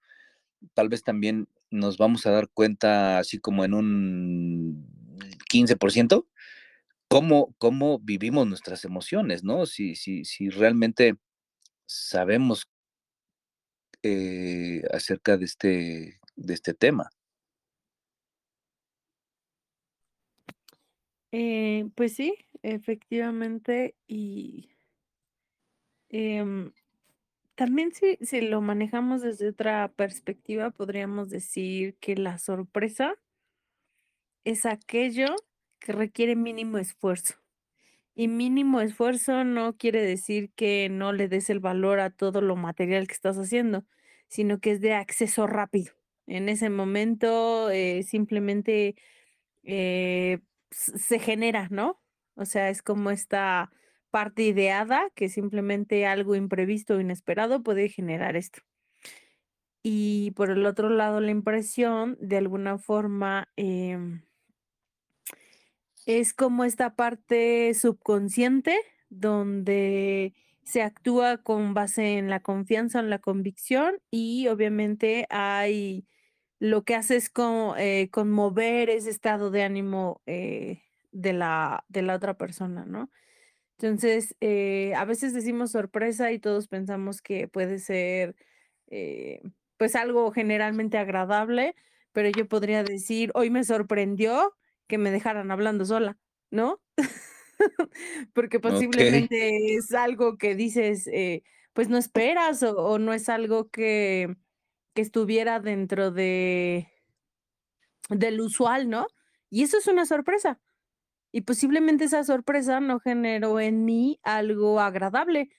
tal 0.75 0.89
vez 0.91 1.03
también 1.05 1.49
nos 1.71 1.99
vamos 1.99 2.27
a 2.27 2.33
dar 2.33 2.49
cuenta, 2.51 3.19
así 3.19 3.39
como 3.39 3.65
en 3.65 3.75
un 3.75 4.89
15% 5.51 6.27
cómo 7.09 7.55
cómo 7.59 7.99
vivimos 8.01 8.47
nuestras 8.49 8.85
emociones, 8.85 9.45
¿no? 9.45 9.67
Si 9.67 9.97
si 9.97 10.25
si 10.25 10.51
realmente 10.51 11.17
sabemos 11.87 12.69
eh, 14.03 14.83
acerca 14.93 15.37
de 15.37 15.45
este 15.45 16.21
de 16.37 16.55
este 16.55 16.75
tema. 16.75 17.11
Eh, 21.33 21.89
pues 21.95 22.15
sí, 22.15 22.35
efectivamente, 22.63 23.97
y 24.07 24.71
em, 26.11 26.73
también 27.57 27.93
si 27.95 28.19
si 28.23 28.41
lo 28.43 28.61
manejamos 28.63 29.23
desde 29.23 29.49
otra 29.49 29.89
perspectiva, 29.97 30.71
podríamos 30.71 31.31
decir 31.31 31.97
que 32.01 32.17
la 32.17 32.39
sorpresa 32.39 33.17
es 34.45 34.65
aquello 34.65 35.35
que 35.81 35.93
requiere 35.93 36.37
mínimo 36.37 36.79
esfuerzo. 36.79 37.35
Y 38.15 38.29
mínimo 38.29 38.81
esfuerzo 38.81 39.45
no 39.45 39.77
quiere 39.77 40.03
decir 40.03 40.51
que 40.57 40.89
no 40.91 41.13
le 41.13 41.29
des 41.29 41.51
el 41.51 41.61
valor 41.61 42.01
a 42.01 42.11
todo 42.11 42.41
lo 42.43 42.57
material 42.57 43.07
que 43.09 43.15
estás 43.15 43.39
haciendo, 43.39 43.85
sino 44.29 44.61
que 44.61 44.73
es 44.73 44.81
de 44.81 44.95
acceso 44.95 45.47
rápido. 45.47 45.95
En 46.27 46.49
ese 46.49 46.71
momento, 46.71 47.71
eh, 47.71 48.03
simplemente, 48.05 48.97
eh, 49.65 50.41
se 50.71 51.19
genera, 51.21 51.69
¿no? 51.71 52.01
O 52.37 52.45
sea, 52.47 52.71
es 52.71 52.83
como 52.83 53.11
esta 53.11 53.73
parte 54.11 54.43
ideada 54.43 55.11
que 55.15 55.29
simplemente 55.29 56.07
algo 56.07 56.35
imprevisto 56.35 56.95
o 56.97 57.01
inesperado 57.01 57.63
puede 57.63 57.89
generar 57.89 58.37
esto. 58.37 58.61
Y 59.83 60.33
por 60.33 60.51
el 60.51 60.67
otro 60.67 60.91
lado, 60.91 61.21
la 61.21 61.31
impresión, 61.31 62.17
de 62.21 62.39
alguna 62.39 62.79
forma, 62.79 63.49
em 63.57 64.23
es 66.07 66.33
como 66.35 66.65
esta 66.65 66.95
parte 66.95 67.75
subconsciente, 67.75 68.79
donde 69.11 70.35
se 70.63 70.83
actúa 70.83 71.39
con 71.39 71.75
base 71.75 72.19
en 72.19 72.31
la 72.31 72.41
confianza, 72.41 73.01
en 73.01 73.11
la 73.11 73.19
convicción, 73.19 73.99
y 74.11 74.47
obviamente 74.49 75.27
hay 75.31 76.07
lo 76.61 76.85
que 76.85 76.95
hace 76.95 77.17
es 77.17 77.29
co 77.31 77.75
eh, 77.77 78.09
conmover 78.13 78.89
ese 78.91 79.11
estado 79.11 79.51
de 79.51 79.63
ánimo, 79.65 80.23
eh, 80.27 80.83
de 81.13 81.33
la 81.33 81.85
de 81.89 82.03
la 82.03 82.15
otra 82.15 82.35
persona, 82.39 82.85
¿no? 82.87 83.11
Entonces, 83.79 84.35
eh, 84.41 84.95
a 84.97 85.05
veces 85.05 85.35
decimos 85.35 85.73
sorpresa 85.73 86.33
y 86.33 86.39
todos 86.39 86.67
pensamos 86.69 87.21
que 87.23 87.47
puede 87.49 87.79
ser, 87.79 88.35
eh, 88.89 89.43
pues, 89.77 89.95
algo 89.97 90.33
generalmente 90.33 90.97
agradable, 90.99 91.75
pero 92.13 92.31
yo 92.31 92.49
podría 92.49 92.85
decir: 92.85 93.31
"Hoy 93.35 93.51
me 93.51 93.65
sorprendió 93.65 94.55
que 94.89 94.97
me 94.99 95.11
dejaran 95.11 95.51
hablando 95.51 95.85
sola", 95.85 96.19
¿no? 96.51 96.81
Porque 98.35 98.61
posiblemente 98.61 99.75
es 99.77 99.93
algo 99.95 100.39
que 100.39 100.55
dices, 100.57 101.07
eh, 101.09 101.43
pues, 101.75 101.89
no 101.91 101.99
esperas 101.99 102.63
o 102.65 102.77
o 102.79 102.99
no 102.99 103.13
es 103.15 103.29
algo 103.29 103.71
que 103.71 104.37
que 104.95 105.03
estuviera 105.03 105.61
dentro 105.61 106.11
de 106.13 106.89
del 108.11 108.41
usual, 108.41 108.89
¿no? 108.89 109.07
Y 109.51 109.63
eso 109.63 109.79
es 109.79 109.87
una 109.87 110.07
sorpresa. 110.07 110.61
Y 111.37 111.43
posiblemente 111.43 112.05
esa 112.05 112.25
sorpresa 112.25 112.81
no 112.81 112.99
generó 112.99 113.61
en 113.61 113.85
mí 113.85 114.19
algo 114.23 114.81
agradable, 114.81 115.51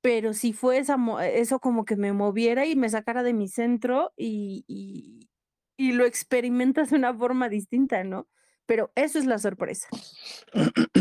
pero 0.00 0.32
sí 0.32 0.52
fue 0.52 0.78
esa 0.78 0.96
mo 0.96 1.20
eso 1.20 1.58
como 1.58 1.84
que 1.84 1.96
me 1.96 2.12
moviera 2.12 2.66
y 2.66 2.76
me 2.76 2.88
sacara 2.88 3.24
de 3.24 3.32
mi 3.32 3.48
centro 3.48 4.12
y 4.16 4.64
y 4.68 5.28
y 5.76 5.92
lo 5.92 6.04
experimentas 6.04 6.90
de 6.90 6.96
una 6.96 7.12
forma 7.14 7.48
distinta, 7.48 8.04
¿no? 8.04 8.28
pero 8.66 8.92
eso 8.94 9.18
es 9.18 9.26
la 9.26 9.38
sorpresa. 9.38 9.88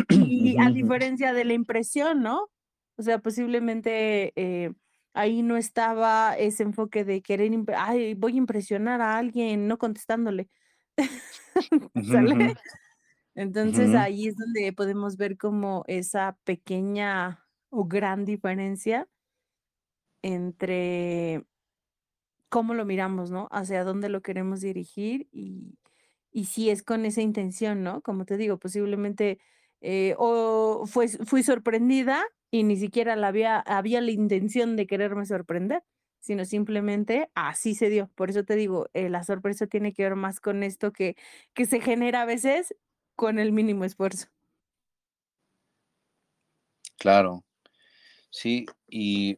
Y 0.09 0.57
a 0.59 0.69
diferencia 0.71 1.31
de 1.31 1.45
la 1.45 1.53
impresión, 1.53 2.21
¿no? 2.21 2.49
O 2.97 3.03
sea, 3.03 3.19
posiblemente 3.19 4.33
eh, 4.35 4.73
ahí 5.13 5.41
no 5.41 5.57
estaba 5.57 6.35
ese 6.37 6.63
enfoque 6.63 7.05
de 7.05 7.21
querer, 7.21 7.51
ay, 7.77 8.13
voy 8.15 8.33
a 8.33 8.37
impresionar 8.37 9.01
a 9.01 9.17
alguien 9.17 9.67
no 9.67 9.77
contestándole. 9.77 10.49
¿Sale? 12.03 12.55
Entonces 13.36 13.93
ahí 13.95 14.27
es 14.27 14.36
donde 14.38 14.73
podemos 14.73 15.17
ver 15.17 15.38
como 15.38 15.84
esa 15.88 16.38
pequeña 16.45 17.45
o 17.69 17.86
gran 17.86 18.25
diferencia 18.25 19.07
entre 20.23 21.43
cómo 22.49 22.73
lo 22.73 22.86
miramos, 22.86 23.32
¿no? 23.32 23.47
Hacia 23.51 23.84
dónde 23.84 24.09
lo 24.09 24.21
queremos 24.21 24.61
dirigir 24.61 25.27
y, 25.32 25.77
y 26.32 26.45
si 26.45 26.69
es 26.69 26.84
con 26.84 27.05
esa 27.05 27.21
intención, 27.21 27.84
¿no? 27.84 28.01
Como 28.01 28.25
te 28.25 28.38
digo, 28.38 28.59
posiblemente 28.59 29.39
eh, 29.82 30.15
o 30.17 30.86
fue, 30.88 31.07
fui 31.09 31.43
sorprendida 31.43 32.23
y 32.51 32.63
ni 32.63 32.75
siquiera 32.77 33.15
la 33.15 33.27
había, 33.29 33.59
había 33.59 34.01
la 34.01 34.11
intención 34.11 34.75
de 34.75 34.88
quererme 34.88 35.25
sorprender, 35.25 35.84
sino 36.19 36.45
simplemente 36.45 37.29
así 37.36 37.73
se 37.75 37.89
dio. 37.89 38.09
Por 38.15 38.29
eso 38.29 38.43
te 38.43 38.55
digo, 38.55 38.89
eh, 38.93 39.09
la 39.09 39.23
sorpresa 39.23 39.67
tiene 39.67 39.93
que 39.93 40.03
ver 40.03 40.15
más 40.15 40.39
con 40.41 40.63
esto 40.63 40.91
que, 40.93 41.15
que 41.53 41.65
se 41.65 41.79
genera 41.82 42.23
a 42.23 42.25
veces 42.25 42.75
con 43.22 43.38
el 43.38 43.51
mínimo 43.51 43.86
esfuerzo. 43.86 44.26
Claro, 46.97 47.43
sí, 48.32 48.65
y 48.88 49.38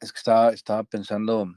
es 0.00 0.12
que 0.12 0.18
estaba, 0.18 0.50
estaba 0.50 0.84
pensando 0.84 1.50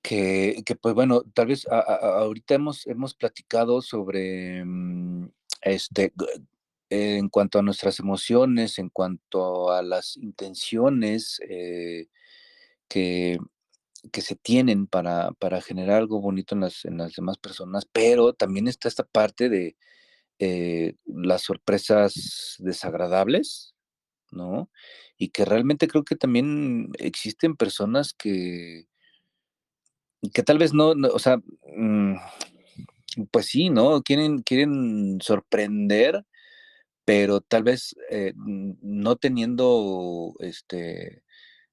que, 0.00 0.62
que, 0.64 0.76
pues 0.76 0.94
bueno, 0.94 1.22
tal 1.34 1.48
vez 1.48 1.66
ahorita 1.66 2.54
hemos, 2.54 2.86
hemos 2.86 3.12
platicado 3.14 3.82
sobre 3.82 4.64
mm, 4.64 5.28
este 5.62 6.12
en 6.88 7.28
cuanto 7.28 7.58
a 7.58 7.62
nuestras 7.62 7.98
emociones, 7.98 8.78
en 8.78 8.88
cuanto 8.88 9.72
a 9.72 9.82
las 9.82 10.16
intenciones 10.16 11.40
eh, 11.48 12.06
que, 12.86 13.36
que 14.10 14.20
se 14.20 14.34
tienen 14.36 14.86
para, 14.86 15.32
para, 15.32 15.60
generar 15.60 15.98
algo 15.98 16.20
bonito 16.20 16.54
en 16.54 16.62
las, 16.62 16.84
en 16.84 16.98
las 16.98 17.14
demás 17.14 17.38
personas, 17.38 17.86
pero 17.92 18.32
también 18.32 18.66
está 18.68 18.88
esta 18.88 19.04
parte 19.04 19.48
de 19.48 19.76
eh, 20.38 20.94
las 21.06 21.42
sorpresas 21.42 22.56
desagradables, 22.58 23.74
¿no? 24.32 24.70
Y 25.16 25.28
que 25.28 25.44
realmente 25.44 25.86
creo 25.86 26.04
que 26.04 26.16
también 26.16 26.90
existen 26.98 27.56
personas 27.56 28.12
que, 28.12 28.88
que 30.34 30.42
tal 30.42 30.58
vez 30.58 30.72
no, 30.74 30.90
o 30.90 31.18
sea, 31.18 31.36
mm, 31.76 32.16
pues 33.30 33.46
sí, 33.46 33.70
¿no? 33.70 34.02
Quieren, 34.02 34.42
quieren 34.42 35.20
sorprender, 35.20 36.24
pero 37.04 37.40
tal 37.40 37.62
vez 37.64 37.94
eh, 38.10 38.32
no 38.36 39.16
teniendo 39.16 40.34
este, 40.40 41.22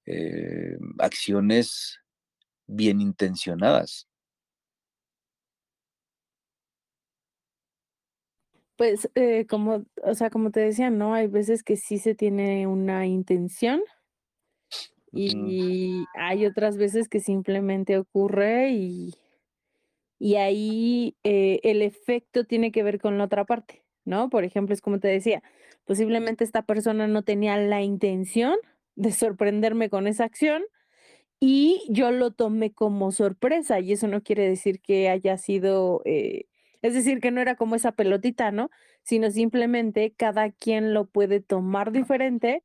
eh, 0.05 0.77
acciones 0.99 1.98
bien 2.69 3.01
intencionadas. 3.01 4.07
Pues, 8.77 9.09
eh, 9.15 9.45
como, 9.47 9.85
o 10.03 10.13
sea, 10.15 10.29
como 10.29 10.51
te 10.51 10.61
decía, 10.61 10.89
¿no? 10.89 11.13
Hay 11.13 11.27
veces 11.27 11.63
que 11.63 11.75
sí 11.75 11.97
se 11.99 12.15
tiene 12.15 12.65
una 12.65 13.05
intención 13.07 13.81
y 15.11 16.05
hay 16.15 16.45
otras 16.45 16.77
veces 16.77 17.09
que 17.09 17.19
simplemente 17.19 17.97
ocurre 17.97 18.71
y, 18.71 19.13
y 20.19 20.35
ahí 20.35 21.15
eh, 21.23 21.59
el 21.63 21.81
efecto 21.81 22.43
tiene 22.45 22.71
que 22.71 22.83
ver 22.83 22.99
con 22.99 23.17
la 23.17 23.25
otra 23.25 23.45
parte, 23.45 23.83
¿no? 24.05 24.29
Por 24.29 24.43
ejemplo, 24.43 24.73
es 24.73 24.81
como 24.81 24.99
te 24.99 25.07
decía, 25.07 25.41
posiblemente 25.85 26.43
esta 26.43 26.63
persona 26.63 27.07
no 27.07 27.23
tenía 27.23 27.57
la 27.57 27.81
intención 27.81 28.55
de 28.95 29.11
sorprenderme 29.11 29.89
con 29.89 30.07
esa 30.07 30.25
acción 30.25 30.63
y 31.39 31.85
yo 31.89 32.11
lo 32.11 32.31
tomé 32.31 32.73
como 32.73 33.11
sorpresa 33.11 33.79
y 33.79 33.93
eso 33.93 34.07
no 34.07 34.21
quiere 34.21 34.47
decir 34.47 34.81
que 34.81 35.09
haya 35.09 35.37
sido... 35.37 36.01
Eh, 36.05 36.45
es 36.81 36.93
decir, 36.93 37.19
que 37.19 37.31
no 37.31 37.41
era 37.41 37.55
como 37.55 37.75
esa 37.75 37.91
pelotita, 37.91 38.51
¿no? 38.51 38.69
Sino 39.03 39.31
simplemente 39.31 40.13
cada 40.15 40.49
quien 40.49 40.93
lo 40.93 41.05
puede 41.05 41.41
tomar 41.41 41.91
diferente, 41.91 42.63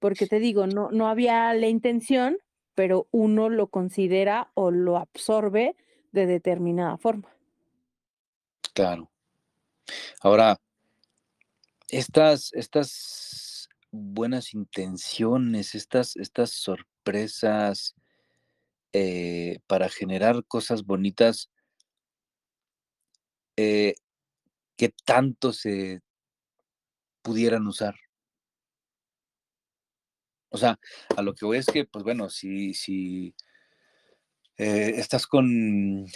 porque 0.00 0.26
te 0.26 0.38
digo, 0.38 0.66
no, 0.66 0.90
no 0.90 1.08
había 1.08 1.54
la 1.54 1.68
intención, 1.68 2.36
pero 2.74 3.08
uno 3.10 3.48
lo 3.48 3.68
considera 3.68 4.50
o 4.52 4.70
lo 4.70 4.98
absorbe 4.98 5.76
de 6.12 6.26
determinada 6.26 6.98
forma. 6.98 7.34
Claro. 8.74 9.10
Ahora, 10.20 10.58
estas, 11.88 12.52
estas 12.52 13.68
buenas 13.90 14.52
intenciones, 14.52 15.74
estas, 15.74 16.16
estas 16.16 16.50
sorpresas 16.50 17.94
eh, 18.96 19.58
para 19.66 19.88
generar 19.88 20.44
cosas 20.46 20.84
bonitas, 20.84 21.50
eh, 23.56 23.96
¿qué 24.76 24.94
tanto 25.04 25.52
se 25.52 26.00
pudieran 27.20 27.66
usar? 27.66 27.96
O 30.50 30.58
sea, 30.58 30.78
a 31.16 31.22
lo 31.22 31.34
que 31.34 31.44
voy 31.44 31.58
es 31.58 31.66
que, 31.66 31.84
pues 31.86 32.04
bueno, 32.04 32.30
si, 32.30 32.72
si 32.74 33.34
eh, 34.58 34.92
estás 34.96 35.26
con, 35.26 36.06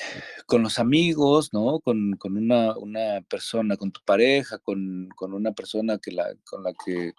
con, 0.47 0.62
los 0.62 0.79
amigos, 0.79 1.53
¿no? 1.53 1.81
Con, 1.81 2.12
con 2.12 2.37
una, 2.37 2.79
una, 2.79 3.22
persona, 3.22 3.76
con 3.76 3.91
tu 3.91 4.01
pareja, 4.05 4.59
con, 4.59 5.09
con, 5.16 5.35
una 5.35 5.51
persona 5.51 5.99
que 5.99 6.12
la, 6.12 6.33
con 6.45 6.62
la 6.62 6.72
que, 6.85 7.12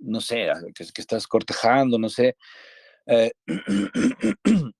no 0.00 0.20
sé, 0.20 0.48
que, 0.74 0.84
que 0.92 1.00
estás 1.00 1.28
cortejando, 1.28 1.96
no 1.96 2.08
sé. 2.08 2.36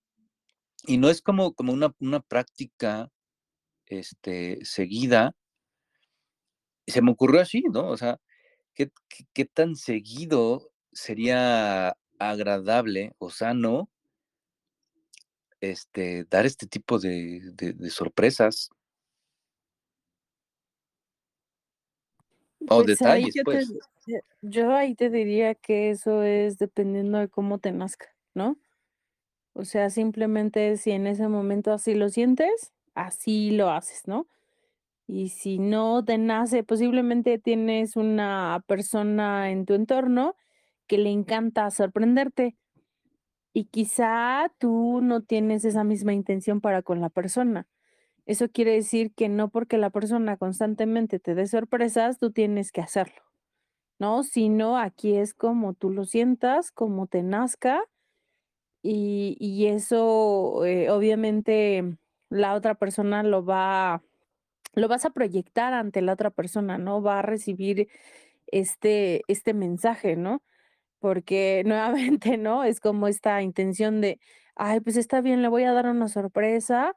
y 0.86 0.98
no 0.98 1.10
es 1.10 1.20
como, 1.22 1.54
como 1.54 1.72
una, 1.72 1.94
una 2.00 2.20
práctica 2.20 3.10
este, 3.86 4.64
seguida, 4.64 5.34
se 6.86 7.02
me 7.02 7.10
ocurrió 7.10 7.40
así, 7.40 7.62
¿no? 7.72 7.88
O 7.88 7.96
sea, 7.96 8.18
¿qué, 8.74 8.90
qué, 9.32 9.44
tan 9.44 9.76
seguido 9.76 10.70
sería 10.92 11.96
agradable 12.18 13.12
o 13.18 13.30
sano 13.30 13.90
este, 15.60 16.24
dar 16.24 16.46
este 16.46 16.66
tipo 16.66 16.98
de, 16.98 17.40
de, 17.54 17.90
sorpresas? 17.90 18.70
O 22.68 22.82
pues 22.82 22.86
detalles, 22.86 23.34
yo 23.34 23.42
pues. 23.44 23.72
yo 24.42 24.74
ahí 24.74 24.94
te 24.94 25.08
diría 25.10 25.54
que 25.54 25.90
eso 25.90 26.22
es 26.22 26.58
dependiendo 26.58 27.18
de 27.18 27.28
cómo 27.28 27.58
te 27.58 27.70
nazca, 27.70 28.12
¿no? 28.34 28.56
O 29.58 29.64
sea, 29.64 29.88
simplemente 29.88 30.76
si 30.76 30.90
en 30.90 31.06
ese 31.06 31.28
momento 31.28 31.72
así 31.72 31.94
lo 31.94 32.10
sientes, 32.10 32.74
así 32.94 33.52
lo 33.52 33.70
haces, 33.70 34.06
¿no? 34.06 34.28
Y 35.06 35.30
si 35.30 35.58
no 35.58 36.04
te 36.04 36.18
nace, 36.18 36.62
posiblemente 36.62 37.38
tienes 37.38 37.96
una 37.96 38.62
persona 38.66 39.50
en 39.50 39.64
tu 39.64 39.72
entorno 39.72 40.34
que 40.86 40.98
le 40.98 41.08
encanta 41.08 41.70
sorprenderte 41.70 42.54
y 43.54 43.64
quizá 43.64 44.52
tú 44.58 45.00
no 45.02 45.22
tienes 45.22 45.64
esa 45.64 45.84
misma 45.84 46.12
intención 46.12 46.60
para 46.60 46.82
con 46.82 47.00
la 47.00 47.08
persona. 47.08 47.66
Eso 48.26 48.50
quiere 48.50 48.72
decir 48.72 49.14
que 49.14 49.30
no 49.30 49.48
porque 49.48 49.78
la 49.78 49.88
persona 49.88 50.36
constantemente 50.36 51.18
te 51.18 51.34
dé 51.34 51.46
sorpresas, 51.46 52.18
tú 52.18 52.30
tienes 52.30 52.72
que 52.72 52.82
hacerlo, 52.82 53.22
¿no? 53.98 54.22
Sino 54.22 54.76
aquí 54.76 55.16
es 55.16 55.32
como 55.32 55.72
tú 55.72 55.88
lo 55.88 56.04
sientas, 56.04 56.72
como 56.72 57.06
te 57.06 57.22
nazca 57.22 57.82
y, 58.86 59.66
eso 59.66 60.64
eh, 60.64 60.90
obviamente 60.90 61.96
la 62.30 62.54
otra 62.54 62.74
persona 62.74 63.22
lo 63.22 63.44
va, 63.44 64.02
lo 64.74 64.88
vas 64.88 65.04
a 65.06 65.10
proyectar 65.10 65.74
ante 65.74 66.02
la 66.02 66.12
otra 66.14 66.30
persona, 66.30 66.78
¿no? 66.78 67.02
Va 67.02 67.20
a 67.20 67.22
recibir 67.22 67.88
este, 68.48 69.22
este 69.28 69.54
mensaje, 69.54 70.16
¿no? 70.16 70.42
Porque 71.00 71.62
nuevamente, 71.66 72.38
¿no? 72.38 72.64
Es 72.64 72.80
como 72.80 73.08
esta 73.08 73.42
intención 73.42 74.00
de, 74.00 74.20
ay, 74.56 74.80
pues 74.80 74.96
está 74.96 75.20
bien, 75.20 75.42
le 75.42 75.48
voy 75.48 75.64
a 75.64 75.72
dar 75.72 75.86
una 75.88 76.08
sorpresa 76.08 76.94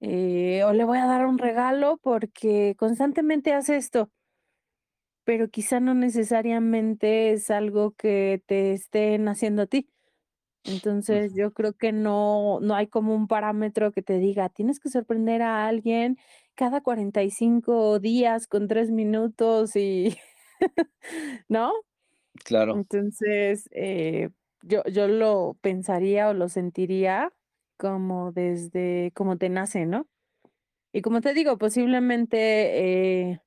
eh, 0.00 0.64
o 0.64 0.72
le 0.72 0.84
voy 0.84 0.98
a 0.98 1.06
dar 1.06 1.26
un 1.26 1.38
regalo 1.38 1.98
porque 2.02 2.74
constantemente 2.78 3.54
hace 3.54 3.76
esto, 3.76 4.10
pero 5.24 5.48
quizá 5.48 5.80
no 5.80 5.94
necesariamente 5.94 7.32
es 7.32 7.50
algo 7.50 7.92
que 7.92 8.42
te 8.46 8.72
estén 8.72 9.28
haciendo 9.28 9.62
a 9.62 9.66
ti. 9.66 9.88
Entonces, 10.64 11.32
yo 11.34 11.52
creo 11.52 11.72
que 11.74 11.92
no 11.92 12.60
no 12.60 12.74
hay 12.74 12.86
como 12.88 13.14
un 13.14 13.28
parámetro 13.28 13.92
que 13.92 14.02
te 14.02 14.18
diga: 14.18 14.48
"Tienes 14.50 14.80
que 14.80 14.90
sorprender 14.90 15.42
a 15.42 15.66
alguien 15.68 16.18
cada 16.54 16.82
45 16.82 17.98
días 18.00 18.46
con 18.46 18.68
3 18.68 18.90
minutos", 18.90 19.76
y 19.76 20.16
¿no? 21.48 21.72
Claro. 22.44 22.82
Entonces, 22.82 23.68
eh, 23.72 24.30
yo 24.62 24.82
yo 24.92 25.08
lo 25.08 25.58
pensaría 25.62 26.28
o 26.30 26.34
lo 26.34 26.48
sentiría 26.48 27.32
como 27.78 28.32
desde 28.32 29.12
como 29.14 29.38
te 29.38 29.48
nace, 29.50 29.86
¿no? 29.86 30.08
Y 30.92 31.02
como 31.02 31.20
te 31.22 31.34
digo, 31.34 31.58
posiblemente, 31.58 33.30
eh, 33.32 33.40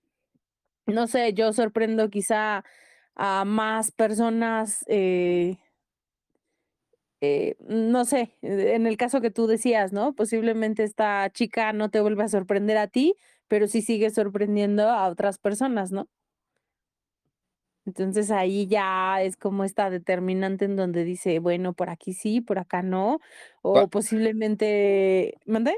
no 0.88 1.07
sé, 1.07 1.34
yo 1.34 1.53
sorprendo 1.53 2.09
quizá 2.11 2.64
a 3.16 3.45
más 3.45 3.91
personas, 3.91 4.86
eh 4.89 5.59
eh, 7.24 7.56
no 7.68 8.06
sé, 8.06 8.36
en 8.42 8.86
el 8.88 8.98
caso 8.98 9.22
que 9.22 9.32
tú 9.32 9.48
decías, 9.48 9.94
¿no? 9.94 10.14
Posiblemente 10.16 10.84
esta 10.84 11.30
chica 11.32 11.72
no 11.74 11.90
te 11.90 12.02
vuelva 12.02 12.26
a 12.26 12.28
sorprender 12.30 12.78
a 12.78 12.88
ti, 12.88 13.16
pero 13.48 13.68
sí 13.68 13.82
sigue 13.82 14.10
sorprendiendo 14.10 14.90
a 14.90 15.08
otras 15.10 15.40
personas, 15.40 15.92
¿no? 15.92 16.10
Entonces 17.86 18.32
ahí 18.32 18.68
ya 18.68 19.22
es 19.22 19.36
como 19.36 19.64
esta 19.66 19.90
determinante 19.90 20.66
en 20.66 20.78
donde 20.78 21.04
dice, 21.04 21.40
bueno, 21.40 21.74
por 21.74 21.90
aquí 21.90 22.14
sí, 22.14 22.40
por 22.42 22.58
acá 22.60 22.82
no, 22.82 23.20
¿Cuál, 23.72 23.86
o 23.86 23.90
posiblemente, 23.90 25.38
¿mande? 25.46 25.74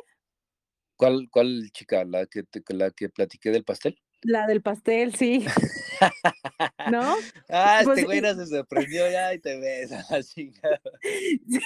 cuál, 0.98 1.30
cuál 1.32 1.70
chica? 1.72 2.04
¿La 2.04 2.26
que, 2.26 2.43
te- 2.43 2.62
la 2.74 2.91
que 2.91 3.08
platiqué 3.10 3.50
del 3.52 3.64
pastel? 3.64 3.98
La 4.24 4.46
del 4.48 4.62
pastel, 4.62 5.16
sí, 5.16 5.46
¿no? 6.86 7.15
ah, 7.49 7.81
Pues 7.83 7.97
este 7.97 8.05
güey 8.05 8.21
no 8.21 8.33
se 8.36 8.45
sorprendió 8.47 9.09
ya 9.09 9.33
y 9.33 9.39
te 9.39 9.59
ves 9.59 9.91
a 9.91 10.05
la 10.09 10.23
chingada. 10.23 10.79
sí, 11.01 11.59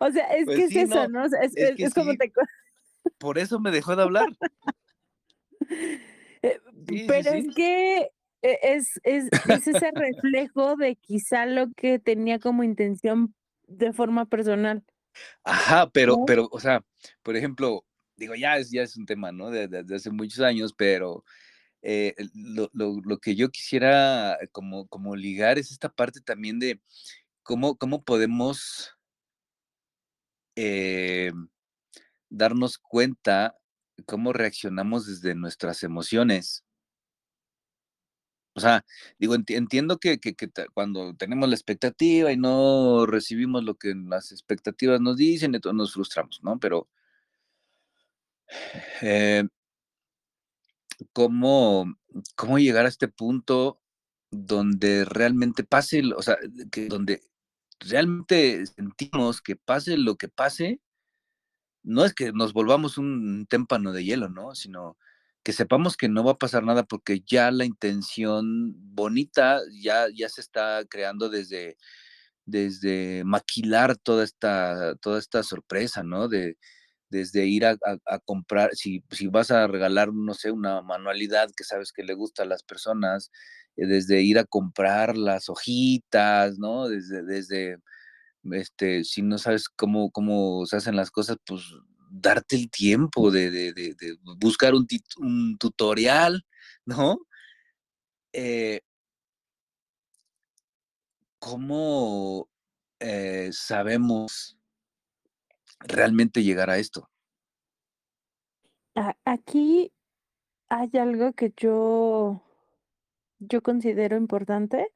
o 0.00 0.10
sea, 0.10 0.26
es 0.36 0.46
que 0.46 0.46
Pues 0.46 0.58
es 0.64 0.70
sí, 0.70 0.78
eso, 0.80 0.94
no, 1.04 1.08
¿no? 1.08 1.24
O 1.24 1.28
sea, 1.28 1.40
es, 1.42 1.56
es 1.56 1.70
es, 1.70 1.76
que 1.76 1.84
es 1.84 1.94
como 1.94 2.12
sí, 2.12 2.16
te... 2.16 2.32
por 3.18 3.38
eso 3.38 3.60
me 3.60 3.70
dejó 3.70 3.96
de 3.96 4.02
hablar. 4.02 4.28
eh, 6.42 6.60
Sí, 6.86 7.04
pero 7.06 7.30
es 7.32 7.46
que 7.54 8.10
e- 8.42 8.58
es, 8.62 9.00
es, 9.02 9.24
es 9.48 9.66
ese 9.68 9.90
reflejo 9.92 10.76
de 10.76 10.96
quizá 10.96 11.46
lo 11.46 11.72
que 11.74 11.98
tenía 11.98 12.38
como 12.38 12.62
intención 12.64 13.34
de 13.66 13.92
forma 13.92 14.26
personal, 14.26 14.84
Ajá, 15.44 15.90
pero, 15.90 16.24
pero, 16.24 16.48
o 16.52 16.60
sea, 16.60 16.84
por 17.22 17.36
ejemplo, 17.36 17.84
digo, 18.16 18.34
ya 18.34 18.56
es, 18.58 18.70
ya 18.70 18.82
es 18.82 18.96
un 18.96 19.06
tema, 19.06 19.32
¿no? 19.32 19.50
De, 19.50 19.68
de- 19.68 19.82
de 19.84 19.96
hace 19.96 20.10
muchos 20.10 20.40
años, 20.40 20.74
pero 20.76 21.24
eh, 21.82 22.14
lo, 22.34 22.70
lo- 22.74 23.18
que 23.18 23.34
yo 23.36 23.50
quisiera 23.50 24.38
como, 24.52 24.86
como 24.88 25.16
ligar 25.16 25.58
es 25.58 25.70
esta 25.72 25.88
parte 25.90 26.20
también 26.20 26.58
de 26.58 26.80
cómo, 27.42 27.76
cómo 27.78 28.04
podemos 28.04 28.96
eh, 30.56 31.32
darnos 32.30 32.78
cuenta 32.78 33.56
cómo 34.06 34.32
reaccionamos 34.32 35.06
desde 35.06 35.34
nuestras 35.34 35.82
emociones. 35.82 36.64
O 38.54 38.60
sea, 38.60 38.84
digo, 39.18 39.34
enti- 39.36 39.54
entiendo 39.56 39.98
que, 39.98 40.18
que- 40.18 40.34
que 40.34 40.48
cuando 40.74 41.14
tenemos 41.14 41.48
la 41.48 41.54
expectativa 41.54 42.32
y 42.32 42.36
no 42.36 43.06
recibimos 43.06 43.62
lo 43.64 43.76
que 43.76 43.94
las 43.94 44.32
expectativas 44.32 45.00
nos 45.00 45.16
dicen, 45.16 45.54
entonces 45.54 45.76
nos 45.76 45.92
frustramos, 45.92 46.40
¿no? 46.42 46.58
Pero 46.58 46.88
eh, 49.02 49.44
¿cómo, 51.12 51.94
cómo 52.36 52.58
llegar 52.58 52.86
a 52.86 52.88
este 52.88 53.08
punto 53.08 53.80
donde 54.30 55.04
realmente 55.04 55.64
pase, 55.64 56.02
o 56.14 56.22
sea, 56.22 56.36
que 56.70 56.86
donde 56.86 57.22
realmente 57.80 58.66
sentimos 58.66 59.40
que 59.40 59.56
pase 59.56 59.96
lo 59.96 60.16
que 60.16 60.28
pase, 60.28 60.80
no 61.82 62.04
es 62.04 62.14
que 62.14 62.32
nos 62.32 62.52
volvamos 62.52 62.98
un 62.98 63.46
témpano 63.48 63.92
de 63.92 64.04
hielo, 64.04 64.28
¿no? 64.28 64.54
Sino 64.54 64.98
que 65.42 65.52
sepamos 65.52 65.96
que 65.96 66.08
no 66.08 66.24
va 66.24 66.32
a 66.32 66.38
pasar 66.38 66.64
nada 66.64 66.84
porque 66.84 67.22
ya 67.26 67.50
la 67.50 67.64
intención 67.64 68.74
bonita 68.94 69.60
ya, 69.80 70.06
ya 70.14 70.28
se 70.28 70.40
está 70.40 70.84
creando 70.90 71.30
desde, 71.30 71.78
desde 72.44 73.24
maquilar 73.24 73.96
toda 73.96 74.24
esta, 74.24 74.96
toda 74.96 75.18
esta 75.18 75.42
sorpresa, 75.42 76.02
¿no? 76.02 76.28
De, 76.28 76.58
desde 77.10 77.46
ir 77.46 77.64
a, 77.66 77.76
a- 78.06 78.18
comprar, 78.20 78.74
si, 78.74 79.02
si 79.10 79.28
vas 79.28 79.50
a 79.50 79.66
regalar, 79.66 80.12
no 80.12 80.34
sé, 80.34 80.50
una 80.50 80.82
manualidad 80.82 81.50
que 81.56 81.64
sabes 81.64 81.92
que 81.92 82.02
le 82.04 82.14
gusta 82.14 82.42
a 82.44 82.46
las 82.46 82.62
personas, 82.62 83.30
eh, 83.76 83.86
desde 83.86 84.22
ir 84.22 84.38
a 84.38 84.44
comprar 84.44 85.16
las 85.18 85.48
hojitas, 85.48 86.58
¿no? 86.58 86.88
Desde, 86.88 87.22
desde 87.24 87.78
este, 88.52 89.04
si 89.04 89.22
no 89.22 89.38
sabes 89.38 89.68
cómo, 89.68 90.10
cómo 90.10 90.66
se 90.66 90.76
hacen 90.76 90.96
las 90.96 91.10
cosas, 91.10 91.36
pues 91.46 91.62
darte 92.10 92.56
el 92.56 92.70
tiempo 92.70 93.30
de, 93.30 93.50
de- 93.50 93.72
de- 93.74 93.94
buscar 94.38 94.74
un, 94.74 94.86
un 95.18 95.58
tutorial, 95.58 96.44
¿no? 96.86 97.18
Eh, 98.32 98.80
¿cómo 101.38 102.48
eh, 103.00 103.50
sabemos 103.52 104.57
realmente 105.80 106.42
llegar 106.42 106.70
a 106.70 106.78
esto? 106.78 107.10
Aquí 109.24 109.92
hay 110.70 110.90
algo 110.98 111.32
que 111.34 111.52
yo, 111.56 112.42
yo 113.38 113.62
considero 113.62 114.16
importante 114.16 114.88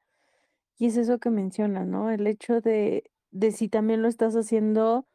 y 0.78 0.86
es 0.88 0.96
eso 0.98 1.18
que 1.20 1.30
mencionas, 1.30 1.86
¿no? 1.88 2.10
El 2.10 2.26
hecho 2.26 2.60
de, 2.60 3.10
de 3.32 3.52
si 3.52 3.68
también 3.68 4.02
lo 4.02 4.08
estás 4.08 4.34
haciendo 4.36 5.08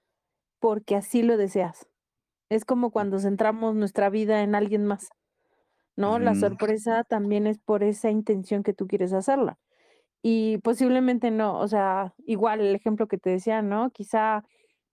porque 0.59 0.95
así 0.95 1.23
lo 1.23 1.37
deseas. 1.37 1.87
Es 2.49 2.65
como 2.65 2.91
cuando 2.91 3.19
centramos 3.19 3.75
nuestra 3.75 4.09
vida 4.09 4.43
en 4.43 4.55
alguien 4.55 4.85
más, 4.87 5.09
¿no? 5.95 6.19
La 6.19 6.35
Ujú, 6.35 6.35
sorpresa 6.35 7.03
también 7.03 7.47
es 7.47 7.59
por 7.59 7.83
esa 7.83 8.09
intención 8.11 8.63
que 8.63 8.73
tú 8.73 8.87
quieres 8.87 9.13
hacerla. 9.13 9.59
Y 10.23 10.59
posiblemente 10.59 11.31
no, 11.31 11.59
o 11.59 11.67
sea, 11.67 12.15
igual 12.25 12.61
el 12.61 12.75
ejemplo 12.75 13.07
que 13.07 13.17
te 13.19 13.31
decía, 13.31 13.61
¿no? 13.63 13.91
Quizá 13.91 14.43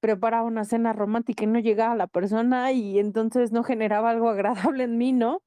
preparaba 0.05 0.43
una 0.43 0.67
cena 0.67 0.93
romántica 0.93 1.45
y 1.45 1.47
no 1.47 1.61
llegaba 1.61 1.95
la 1.95 2.07
persona 2.07 2.73
y 2.73 2.99
entonces 2.99 3.53
no 3.53 3.63
generaba 3.63 4.11
algo 4.11 4.29
agradable 4.75 4.85
en 4.85 4.99
mí, 4.99 5.15
¿no? 5.15 5.41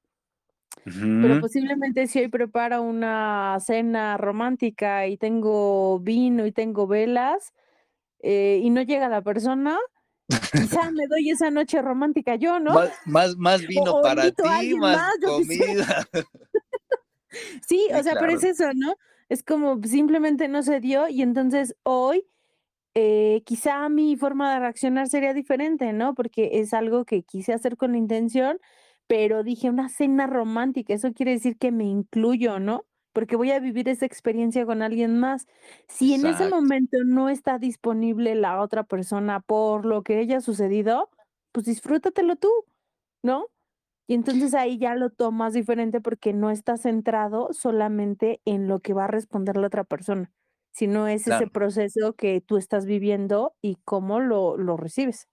Pero 0.83 1.35
ujú. 1.35 1.41
posiblemente 1.41 2.07
si 2.07 2.21
hoy 2.21 2.27
preparo 2.27 2.81
una 2.81 3.59
cena 3.59 4.17
romántica 4.17 5.05
y 5.05 5.15
tengo 5.17 5.99
vino 5.99 6.47
y 6.47 6.51
tengo 6.51 6.87
velas, 6.87 7.53
eh, 8.23 8.59
y 8.63 8.71
no 8.71 8.81
llega 8.81 9.07
la 9.09 9.21
persona, 9.21 9.77
quizá 10.27 10.89
me 10.89 11.05
doy 11.07 11.29
esa 11.29 11.51
noche 11.51 11.79
romántica 11.83 12.33
yo, 12.33 12.59
¿no? 12.59 12.73
Más, 12.73 12.89
más, 13.05 13.37
más 13.37 13.61
O 13.65 13.67
vino 13.67 13.91
o 13.91 14.01
para 14.01 14.31
ti, 14.31 14.73
más 14.79 14.97
más, 14.97 15.13
comida. 15.23 16.07
Sí, 17.67 17.87
o 17.93 17.97
Sí, 17.97 18.03
sea, 18.03 18.15
pero 18.15 18.31
es 18.31 18.43
claro. 18.43 18.53
eso, 18.53 18.73
¿no? 18.73 18.95
Es 19.29 19.43
como 19.43 19.79
simplemente 19.83 20.47
no 20.47 20.63
se 20.63 20.79
dio 20.79 21.07
y 21.09 21.21
entonces 21.21 21.75
hoy, 21.83 22.25
eh, 22.99 23.43
quizá 23.45 23.87
mi 23.89 24.15
forma 24.17 24.51
de 24.53 24.59
reaccionar 24.59 25.07
sería 25.07 25.35
diferente, 25.35 25.93
¿no? 25.93 26.15
Porque 26.15 26.49
es 26.53 26.73
algo 26.73 27.05
que 27.05 27.21
quise 27.21 27.53
hacer 27.53 27.77
con 27.77 27.95
intención, 27.95 28.59
pero 29.05 29.43
dije 29.43 29.69
una 29.69 29.87
cena 29.89 30.25
romántica, 30.25 30.95
eso 30.95 31.13
quiere 31.13 31.33
decir 31.33 31.57
que 31.59 31.71
me 31.71 31.85
incluyo, 31.85 32.59
¿no? 32.59 32.85
Porque 33.13 33.35
voy 33.35 33.51
a 33.51 33.59
vivir 33.59 33.87
esa 33.87 34.07
experiencia 34.07 34.65
con 34.65 34.81
alguien 34.81 35.19
más. 35.19 35.45
Si 35.87 36.15
en 36.15 36.25
ese 36.25 36.49
momento 36.49 36.97
no 37.05 37.29
está 37.29 37.59
disponible 37.59 38.33
la 38.33 38.59
otra 38.61 38.83
persona 38.83 39.41
por 39.41 39.85
lo 39.85 40.01
que 40.03 40.17
haya 40.17 40.41
sucedido, 40.41 41.11
pues 41.51 41.67
disfrútatelo 41.67 42.35
tú, 42.35 42.49
¿no? 43.23 43.45
Y 44.07 44.15
entonces 44.15 44.53
ahí 44.55 44.77
ya 44.79 44.95
lo 44.95 45.11
tomas 45.11 45.53
diferente 45.53 46.01
porque 46.01 46.33
no 46.33 46.51
estás 46.51 46.81
centrado 46.83 47.53
solamente 47.53 48.41
en 48.45 48.67
lo 48.67 48.79
que 48.79 48.93
va 48.93 49.05
a 49.05 49.07
responder 49.07 49.57
la 49.57 49.67
otra 49.67 49.83
persona, 49.83 50.31
sino 50.77 51.07
es 51.07 51.27
ese 51.27 51.47
proceso 51.47 52.13
que 52.13 52.39
tú 52.41 52.57
estás 52.57 52.85
viviendo 52.85 53.55
y 53.63 53.77
cómo 53.83 54.19
lo, 54.19 54.57
lo 54.57 54.77
recibes. 54.77 55.27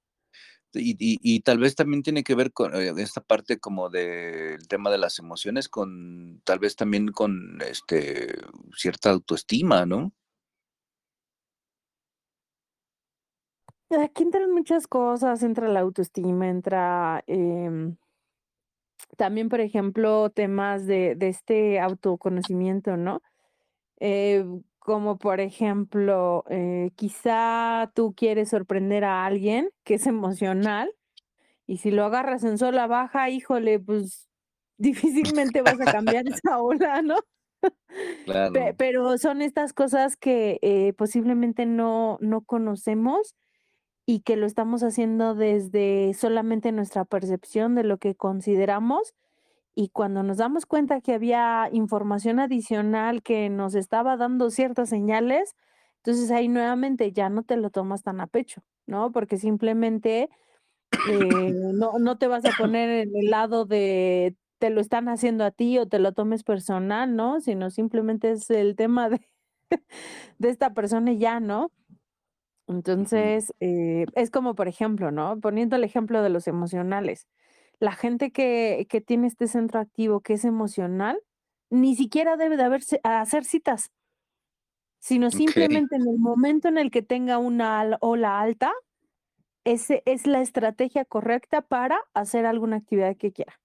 Y, 0.72 0.92
y- 0.98 1.18
y 1.22 1.40
tal 1.40 1.58
vez 1.58 1.76
también 1.76 2.02
tiene 2.02 2.24
que 2.24 2.34
ver 2.34 2.52
con 2.52 2.74
eh, 2.74 2.92
esta 2.96 3.20
parte 3.20 3.60
como 3.60 3.90
del 3.90 4.66
tema 4.68 4.90
de 4.90 4.98
las 4.98 5.18
emociones, 5.20 5.68
con 5.68 6.40
tal 6.44 6.58
vez 6.58 6.74
también 6.74 7.08
con 7.08 7.60
este 7.62 8.34
cierta 8.76 9.10
autoestima, 9.10 9.86
¿no? 9.86 10.12
Aquí 13.98 14.24
entran 14.24 14.50
muchas 14.50 14.86
cosas, 14.86 15.42
entra 15.42 15.68
la 15.68 15.80
autoestima, 15.80 16.48
entra 16.50 17.24
em, 17.26 17.96
también, 19.16 19.48
por 19.48 19.60
ejemplo, 19.60 20.30
temas 20.30 20.86
de, 20.86 21.14
de 21.14 21.28
este 21.28 21.80
autoconocimiento, 21.80 22.96
¿no? 22.96 23.22
Eh, 24.00 24.44
como 24.84 25.18
por 25.18 25.40
ejemplo, 25.40 26.44
eh, 26.50 26.92
quizá 26.96 27.90
tú 27.96 28.14
quieres 28.16 28.50
sorprender 28.50 29.04
a 29.04 29.26
alguien 29.26 29.70
que 29.84 29.94
es 29.96 30.06
emocional 30.06 30.92
Y 31.66 31.78
si 31.78 31.90
lo 31.92 32.04
agarras 32.06 32.44
en 32.44 32.58
sola 32.58 32.86
baja, 32.88 33.30
híjole, 33.30 33.80
pues 33.80 34.28
difícilmente 34.78 35.62
vas 35.62 35.80
a 35.80 35.88
cambiar 35.88 36.24
esa 36.28 36.60
ola, 36.60 37.02
¿no? 37.02 37.16
Pe 38.52 38.74
Claro, 38.74 38.74
pero 38.78 39.18
son 39.18 39.42
estas 39.42 39.72
cosas 39.74 40.16
que, 40.16 40.58
eh, 40.62 40.92
posiblemente 40.94 41.66
no 41.66 42.18
no 42.20 42.42
conocemos 42.42 43.36
y 44.06 44.20
que 44.20 44.36
lo 44.36 44.46
estamos 44.46 44.82
haciendo 44.82 45.34
desde 45.34 46.12
solamente 46.14 46.72
nuestra 46.72 47.04
percepción 47.04 47.74
de 47.74 47.84
lo 47.84 47.98
que 47.98 48.14
consideramos, 48.16 49.14
y 49.74 49.88
cuando 49.90 50.22
nos 50.22 50.38
damos 50.38 50.66
cuenta 50.66 51.00
que 51.00 51.14
había 51.14 51.68
información 51.72 52.38
adicional 52.40 53.22
que 53.22 53.50
nos 53.50 53.74
estaba 53.74 54.16
dando 54.16 54.50
ciertas 54.50 54.88
señales, 54.90 55.54
entonces 55.98 56.30
ahí 56.30 56.48
nuevamente 56.48 57.12
ya 57.12 57.28
no 57.30 57.42
te 57.44 57.56
lo 57.56 57.70
tomas 57.70 58.02
tan 58.02 58.20
a 58.20 58.26
pecho, 58.28 58.62
¿no? 58.86 59.12
Porque 59.12 59.38
simplemente 59.38 60.28
Eh, 61.04 61.52
no, 61.74 61.98
no 61.98 62.18
te 62.18 62.26
vas 62.28 62.44
a 62.46 62.52
poner 62.52 62.90
en 62.90 63.16
el 63.16 63.30
lado 63.30 63.64
de 63.66 64.36
te 64.58 64.70
lo 64.70 64.80
están 64.80 65.08
haciendo 65.08 65.44
a 65.44 65.50
ti 65.50 65.78
o 65.78 65.86
te 65.88 65.98
lo 65.98 66.12
tomes 66.12 66.44
personal, 66.44 67.16
¿no? 67.16 67.40
Sino 67.40 67.70
simplemente 67.70 68.32
es 68.32 68.50
el 68.50 68.76
tema 68.76 69.08
de, 69.10 69.20
de 70.38 70.48
esta 70.50 70.74
persona 70.74 71.12
y 71.12 71.18
ya, 71.18 71.40
¿no? 71.40 71.70
Entonces, 72.68 73.52
eh, 73.60 74.06
es 74.14 74.30
como, 74.30 74.54
por 74.54 74.68
ejemplo, 74.68 75.10
¿no? 75.10 75.38
Poniendo 75.40 75.76
el 75.76 75.84
ejemplo 75.84 76.22
de 76.22 76.30
los 76.30 76.48
emocionales. 76.48 77.28
La 77.80 77.92
gente 77.92 78.30
que, 78.30 78.86
que 78.88 79.00
tiene 79.00 79.26
este 79.26 79.48
centro 79.48 79.80
activo 79.80 80.20
que 80.20 80.34
es 80.34 80.44
emocional, 80.44 81.20
ni 81.70 81.96
siquiera 81.96 82.36
debe 82.36 82.56
de 82.56 82.62
haberse, 82.62 83.00
hacer 83.02 83.44
citas, 83.44 83.90
sino 85.00 85.30
simplemente 85.30 85.96
en 85.96 86.08
el 86.08 86.18
momento 86.18 86.68
en 86.68 86.78
el 86.78 86.90
que 86.90 87.02
tenga 87.02 87.38
una 87.38 87.98
ola 88.00 88.40
alta, 88.40 88.72
ese 89.64 90.02
es 90.06 90.26
la 90.26 90.40
estrategia 90.40 91.04
correcta 91.04 91.62
para 91.62 91.98
hacer 92.14 92.46
alguna 92.46 92.76
actividad 92.76 93.16
que 93.16 93.32
quiera. 93.32 93.60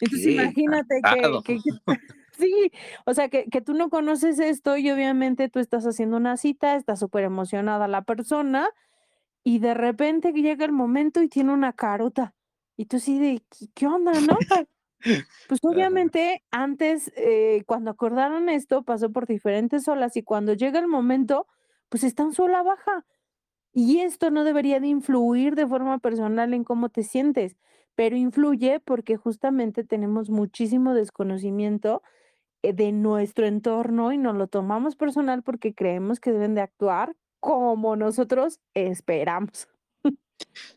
Entonces 0.00 0.26
imagínate 0.26 1.00
que, 1.44 1.58
sí, 2.38 2.72
o 3.06 3.14
sea, 3.14 3.28
que, 3.28 3.46
que, 3.46 3.60
tú 3.60 3.74
no 3.74 3.88
conoces 3.90 4.38
esto 4.38 4.76
y 4.76 4.90
obviamente 4.90 5.48
tú 5.48 5.58
estás 5.58 5.86
haciendo 5.86 6.16
una 6.16 6.36
cita, 6.36 6.76
está 6.76 6.96
súper 6.96 7.24
emocionada 7.24 7.88
la 7.88 8.02
persona 8.02 8.68
y 9.42 9.58
de 9.58 9.74
repente 9.74 10.32
llega 10.32 10.64
el 10.64 10.72
momento 10.72 11.22
y 11.22 11.28
tiene 11.28 11.52
una 11.52 11.72
carota. 11.72 12.34
Y 12.82 12.86
tú 12.86 12.98
sí 12.98 13.16
de, 13.20 13.40
¿qué, 13.74 13.86
onda, 13.86 14.10
no? 14.12 14.36
Pues 15.48 15.60
obviamente 15.62 16.42
antes, 16.50 17.12
eh, 17.14 17.62
cuando 17.64 17.92
acordaron 17.92 18.48
esto, 18.48 18.82
pasó 18.82 19.12
por 19.12 19.28
diferentes 19.28 19.86
olas 19.86 20.16
y 20.16 20.24
cuando 20.24 20.52
llega 20.52 20.80
el 20.80 20.88
momento, 20.88 21.46
pues 21.88 22.02
está 22.02 22.24
en 22.24 22.32
sola 22.32 22.64
baja. 22.64 23.06
Y 23.72 24.00
esto 24.00 24.32
no 24.32 24.42
debería 24.42 24.80
de 24.80 24.88
influir 24.88 25.54
de 25.54 25.64
forma 25.68 26.00
personal 26.00 26.54
en 26.54 26.64
cómo 26.64 26.88
te 26.88 27.04
sientes, 27.04 27.56
pero 27.94 28.16
influye 28.16 28.80
porque 28.80 29.16
justamente 29.16 29.84
tenemos 29.84 30.28
muchísimo 30.28 30.92
desconocimiento 30.92 32.02
eh, 32.62 32.72
de 32.72 32.90
nuestro 32.90 33.46
entorno 33.46 34.12
y 34.12 34.18
nos 34.18 34.34
lo 34.34 34.48
tomamos 34.48 34.96
personal 34.96 35.44
porque 35.44 35.72
creemos 35.72 36.18
que 36.18 36.32
deben 36.32 36.56
de 36.56 36.62
actuar 36.62 37.14
como 37.38 37.94
nosotros 37.94 38.58
esperamos. 38.74 39.68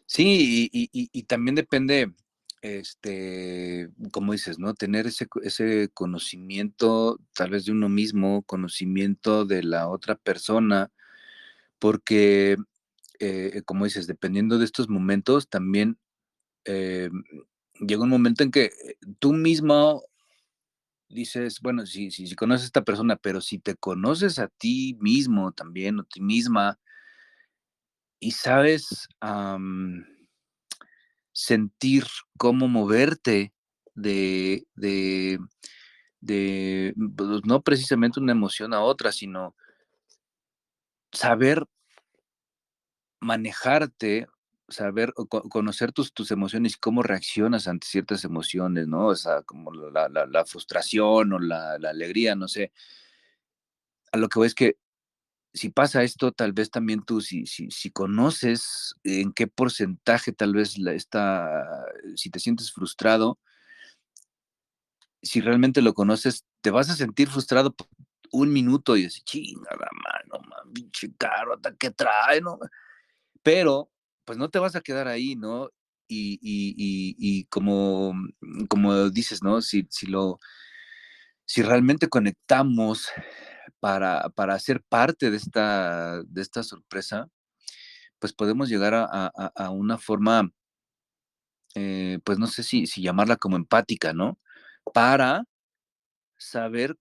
Sí, 0.06 0.70
y, 0.72 1.24
también 1.24 1.56
depende, 1.56 2.14
este, 2.62 3.90
como 4.12 4.34
dices, 4.34 4.60
¿no? 4.60 4.74
Tener 4.74 5.08
ese, 5.08 5.28
ese 5.44 5.90
conocimiento 5.94 7.20
tal 7.34 7.52
vez 7.52 7.66
de 7.66 7.72
uno 7.72 7.90
mismo, 7.90 8.44
conocimiento 8.44 9.46
de 9.46 9.64
la 9.64 9.90
otra 9.90 10.16
persona, 10.16 10.92
porque 11.80 12.58
eh, 13.20 13.62
como 13.66 13.86
dices, 13.86 14.08
dependiendo 14.08 14.58
de 14.58 14.66
estos 14.66 14.90
momentos, 14.90 15.50
también 15.50 15.98
eh, 16.66 17.10
llega 17.80 18.04
un 18.04 18.10
momento 18.10 18.44
en 18.44 18.52
que 18.52 18.72
tú 19.20 19.34
mismo 19.34 20.04
dices, 21.10 21.62
bueno, 21.62 21.86
si, 21.86 22.12
si, 22.12 22.28
si, 22.28 22.36
conoces 22.36 22.64
a 22.64 22.66
esta 22.68 22.84
persona, 22.84 23.16
pero 23.16 23.42
si 23.42 23.60
te 23.60 23.76
conoces 23.76 24.40
a 24.40 24.48
ti 24.48 24.98
mismo 25.00 25.52
también, 25.52 26.00
o 26.00 26.04
ti 26.04 26.22
misma, 26.22 26.80
y 28.20 28.32
sabes 28.32 29.08
sentir 31.32 32.06
cómo 32.38 32.68
moverte 32.68 33.54
de, 33.94 34.66
de, 34.76 35.40
de, 36.22 36.94
pues, 37.16 37.42
no 37.46 37.62
precisamente 37.62 38.20
una 38.20 38.32
emoción 38.32 38.74
a 38.74 38.82
otra, 38.82 39.12
sino 39.12 39.56
saber 41.12 41.66
manejarte, 43.20 44.28
saber 44.68 45.14
conocer 45.50 45.92
tus, 45.92 46.14
tus 46.14 46.32
emociones 46.32 46.74
y 46.76 46.80
cómo 46.80 47.04
reaccionas 47.04 47.68
ante 47.68 47.88
ciertas 47.88 48.24
emociones, 48.24 48.88
¿no? 48.88 49.08
O 49.08 49.16
sea, 49.16 49.42
como 49.44 49.72
la, 49.74 50.46
frustración 50.46 51.34
o 51.34 51.40
la, 51.40 51.74
alegría, 51.74 52.36
no 52.36 52.48
sé. 52.48 52.72
A 54.12 54.18
lo 54.18 54.30
que 54.30 54.40
voy 54.40 54.48
es 54.48 54.56
que 54.56 54.78
si 55.56 55.70
pasa 55.70 56.04
esto, 56.04 56.32
tal 56.32 56.54
vez 56.54 56.70
también 56.70 57.02
tú, 57.04 57.22
si, 57.22 57.46
si, 57.46 57.92
conoces 57.92 58.96
en 59.04 59.32
qué 59.34 59.48
porcentaje 59.48 60.34
tal 60.34 60.54
vez 60.54 60.78
la, 60.78 60.94
está, 60.94 61.64
si 62.16 62.30
te 62.30 62.40
sientes 62.40 62.72
frustrado, 62.74 63.40
si 65.22 65.42
realmente 65.42 65.82
lo 65.82 65.94
conoces, 65.94 66.46
te 66.62 66.72
vas 66.72 66.90
a 66.90 66.96
sentir 66.96 67.30
frustrado 67.30 67.74
un 68.32 68.52
minuto 68.52 68.98
y 68.98 69.04
decir, 69.04 69.24
chingada 69.24 69.90
mano, 70.04 70.44
man, 70.48 70.74
pinche 70.74 71.14
caro, 71.18 71.60
¿qué 71.80 71.92
trae? 71.92 72.42
No? 72.42 72.60
pero 73.46 73.92
pues 74.26 74.40
no 74.40 74.50
te 74.50 74.58
vas 74.58 74.76
a 74.76 74.82
quedar 74.82 75.08
ahí, 75.08 75.36
¿no? 75.36 75.70
Y, 76.08 76.40
y, 76.42 77.46
como, 77.46 78.14
mm, 78.14 78.66
como 78.66 79.10
dices, 79.12 79.44
¿no? 79.44 79.62
Si, 79.62 79.88
si, 79.92 80.08
lo, 80.08 80.40
si 81.46 81.62
realmente 81.62 82.10
conectamos 82.10 83.08
para, 83.86 84.30
para 84.30 84.58
ser 84.58 84.82
parte 84.82 85.30
de 85.30 85.38
esta, 85.38 86.24
de 86.24 86.42
esta 86.42 86.64
sorpresa, 86.64 87.30
pues 88.18 88.34
podemos 88.34 88.68
llegar 88.68 88.96
a, 88.96 89.70
una 89.70 90.00
forma, 90.00 90.50
eh, 91.76 92.18
pues 92.24 92.40
no 92.40 92.48
sé 92.48 92.64
si, 92.64 92.88
si 92.88 93.04
llamarla 93.04 93.36
como 93.36 93.58
empática, 93.58 94.12
¿no? 94.12 94.40
Para 94.92 95.44
saber 96.36 96.98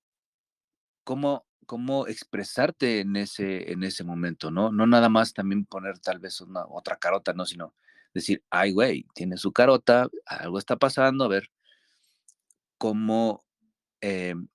cómo 1.04 1.46
cómo 1.64 2.06
expresarte 2.06 3.00
en 3.00 3.16
ese, 3.16 3.72
en 3.72 3.82
ese 3.82 4.04
momento, 4.04 4.50
¿no? 4.50 4.70
No 4.70 4.86
nada 4.86 5.08
más 5.08 5.32
también 5.32 5.64
poner 5.64 5.98
tal 6.00 6.18
vez 6.18 6.42
una 6.42 6.66
otra 6.66 6.98
carota, 6.98 7.32
¿no? 7.32 7.46
Sino 7.46 7.74
decir, 8.12 8.44
ay, 8.50 8.72
güey, 8.72 9.06
tiene 9.14 9.38
su 9.38 9.52
carota, 9.54 10.08
algo 10.26 10.58
está 10.58 10.76
pasando, 10.76 11.24
a 11.24 11.28
ver 11.28 11.50
cómo, 12.76 13.42
em, 14.02 14.48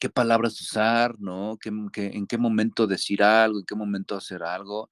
qué 0.00 0.10
palabras 0.10 0.60
usar, 0.60 1.18
¿no? 1.18 1.58
en 1.64 2.26
qué 2.26 2.38
momento 2.38 2.86
decir 2.86 3.22
algo, 3.22 3.60
en 3.60 3.66
qué 3.66 3.74
momento 3.74 4.16
hacer 4.16 4.42
algo. 4.42 4.90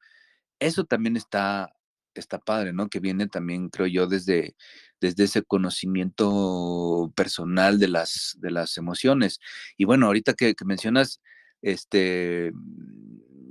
Eso 0.59 0.85
también 0.85 1.17
está, 1.17 1.73
está 2.15 2.39
padre, 2.39 2.73
¿no? 2.73 2.89
Que 2.89 3.01
viene 3.01 3.29
también, 3.29 3.69
creo 3.69 3.87
yo, 3.87 4.07
desde, 4.07 4.55
desde 5.01 5.25
ese 5.25 5.43
conocimiento 5.43 7.13
personal 7.17 7.79
de 7.79 7.89
las, 7.89 8.37
de 8.41 8.51
las 8.51 8.77
emociones. 8.77 9.41
Y 9.77 9.85
bueno, 9.85 10.07
ahorita 10.07 10.35
que, 10.35 10.55
mencionas 10.65 11.21
este, 11.63 12.53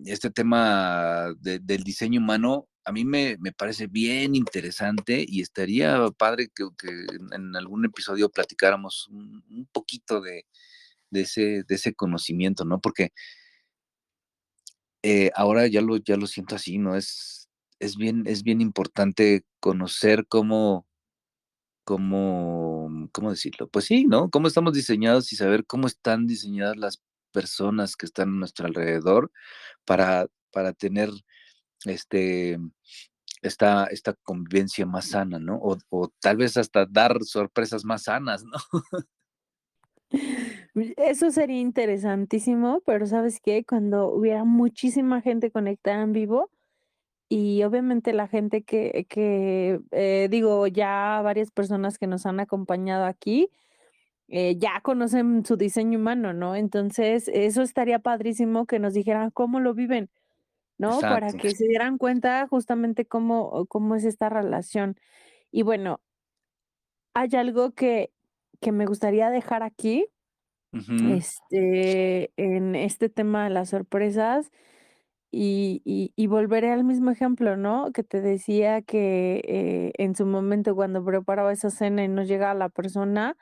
este 0.06 0.30
tema 0.32 1.34
del 1.40 1.84
diseño 1.84 2.20
humano, 2.20 2.68
a 2.86 2.92
mí 2.92 3.06
me, 3.06 3.38
parece 3.58 3.88
bien 3.88 4.36
interesante 4.36 5.24
y 5.28 5.42
estaría 5.42 6.00
padre 6.18 6.50
que, 6.54 6.64
en 7.32 7.56
algún 7.56 7.86
episodio 7.86 8.30
platicáramos 8.30 9.08
un, 9.10 9.68
poquito 9.72 10.22
de, 10.22 10.46
ese, 11.12 11.64
de 11.68 11.76
ese 11.76 11.94
conocimiento, 11.94 12.66
¿no? 12.66 12.80
Porque 12.80 13.12
eh, 15.04 15.32
ahora 15.36 15.68
ya 15.68 15.82
lo, 15.82 15.98
ya 15.98 16.18
lo 16.18 16.28
siento 16.28 16.56
así, 16.56 16.78
¿no? 16.78 16.96
Es, 16.96 17.50
es, 17.80 17.96
bien, 17.96 18.24
es 18.28 18.44
bien 18.44 18.62
importante 18.62 19.46
conocer 19.60 20.28
cómo, 20.28 20.88
cómo, 21.86 23.10
¿cómo 23.14 23.32
decirlo? 23.32 23.70
Pues 23.70 23.86
sí, 23.86 24.06
¿no? 24.06 24.30
Cómo 24.30 24.48
estamos 24.48 24.74
diseñados 24.74 25.32
y 25.34 25.36
saber 25.38 25.66
cómo 25.66 25.88
están 25.88 26.28
diseñadas 26.28 26.78
las 26.78 27.02
personas 27.32 27.96
que 27.96 28.06
están 28.06 28.30
a 28.30 28.34
nuestro 28.34 28.68
alrededor 28.68 29.32
para, 29.86 30.28
para 30.52 30.74
tener 30.74 31.10
este, 31.86 32.60
esta, 33.42 33.86
esta 33.86 34.14
convivencia 34.24 34.86
más 34.86 35.10
sana, 35.10 35.40
¿no? 35.40 35.58
O, 35.58 35.78
o 35.90 36.10
tal 36.20 36.38
vez 36.38 36.58
hasta 36.58 36.86
dar 36.86 37.24
sorpresas 37.24 37.86
más 37.86 38.04
sanas, 38.04 38.44
¿no? 38.44 38.58
Eso 40.76 41.32
sería 41.32 41.60
interesantísimo, 41.60 42.82
pero 42.86 43.06
¿sabes 43.06 43.40
qué? 43.42 43.66
Cuando 43.66 44.08
hubiera 44.10 44.44
muchísima 44.44 45.22
gente 45.22 45.52
conectada 45.52 46.04
en 46.04 46.14
vivo, 46.14 46.52
y 47.30 47.62
obviamente 47.64 48.12
la 48.12 48.28
gente 48.28 48.64
que, 48.64 49.06
que 49.08 49.80
eh, 49.92 50.28
digo, 50.32 50.66
ya 50.66 51.22
varias 51.24 51.52
personas 51.52 52.00
que 52.00 52.08
nos 52.08 52.26
han 52.26 52.40
acompañado 52.40 53.06
aquí, 53.06 53.52
eh, 54.28 54.58
ya 54.58 54.82
conocen 54.82 55.46
su 55.46 55.56
diseño 55.56 56.00
humano, 56.00 56.34
¿no? 56.34 56.56
Entonces, 56.56 57.28
eso 57.28 57.62
estaría 57.62 58.00
padrísimo 58.00 58.66
que 58.66 58.80
nos 58.80 58.94
dijeran 58.96 59.30
cómo 59.30 59.60
lo 59.60 59.76
viven, 59.76 60.10
¿no? 60.80 61.00
Para 61.02 61.32
que 61.34 61.52
se 61.52 61.68
dieran 61.68 62.00
cuenta 62.00 62.48
justamente 62.48 63.06
cómo, 63.06 63.66
cómo 63.68 63.96
es 63.96 64.06
esta 64.06 64.30
relación. 64.30 64.98
Y 65.52 65.62
bueno, 65.62 66.02
hay 67.14 67.30
algo 67.36 67.72
que, 67.72 68.12
que 68.60 68.72
me 68.72 68.86
gustaría 68.88 69.30
dejar 69.30 69.62
aquí, 69.62 70.08
este, 70.74 72.32
en 72.38 72.76
este 72.76 73.10
tema 73.10 73.44
de 73.46 73.50
las 73.52 73.70
sorpresas, 73.70 74.52
y, 75.32 75.82
y, 76.16 76.28
volveré 76.28 76.72
al 76.72 76.84
mismo 76.84 77.12
ejemplo, 77.12 77.56
¿no? 77.56 77.92
Que 77.94 78.04
te 78.04 78.20
decía 78.22 78.82
que 78.82 79.42
eh, 79.46 79.92
en 79.98 80.16
su 80.16 80.26
momento 80.26 80.76
cuando 80.76 81.06
preparaba 81.06 81.54
esa 81.54 81.70
cena 81.70 82.04
y 82.04 82.08
no 82.08 82.24
llegaba 82.24 82.56
la 82.56 82.70
persona 82.70 83.38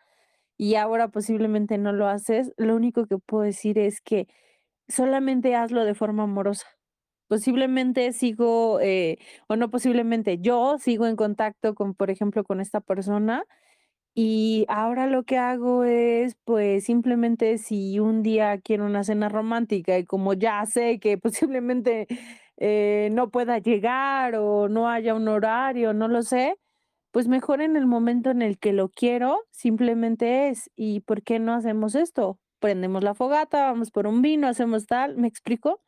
y 0.58 0.76
ahora 0.76 1.10
posiblemente 1.10 1.78
no 1.78 1.94
lo 1.94 2.08
haces, 2.08 2.54
lo 2.58 2.76
único 2.76 3.06
que 3.08 3.18
puedo 3.20 3.44
decir 3.44 3.80
es 3.80 4.02
que 4.02 4.28
solamente 4.90 5.56
hazlo 5.56 5.86
de 5.86 5.96
forma 5.96 6.24
amorosa. 6.24 6.68
Posiblemente 7.28 8.14
sigo, 8.14 8.80
eh, 8.82 9.18
o 9.48 9.56
no 9.58 9.70
posiblemente, 9.70 10.40
yo 10.40 10.78
sigo 10.80 11.08
en 11.08 11.18
contacto 11.18 11.76
con, 11.76 11.94
por 11.96 12.10
ejemplo, 12.12 12.44
con 12.46 12.62
esta 12.62 12.82
persona 12.82 13.44
y 14.20 14.66
ahora 14.68 15.06
lo 15.06 15.24
que 15.26 15.38
hago 15.38 15.84
es, 15.84 16.36
pues, 16.44 16.86
simplemente 16.86 17.60
si 17.60 18.00
un 18.00 18.24
día 18.24 18.60
quiero 18.60 18.86
una 18.88 19.04
cena 19.04 19.30
romántica 19.30 19.96
y 20.00 20.06
como 20.06 20.34
ya 20.34 20.66
sé 20.66 21.00
que 21.00 21.18
posiblemente 21.20 22.08
eh, 22.58 23.10
no 23.12 23.30
pueda 23.30 23.60
llegar 23.60 24.36
o 24.38 24.70
no 24.70 24.90
haya 24.90 25.14
un 25.14 25.28
horario, 25.28 25.94
no 25.94 26.08
lo 26.08 26.24
sé, 26.24 26.58
pues 27.12 27.28
mejor 27.28 27.62
en 27.62 27.76
el 27.78 27.86
momento 27.88 28.32
en 28.32 28.42
el 28.44 28.58
que 28.60 28.74
lo 28.74 28.90
quiero, 28.90 29.42
simplemente 29.52 30.50
es, 30.50 30.72
¿y 30.76 31.02
por 31.02 31.22
qué 31.24 31.38
no 31.40 31.54
hacemos 31.54 31.96
esto? 31.96 32.40
Prendemos 32.60 33.04
la 33.04 33.14
fogata, 33.16 33.66
vamos 33.68 33.92
por 33.92 34.08
un 34.08 34.24
vino, 34.24 34.48
hacemos 34.48 34.88
tal, 34.88 35.16
¿me 35.18 35.28
explico? 35.28 35.82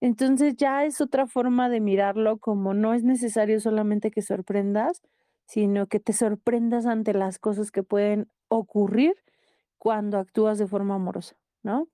Entonces 0.00 0.56
ya 0.56 0.84
es 0.84 1.00
otra 1.00 1.26
forma 1.26 1.68
de 1.68 1.80
mirarlo 1.80 2.38
como 2.38 2.74
no 2.74 2.94
es 2.94 3.04
necesario 3.04 3.60
solamente 3.60 4.10
que 4.10 4.22
sorprendas, 4.22 5.02
sino 5.46 5.86
que 5.86 6.00
te 6.00 6.12
sorprendas 6.12 6.86
ante 6.86 7.14
las 7.14 7.38
cosas 7.38 7.70
que 7.70 7.82
pueden 7.82 8.28
ocurrir 8.48 9.14
cuando 9.78 10.18
actúas 10.18 10.58
de 10.58 10.66
forma 10.66 10.94
amorosa, 10.96 11.36
¿no? 11.62 11.88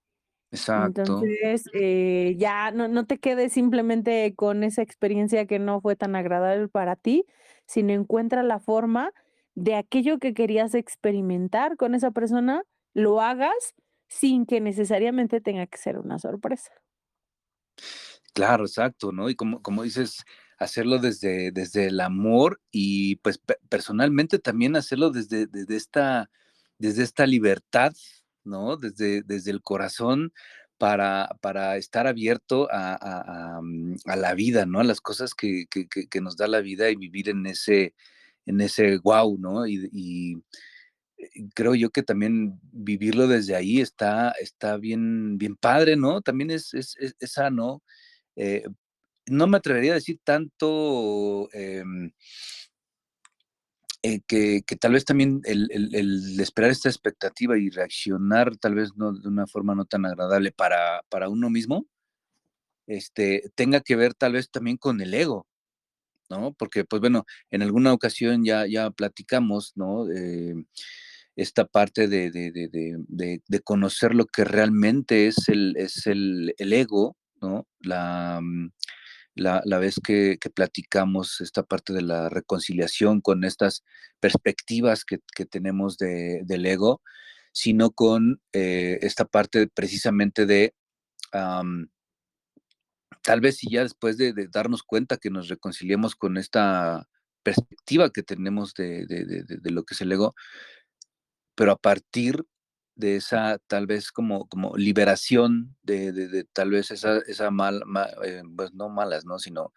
Exacto. 0.52 1.02
Entonces, 1.02 1.64
eh, 1.72 2.34
ya 2.38 2.70
no, 2.72 2.88
no 2.88 3.06
te 3.06 3.18
quedes 3.18 3.52
simplemente 3.52 4.34
con 4.34 4.64
esa 4.64 4.82
experiencia 4.82 5.46
que 5.46 5.58
no 5.58 5.80
fue 5.80 5.96
tan 5.96 6.16
agradable 6.16 6.68
para 6.68 6.96
ti, 6.96 7.24
sino 7.66 7.92
encuentra 7.92 8.42
la 8.42 8.58
forma 8.58 9.12
de 9.54 9.74
aquello 9.74 10.18
que 10.18 10.34
querías 10.34 10.74
experimentar 10.74 11.76
con 11.76 11.94
esa 11.94 12.10
persona, 12.10 12.62
lo 12.94 13.20
hagas 13.20 13.74
sin 14.08 14.46
que 14.46 14.60
necesariamente 14.60 15.40
tenga 15.40 15.66
que 15.66 15.78
ser 15.78 15.98
una 15.98 16.18
sorpresa. 16.18 16.72
Claro, 18.32 18.64
exacto, 18.64 19.12
¿no? 19.12 19.28
Y 19.28 19.34
como, 19.34 19.62
como 19.62 19.82
dices, 19.82 20.24
hacerlo 20.60 20.98
desde, 20.98 21.52
desde 21.52 21.86
el 21.88 22.00
amor 22.00 22.60
y 22.70 23.16
pues 23.16 23.38
pe- 23.38 23.58
personalmente 23.68 24.38
también 24.38 24.76
hacerlo 24.76 25.10
desde, 25.10 25.46
desde 25.48 25.76
esta, 25.76 26.30
desde 26.78 27.02
esta 27.04 27.26
libertad, 27.26 27.94
¿no? 28.44 28.76
Desde, 28.76 29.22
desde 29.22 29.50
el 29.52 29.62
corazón 29.62 30.32
para, 30.78 31.30
para 31.40 31.76
estar 31.78 32.06
abierto 32.06 32.68
a, 32.70 33.56
a- 33.58 33.62
mm, 33.62 33.96
la 34.16 34.34
vida, 34.34 34.66
¿no? 34.66 34.80
A 34.80 34.84
las 34.84 35.00
cosas 35.00 35.34
que, 35.34 35.66
que, 35.68 36.20
nos 36.20 36.36
da 36.36 36.48
la 36.48 36.60
vida 36.60 36.90
y 36.90 36.96
vivir 36.96 37.30
en 37.30 37.46
ese, 37.46 37.94
en 38.46 38.60
ese 38.60 38.98
wow, 38.98 39.38
¿no? 39.38 39.66
Y, 39.66 39.88
y 39.92 40.36
creo 41.54 41.74
yo 41.74 41.90
que 41.90 42.02
también 42.02 42.58
vivirlo 42.72 43.28
desde 43.28 43.54
ahí 43.56 43.80
está, 43.80 44.30
está 44.40 44.76
bien, 44.76 45.38
bien 45.38 45.56
padre, 45.56 45.96
¿no? 45.96 46.20
También 46.22 46.50
es, 46.50 46.74
es, 46.74 46.96
es, 46.98 47.14
es 47.18 47.32
sano. 47.32 47.82
Eh, 48.36 48.64
no 49.30 49.46
me 49.46 49.58
atrevería 49.58 49.92
a 49.92 49.94
decir 49.94 50.18
tanto 50.24 51.48
em, 51.52 52.12
eh, 54.02 54.20
que, 54.26 54.62
tal 54.80 54.92
vez 54.92 55.04
también 55.04 55.42
el, 55.44 56.40
esperar 56.40 56.70
esta 56.70 56.88
expectativa 56.88 57.58
y 57.58 57.68
reaccionar 57.68 58.56
tal 58.56 58.74
vez 58.74 58.90
no, 58.96 59.12
de 59.12 59.28
una 59.28 59.46
forma 59.46 59.74
no 59.74 59.84
tan 59.84 60.06
agradable 60.06 60.52
para, 60.52 61.02
para 61.10 61.28
uno 61.28 61.50
mismo, 61.50 61.86
este, 62.86 63.50
tenga 63.54 63.80
que 63.80 63.96
ver 63.96 64.14
tal 64.14 64.32
vez 64.34 64.50
también 64.50 64.78
con 64.78 65.00
el 65.02 65.12
ego, 65.14 65.46
¿no? 66.30 66.54
Porque, 66.54 66.84
pues 66.84 67.00
bueno, 67.00 67.26
en 67.50 67.62
alguna 67.62 67.92
ocasión 67.92 68.44
ya, 68.44 68.66
ya 68.66 68.90
platicamos, 68.90 69.72
¿no? 69.76 70.10
Eh, 70.10 70.54
esta 71.36 71.66
parte 71.66 72.08
de, 72.08 72.30
de, 72.30 72.50
de, 72.50 73.42
de, 73.46 73.60
conocer 73.60 74.14
lo 74.14 74.26
que 74.26 74.44
realmente 74.44 75.26
es 75.26 75.48
el, 75.48 75.76
es 75.76 76.06
el, 76.06 76.54
el 76.58 76.72
ego, 76.72 77.16
¿no? 77.40 77.66
La, 77.80 78.40
mm, 78.42 78.70
la, 79.34 79.62
la 79.64 79.78
vez 79.78 80.00
que, 80.02 80.38
platicamos 80.54 81.40
esta 81.40 81.62
parte 81.62 81.92
de 81.92 82.02
la 82.02 82.28
reconciliación 82.28 83.20
con 83.20 83.44
estas 83.44 83.84
perspectivas 84.20 85.04
que, 85.04 85.18
que 85.34 85.46
tenemos 85.46 85.98
de, 85.98 86.42
del 86.44 86.66
ego, 86.66 87.02
sino 87.52 87.90
con 87.90 88.40
eh, 88.52 88.98
esta 89.02 89.24
parte 89.24 89.68
precisamente 89.68 90.46
de 90.46 90.74
tal 93.22 93.40
vez 93.40 93.58
si 93.58 93.70
ya 93.70 93.82
después 93.82 94.16
de, 94.16 94.32
de, 94.32 94.48
darnos 94.48 94.82
cuenta 94.82 95.16
que 95.16 95.30
nos 95.30 95.48
reconciliemos 95.48 96.16
con 96.16 96.36
esta 96.36 97.08
perspectiva 97.42 98.10
que 98.10 98.22
tenemos 98.22 98.74
de, 98.74 99.06
de, 99.06 99.24
de, 99.44 99.70
lo 99.70 99.84
que 99.84 99.94
es 99.94 100.00
el 100.00 100.12
ego, 100.12 100.34
pero 101.54 101.72
a 101.72 101.76
partir 101.76 102.44
de 102.94 103.16
esa 103.16 103.58
tal 103.66 103.86
vez 103.86 104.12
como, 104.12 104.46
como 104.48 104.76
liberación 104.76 105.76
de, 105.82 106.12
de, 106.12 106.44
tal 106.44 106.70
vez 106.70 106.90
esa, 106.90 107.18
esa 107.26 107.50
mal, 107.50 107.82
eh, 108.24 108.42
pues 108.56 108.72
no 108.74 108.88
malas, 108.88 109.24
¿no? 109.24 109.38
Sino 109.38 109.72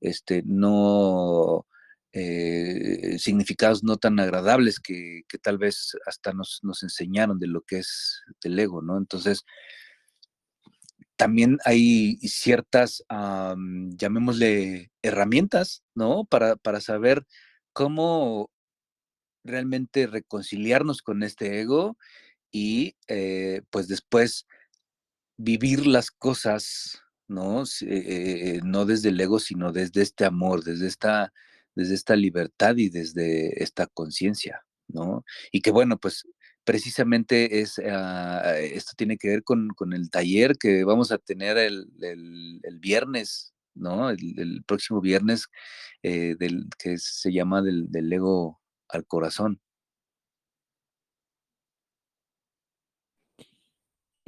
este, 0.00 0.42
no 0.44 1.66
eh, 2.12 3.18
significados 3.18 3.82
no 3.84 3.96
tan 3.96 4.18
agradables 4.20 4.80
que, 4.80 5.22
que 5.28 5.38
tal 5.38 5.58
vez 5.58 5.96
hasta 6.06 6.32
nos, 6.32 6.60
nos, 6.62 6.82
enseñaron 6.82 7.38
de 7.38 7.46
lo 7.46 7.62
que 7.62 7.78
es 7.78 8.22
el 8.42 8.58
ego, 8.58 8.82
¿no? 8.82 8.98
Entonces, 8.98 9.44
también 11.16 11.58
hay 11.64 12.16
ciertas, 12.18 13.04
llamémosle, 13.10 14.92
herramientas, 15.02 15.82
¿no? 15.94 16.24
Para, 16.24 16.54
para 16.56 16.80
saber 16.80 17.26
cómo 17.72 18.50
realmente 19.44 20.06
reconciliarnos 20.06 21.02
con 21.02 21.22
este 21.24 21.60
ego 21.60 21.98
y 22.50 22.96
eh, 23.08 23.62
pues 23.70 23.88
después 23.88 24.46
vivir 25.36 25.86
las 25.86 26.10
cosas, 26.10 27.00
¿no? 27.28 27.64
Eh, 27.82 28.60
no 28.64 28.86
desde 28.86 29.10
el 29.10 29.20
ego, 29.20 29.38
sino 29.38 29.72
desde 29.72 30.02
este 30.02 30.24
amor, 30.24 30.64
desde 30.64 30.86
esta, 30.86 31.32
desde 31.74 31.94
esta 31.94 32.16
libertad 32.16 32.76
y 32.76 32.88
desde 32.88 33.62
esta 33.62 33.86
conciencia, 33.86 34.64
¿no? 34.88 35.24
Y 35.52 35.60
que 35.60 35.70
bueno, 35.70 35.98
pues 35.98 36.24
precisamente 36.68 37.60
es, 37.60 37.78
uh, 37.78 38.50
esto 38.60 38.92
tiene 38.94 39.16
que 39.16 39.28
ver 39.28 39.42
con, 39.42 39.68
con, 39.70 39.94
el 39.94 40.10
taller 40.10 40.58
que 40.58 40.84
vamos 40.84 41.10
a 41.12 41.16
tener 41.16 41.56
el, 41.56 41.90
el, 42.02 42.78
viernes, 42.78 43.54
¿no? 43.74 44.10
El, 44.10 44.62
próximo 44.66 45.00
viernes, 45.00 45.46
eh, 46.02 46.36
del, 46.38 46.66
que 46.78 46.98
se 46.98 47.32
llama 47.32 47.62
del, 47.62 47.90
del 47.90 48.12
ego 48.12 48.60
al 48.88 49.06
corazón. 49.06 49.62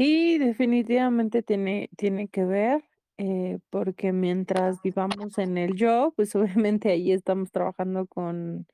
Sí, 0.01 0.39
definitivamente 0.39 1.43
tiene, 1.43 1.91
tiene 1.99 2.29
que 2.29 2.47
ver, 2.47 2.83
eh, 3.19 3.59
porque 3.69 4.13
mientras 4.13 4.81
vivamos 4.81 5.37
en 5.37 5.59
el 5.59 5.75
yo, 5.75 6.15
pues 6.17 6.35
obviamente 6.65 6.89
ahí 6.91 7.13
estamos 7.13 7.53
trabajando 7.53 8.07
con, 8.07 8.67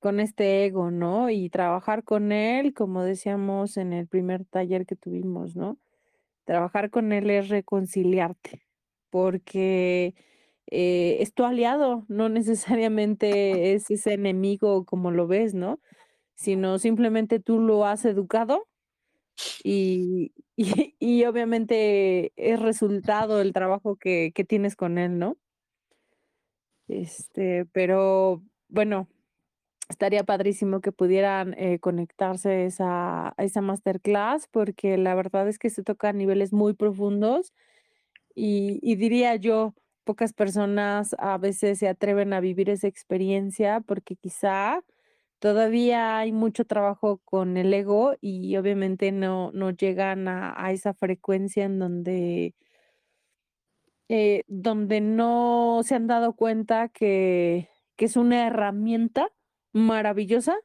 con 0.00 0.20
este 0.20 0.66
ego, 0.66 0.92
¿no? 0.92 1.30
Y 1.30 1.50
trabajar 1.50 2.04
con 2.04 2.32
él, 2.32 2.74
como 2.74 3.02
decíamos 3.02 3.76
en 3.76 3.92
el 3.92 4.08
primer 4.08 4.44
taller 4.46 4.86
que 4.86 4.96
tuvimos, 4.96 5.56
¿no? 5.56 5.78
Trabajar 6.44 6.90
con 6.90 7.12
él 7.12 7.30
es 7.30 7.48
reconciliarte, 7.48 8.62
porque 9.10 10.14
eh, 10.70 11.18
es 11.20 11.34
tu 11.34 11.44
aliado, 11.44 12.06
no 12.08 12.28
necesariamente 12.30 13.74
es 13.74 13.90
ese 13.90 14.14
enemigo 14.14 14.84
como 14.86 15.10
lo 15.10 15.26
ves, 15.26 15.54
¿no? 15.54 15.80
Sino 16.36 16.78
simplemente 16.78 17.40
tú 17.40 17.60
lo 17.60 17.86
has 17.86 18.04
educado 18.04 18.68
y, 19.64 20.32
y, 20.56 21.24
obviamente 21.24 22.32
es 22.36 22.60
resultado 22.60 23.38
del 23.38 23.52
trabajo 23.52 23.96
que, 23.96 24.32
que 24.34 24.44
tienes 24.44 24.76
con 24.76 24.98
él, 24.98 25.18
¿no? 25.18 25.36
Este, 26.88 27.66
pero 27.72 28.42
bueno, 28.68 29.08
estaría 29.88 30.24
padrísimo 30.24 30.80
que 30.80 30.92
pudieran 30.92 31.54
eh, 31.58 31.78
conectarse 31.80 32.66
esa, 32.66 33.28
a 33.28 33.34
esa 33.38 33.60
masterclass, 33.62 34.48
porque 34.50 34.98
la 34.98 35.14
verdad 35.14 35.48
es 35.48 35.58
que 35.58 35.70
se 35.70 35.82
toca 35.82 36.10
a 36.10 36.12
niveles 36.12 36.52
muy 36.52 36.74
profundos 36.74 37.52
y 38.34 38.96
diría 38.96 39.36
yo, 39.36 39.74
pocas 40.04 40.32
personas 40.32 41.14
a 41.18 41.38
veces 41.38 41.78
se 41.78 41.88
atreven 41.88 42.32
a 42.32 42.40
vivir 42.40 42.70
esa 42.70 42.88
experiencia 42.88 43.80
porque 43.80 44.16
quizá 44.16 44.82
todavía 45.42 46.18
hay 46.18 46.30
mucho 46.30 46.64
trabajo 46.64 47.20
con 47.24 47.56
el 47.56 47.74
ego 47.74 48.14
y 48.20 48.56
obviamente 48.58 49.10
no, 49.10 49.50
no 49.52 49.72
llegan 49.72 50.28
a, 50.28 50.54
a 50.56 50.70
esa 50.70 50.94
frecuencia 50.94 51.64
en 51.64 51.80
donde, 51.80 52.54
eh, 54.08 54.44
donde 54.46 55.00
no 55.00 55.80
se 55.84 55.96
han 55.96 56.06
dado 56.06 56.34
cuenta 56.34 56.88
que, 56.90 57.68
que 57.96 58.04
es 58.04 58.16
una 58.16 58.46
herramienta 58.46 59.30
maravillosa 59.72 60.56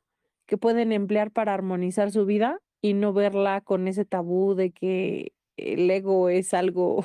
que 0.46 0.58
pueden 0.58 0.92
emplear 0.92 1.32
para 1.32 1.56
armonizar 1.56 2.12
su 2.12 2.28
vida 2.28 2.60
y 2.80 2.94
no 2.94 3.14
verla 3.14 3.62
con 3.62 3.88
ese 3.88 4.06
tabú 4.06 4.54
de 4.54 4.72
que 4.72 5.34
el 5.58 5.90
ego 5.90 6.30
es 6.30 6.54
algo 6.54 7.04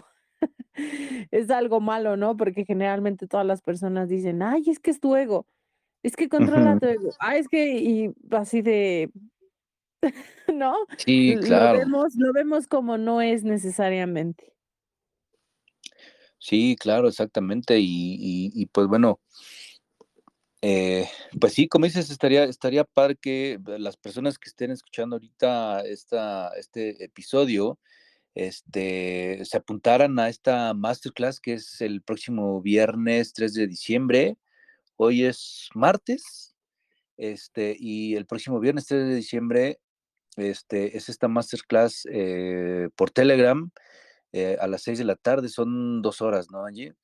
es 1.30 1.50
algo 1.50 1.80
malo, 1.80 2.18
¿no? 2.18 2.36
Porque 2.36 2.66
generalmente 2.66 3.26
todas 3.28 3.46
las 3.46 3.62
personas 3.62 4.10
dicen, 4.10 4.42
ay, 4.42 4.64
es 4.66 4.78
que 4.80 4.90
es 4.90 5.00
tu 5.00 5.16
ego, 5.16 5.46
es 6.02 6.16
que 6.16 6.26
Uh 6.26 6.28
controla 6.28 6.74
-huh. 6.74 6.80
tu 6.80 6.86
ego, 6.86 7.10
ay, 7.20 7.40
es 7.40 7.48
que, 7.48 7.78
y 7.78 8.14
así 8.30 8.62
de, 8.62 9.10
¿no? 10.54 10.74
Sí, 10.98 11.34
Lo 11.36 11.42
claro. 11.42 11.78
vemos, 11.78 12.14
lo 12.16 12.32
vemos 12.32 12.66
como 12.66 12.98
no 12.98 13.20
es 13.22 13.44
necesariamente. 13.44 14.52
Sí, 16.38 16.76
claro, 16.78 17.06
exactamente. 17.08 17.76
Y, 17.80 18.66
pues 18.72 18.88
bueno, 18.88 19.20
eh, 20.60 21.08
pues 21.40 21.52
sí, 21.54 21.68
como 21.68 21.84
dices, 21.86 22.10
estaría, 22.10 22.44
estaría 22.44 22.84
padre 22.84 23.16
que 23.16 23.58
las 23.78 23.96
personas 23.96 24.38
que 24.38 24.48
estén 24.48 24.72
escuchando 24.72 25.16
ahorita 25.16 25.82
esta, 25.82 26.48
este 26.58 27.04
episodio, 27.04 27.78
este, 28.34 29.44
se 29.44 29.56
apuntaran 29.56 30.18
a 30.18 30.28
esta 30.28 30.74
masterclass 30.74 31.38
que 31.40 31.54
es 31.54 31.80
el 31.80 32.02
próximo 32.02 32.60
viernes 32.60 33.32
3 33.34 33.54
de 33.54 33.66
diciembre. 33.68 34.36
Hoy 34.96 35.24
es 35.24 35.68
martes, 35.74 36.54
este, 37.16 37.76
y 37.78 38.14
el 38.16 38.26
próximo 38.26 38.60
viernes 38.60 38.86
3 38.86 39.08
de 39.08 39.14
diciembre 39.14 39.78
este, 40.36 40.96
es 40.96 41.08
esta 41.08 41.28
masterclass 41.28 42.06
eh, 42.10 42.88
por 42.96 43.10
Telegram 43.10 43.70
eh, 44.32 44.56
a 44.60 44.66
las 44.66 44.82
6 44.82 44.98
de 44.98 45.04
la 45.04 45.16
tarde. 45.16 45.48
Son 45.48 46.02
dos 46.02 46.22
horas, 46.22 46.50
¿no, 46.50 46.64
Angie? 46.64 46.94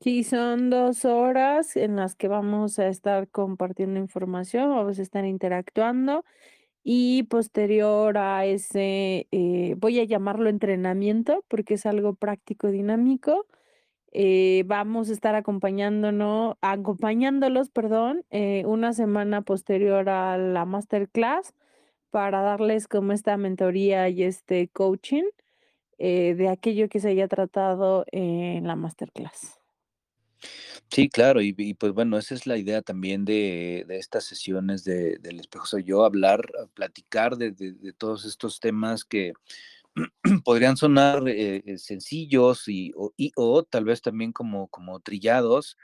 Sí, 0.00 0.24
son 0.24 0.68
dos 0.68 1.04
horas 1.06 1.74
en 1.76 1.96
las 1.96 2.14
que 2.14 2.28
vamos 2.28 2.78
a 2.78 2.88
estar 2.88 3.28
compartiendo 3.28 3.98
información, 3.98 4.68
vamos 4.68 4.98
a 4.98 5.02
estar 5.02 5.24
interactuando 5.24 6.22
y 6.84 7.24
posterior 7.24 8.16
a 8.18 8.44
ese, 8.46 9.26
eh, 9.32 9.74
voy 9.78 9.98
a 9.98 10.04
llamarlo 10.04 10.48
entrenamiento 10.48 11.44
porque 11.48 11.74
es 11.74 11.86
algo 11.86 12.14
práctico 12.14 12.70
dinámico. 12.70 13.46
Eh, 14.12 14.64
vamos 14.66 15.10
a 15.10 15.12
estar 15.12 15.34
acompañándonos, 15.34 16.56
acompañándolos, 16.60 17.70
perdón, 17.70 18.24
eh, 18.30 18.64
una 18.66 18.92
semana 18.92 19.42
posterior 19.42 20.08
a 20.08 20.38
la 20.38 20.64
masterclass 20.64 21.54
para 22.10 22.40
darles 22.40 22.88
como 22.88 23.12
esta 23.12 23.36
mentoría 23.36 24.08
y 24.08 24.22
este 24.22 24.68
coaching 24.68 25.24
de 25.98 26.48
aquello 26.50 26.90
que 26.90 27.00
se 27.00 27.08
haya 27.08 27.26
tratado 27.26 28.04
en 28.12 28.66
la 28.66 28.76
masterclass. 28.76 29.58
Sí, 30.90 31.08
claro, 31.08 31.40
y, 31.42 31.52
pues 31.74 31.92
bueno, 31.92 32.16
esa 32.16 32.34
es 32.34 32.46
la 32.46 32.56
idea 32.56 32.80
también 32.80 33.24
de, 33.24 33.84
estas 33.88 34.24
sesiones 34.24 34.84
de, 34.84 35.18
del 35.18 35.40
espejo 35.40 35.66
soy 35.66 35.84
yo, 35.84 36.04
hablar, 36.04 36.48
platicar 36.74 37.36
de, 37.36 37.52
todos 37.98 38.24
estos 38.24 38.60
temas 38.60 39.04
que 39.04 39.32
podrían 40.44 40.76
sonar 40.76 41.28
eh, 41.28 41.62
eh, 41.66 41.78
sencillos 41.78 42.64
y 42.68 42.92
o, 43.36 43.64
tal 43.64 43.84
vez 43.84 44.02
también 44.02 44.32
como, 44.32 44.68
como 44.68 45.00
trillados, 45.00 45.76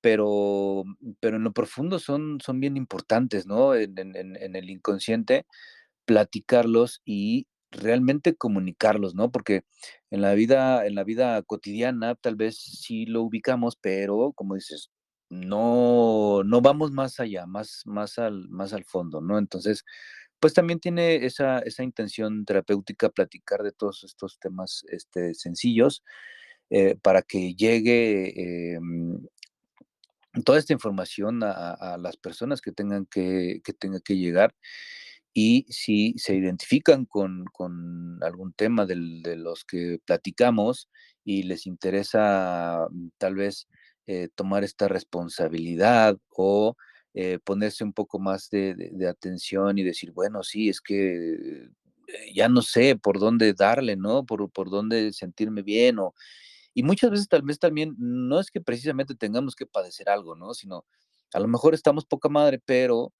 pero, 0.00 0.84
pero 1.20 1.36
en 1.38 1.44
lo 1.44 1.52
profundo 1.52 1.98
son, 1.98 2.40
son 2.44 2.60
bien 2.60 2.76
importantes, 2.76 3.46
¿no? 3.46 3.74
En, 3.74 3.98
en 4.16 4.56
el 4.56 4.70
inconsciente, 4.70 5.46
platicarlos 6.06 7.02
y 7.04 7.46
realmente 7.70 8.36
comunicarlos, 8.36 9.14
¿no? 9.14 9.30
Porque 9.32 9.64
en 10.10 10.22
la 10.22 10.34
vida, 10.34 10.86
en 10.86 10.94
la 10.94 11.04
vida 11.04 11.42
cotidiana 11.42 12.14
tal 12.16 12.36
vez 12.36 12.56
sí 12.58 13.06
lo 13.06 13.22
ubicamos, 13.22 13.76
pero 13.80 14.32
como 14.34 14.54
dices, 14.56 14.90
no, 15.30 16.42
no 16.44 16.60
vamos 16.62 16.92
más 16.92 17.20
allá, 17.20 17.46
más, 17.46 17.82
más, 17.86 18.18
al, 18.18 18.48
más 18.50 18.72
al 18.74 18.84
fondo, 18.84 19.20
¿no? 19.22 19.38
Entonces, 19.38 19.84
pues 20.42 20.54
también 20.54 20.80
tiene 20.80 21.24
esa, 21.24 21.60
esa 21.60 21.84
intención 21.84 22.44
terapéutica 22.44 23.10
platicar 23.10 23.62
de 23.62 23.70
todos 23.70 24.02
estos 24.02 24.40
temas 24.40 24.84
este, 24.88 25.34
sencillos 25.34 26.02
eh, 26.68 26.96
para 27.00 27.22
que 27.22 27.54
llegue 27.54 28.74
em, 28.74 29.24
toda 30.44 30.58
esta 30.58 30.72
información 30.72 31.44
a, 31.44 31.96
las 31.96 32.16
personas 32.16 32.60
que 32.60 32.72
tengan 32.72 33.06
que, 33.06 33.60
que 33.62 33.72
que 34.04 34.16
llegar 34.16 34.52
y 35.32 35.64
si 35.68 36.14
se 36.18 36.34
identifican 36.34 37.04
con, 37.04 37.44
algún 38.20 38.52
tema 38.52 38.84
de 38.84 39.36
los 39.36 39.64
que 39.64 40.00
platicamos 40.04 40.90
y 41.24 41.44
les 41.44 41.68
interesa 41.68 42.88
mm, 42.90 43.10
tal 43.16 43.36
vez 43.36 43.68
eh, 44.08 44.28
tomar 44.34 44.64
esta 44.64 44.88
responsabilidad 44.88 46.16
o 46.30 46.76
eh, 47.14 47.38
ponerse 47.44 47.84
un 47.84 47.92
poco 47.92 48.18
más 48.18 48.48
de, 48.50 48.90
atención 49.08 49.78
y 49.78 49.82
decir, 49.82 50.12
bueno, 50.12 50.42
sí, 50.42 50.68
es 50.68 50.80
que 50.80 51.68
eh, 52.08 52.32
ya 52.34 52.48
no 52.48 52.62
sé 52.62 52.96
por 52.96 53.18
dónde 53.18 53.52
darle, 53.54 53.96
¿no? 53.96 54.24
Por, 54.24 54.50
por 54.50 54.70
dónde 54.70 55.12
sentirme 55.12 55.62
bien 55.62 55.98
o... 55.98 56.14
Y 56.74 56.82
muchas 56.84 57.10
veces 57.10 57.28
tal 57.28 57.42
vez 57.42 57.58
también 57.58 57.94
no 57.98 58.40
es 58.40 58.50
que 58.50 58.62
precisamente 58.62 59.14
tengamos 59.14 59.54
que 59.54 59.66
padecer 59.66 60.08
algo, 60.08 60.36
¿no? 60.36 60.54
Sino 60.54 60.86
a 61.34 61.40
lo 61.40 61.48
mejor 61.48 61.74
estamos 61.74 62.06
poca 62.06 62.30
madre, 62.30 62.60
pero 62.64 63.12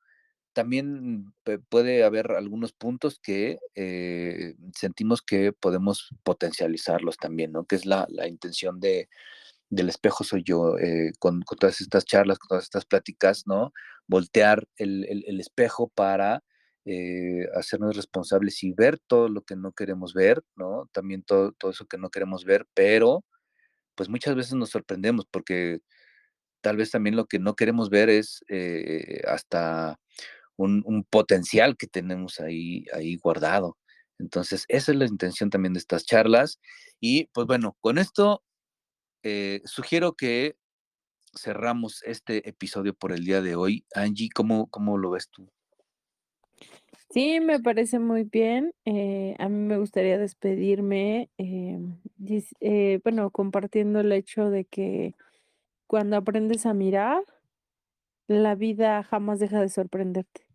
también 0.52 1.32
puede 1.68 2.04
haber 2.04 2.32
algunos 2.32 2.72
puntos 2.72 3.18
que 3.18 3.58
eh, 3.74 4.54
sentimos 4.74 5.22
que 5.22 5.52
podemos 5.52 6.10
potencializarlos 6.22 7.16
también, 7.16 7.52
¿no? 7.52 7.64
Que 7.64 7.76
es 7.76 7.86
la, 7.86 8.06
intención 8.26 8.80
de, 8.80 9.08
del 9.72 9.88
espejo 9.88 10.22
soy 10.22 10.42
yo, 10.44 10.78
eh, 10.78 11.12
con, 11.18 11.42
todas 11.58 11.80
estas 11.80 12.04
charlas, 12.04 12.38
con 12.38 12.48
todas 12.48 12.64
estas 12.64 12.84
pláticas, 12.84 13.44
¿no? 13.46 13.72
Voltear 14.06 14.68
el, 14.76 15.40
espejo 15.40 15.88
para 15.94 16.42
eh, 16.84 17.46
hacernos 17.54 17.96
responsables 17.96 18.62
y 18.64 18.72
ver 18.72 18.98
todo 19.06 19.30
lo 19.30 19.42
que 19.42 19.56
no 19.56 19.72
queremos 19.72 20.12
ver, 20.12 20.42
¿no? 20.56 20.90
También 20.92 21.22
todo, 21.22 21.52
todo 21.52 21.70
eso 21.70 21.86
que 21.86 21.96
no 21.96 22.10
queremos 22.10 22.44
ver, 22.44 22.66
pero 22.74 23.24
pues 23.94 24.10
muchas 24.10 24.34
veces 24.34 24.54
nos 24.54 24.70
sorprendemos 24.70 25.26
porque 25.30 25.80
tal 26.60 26.76
vez 26.76 26.90
también 26.90 27.16
lo 27.16 27.26
que 27.26 27.38
no 27.38 27.54
queremos 27.56 27.88
ver 27.90 28.10
es 28.10 28.44
hasta 29.26 29.98
un, 30.56 31.04
potencial 31.10 31.76
que 31.78 31.86
tenemos 31.86 32.40
ahí, 32.40 32.84
ahí 32.92 33.16
guardado. 33.16 33.78
Entonces, 34.18 34.66
esa 34.68 34.92
es 34.92 34.98
la 34.98 35.06
intención 35.06 35.50
también 35.50 35.72
de 35.72 35.80
estas 35.80 36.04
charlas. 36.04 36.60
Y 37.00 37.26
pues 37.32 37.46
bueno, 37.46 37.76
con 37.80 37.98
esto 37.98 38.42
eh, 39.22 39.60
sugiero 39.64 40.14
que 40.14 40.56
cerramos 41.34 42.02
este 42.04 42.48
episodio 42.48 42.94
por 42.94 43.12
el 43.12 43.24
día 43.24 43.40
de 43.40 43.56
hoy. 43.56 43.84
Angie, 43.94 44.30
¿cómo, 44.34 44.68
cómo 44.68 44.98
lo 44.98 45.10
ves 45.10 45.28
tú? 45.30 45.48
Sí, 47.10 47.40
me 47.40 47.60
parece 47.60 47.98
muy 47.98 48.24
bien. 48.24 48.72
Eh, 48.84 49.36
a 49.38 49.48
mí 49.48 49.58
me 49.58 49.76
gustaría 49.76 50.18
despedirme, 50.18 51.30
eh, 51.38 53.00
bueno, 53.04 53.30
compartiendo 53.30 54.00
el 54.00 54.12
hecho 54.12 54.48
de 54.48 54.64
que 54.64 55.14
cuando 55.86 56.16
aprendes 56.16 56.64
a 56.64 56.72
mirar, 56.72 57.22
la 58.28 58.54
vida 58.54 59.02
jamás 59.02 59.40
deja 59.40 59.60
de 59.60 59.68
sorprenderte. 59.68 60.46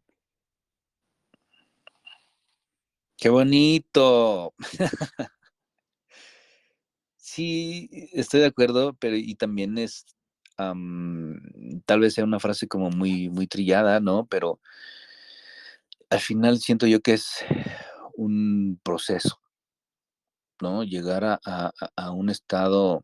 Qué 3.17 3.29
bonito. 3.29 4.53
Sí, 7.37 8.09
estoy 8.13 8.39
de 8.39 8.47
acuerdo, 8.47 8.95
pero 8.95 9.15
y 9.15 9.35
también 9.35 9.77
es, 9.77 10.07
tal 10.57 11.99
vez 11.99 12.15
sea 12.15 12.23
una 12.23 12.39
frase 12.39 12.67
como 12.67 12.89
muy, 12.89 13.29
muy 13.29 13.45
trillada, 13.45 13.99
¿no? 13.99 14.25
Pero 14.25 14.59
al 16.09 16.19
final 16.19 16.57
siento 16.59 16.87
yo 16.87 16.99
que 17.01 17.13
es 17.13 17.45
un 18.15 18.79
proceso, 18.83 19.39
¿no? 20.61 20.83
Llegar 20.83 21.39
a, 21.45 22.11
un 22.11 22.31
estado 22.31 23.03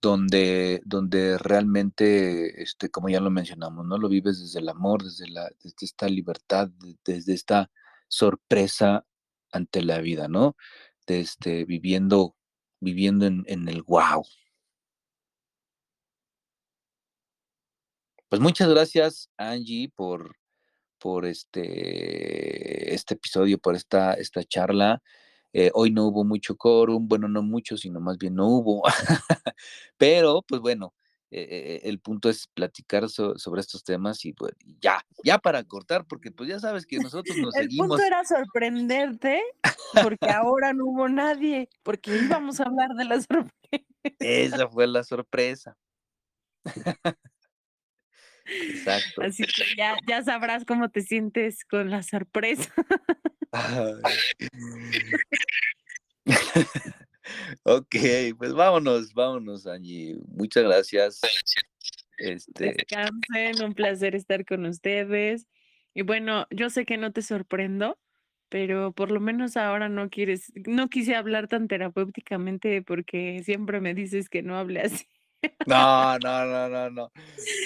donde, 0.00 0.80
donde 0.86 1.36
realmente, 1.36 2.62
este, 2.62 2.88
como 2.90 3.10
ya 3.10 3.20
lo 3.20 3.30
mencionamos, 3.30 3.84
¿no? 3.86 3.98
Lo 3.98 4.08
vives 4.08 4.40
desde 4.40 4.60
el 4.60 4.68
amor, 4.70 5.04
desde, 5.04 5.28
la, 5.28 5.50
desde 5.62 5.76
esta 5.82 6.08
libertad, 6.08 6.70
desde 7.04 7.34
esta 7.34 7.70
sorpresa 8.08 9.04
ante 9.52 9.82
la 9.82 9.98
vida, 9.98 10.26
¿no? 10.28 10.56
Este, 11.06 11.66
viviendo, 11.66 12.34
viviendo 12.82 13.26
en, 13.26 13.44
en 13.46 13.68
el 13.68 13.82
wow. 13.82 14.24
Pues 18.28 18.40
muchas 18.40 18.68
gracias, 18.68 19.30
Angie, 19.36 19.90
por, 19.94 20.36
por 20.98 21.26
este, 21.26 22.94
este 22.94 23.14
episodio, 23.14 23.58
por 23.58 23.76
esta, 23.76 24.14
esta 24.14 24.42
charla. 24.42 25.02
Eh, 25.52 25.70
hoy 25.74 25.90
no 25.90 26.06
hubo 26.06 26.24
mucho 26.24 26.56
quórum, 26.56 27.06
bueno, 27.08 27.28
no 27.28 27.42
mucho, 27.42 27.76
sino 27.76 28.00
más 28.00 28.18
bien 28.18 28.34
no 28.34 28.48
hubo. 28.48 28.82
Pero, 29.98 30.42
pues 30.48 30.60
bueno, 30.62 30.94
eh, 31.34 31.80
el 31.84 31.98
punto 31.98 32.28
es 32.28 32.46
platicar 32.46 33.08
sobre 33.08 33.60
estos 33.60 33.84
temas 33.84 34.24
y 34.24 34.34
pues, 34.34 34.52
ya, 34.80 35.02
ya 35.24 35.38
para 35.38 35.64
cortar, 35.64 36.06
porque 36.06 36.30
pues 36.30 36.48
ya 36.48 36.60
sabes 36.60 36.84
que 36.84 36.98
nosotros 36.98 37.36
nos 37.38 37.56
el 37.56 37.62
seguimos. 37.62 37.86
El 37.86 37.88
punto 37.88 38.04
era 38.04 38.24
sorprenderte, 38.24 39.42
porque 40.02 40.30
ahora 40.30 40.74
no 40.74 40.84
hubo 40.84 41.08
nadie, 41.08 41.70
porque 41.82 42.16
íbamos 42.16 42.60
a 42.60 42.64
hablar 42.64 42.90
de 42.90 43.04
la 43.04 43.20
sorpresa. 43.20 43.86
Esa 44.18 44.68
fue 44.68 44.86
la 44.86 45.04
sorpresa. 45.04 45.76
Exacto. 48.44 49.22
Así 49.22 49.44
que 49.44 49.64
ya, 49.76 49.96
ya 50.06 50.22
sabrás 50.22 50.64
cómo 50.64 50.90
te 50.90 51.00
sientes 51.00 51.64
con 51.64 51.90
la 51.90 52.02
sorpresa. 52.02 52.72
Ok, 57.64 57.96
pues 58.38 58.52
vámonos, 58.52 59.12
vámonos, 59.14 59.66
Angie. 59.66 60.16
Muchas 60.28 60.64
gracias. 60.64 61.20
Este... 62.18 62.74
Descansen, 62.74 63.64
un 63.64 63.74
placer 63.74 64.14
estar 64.14 64.44
con 64.44 64.66
ustedes. 64.66 65.46
Y 65.94 66.02
bueno, 66.02 66.46
yo 66.50 66.70
sé 66.70 66.84
que 66.84 66.96
no 66.96 67.12
te 67.12 67.22
sorprendo, 67.22 67.98
pero 68.48 68.92
por 68.92 69.10
lo 69.10 69.20
menos 69.20 69.56
ahora 69.56 69.88
no 69.88 70.08
quieres, 70.10 70.52
no 70.66 70.88
quise 70.88 71.14
hablar 71.14 71.48
tan 71.48 71.68
terapéuticamente 71.68 72.82
porque 72.82 73.42
siempre 73.44 73.80
me 73.80 73.94
dices 73.94 74.28
que 74.28 74.42
no 74.42 74.56
hable 74.56 74.80
así. 74.80 75.06
No, 75.66 76.18
no, 76.18 76.44
no, 76.46 76.68
no, 76.68 76.90
no. 76.90 77.12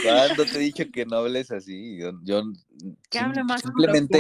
¿Cuándo 0.02 0.44
te 0.44 0.56
he 0.56 0.60
dicho 0.60 0.84
que 0.92 1.04
no 1.04 1.16
hables 1.16 1.50
así? 1.50 1.98
Yo, 1.98 2.12
yo 2.22 2.42
que 3.10 3.18
hable 3.18 3.44
más 3.44 3.60
simplemente 3.60 4.18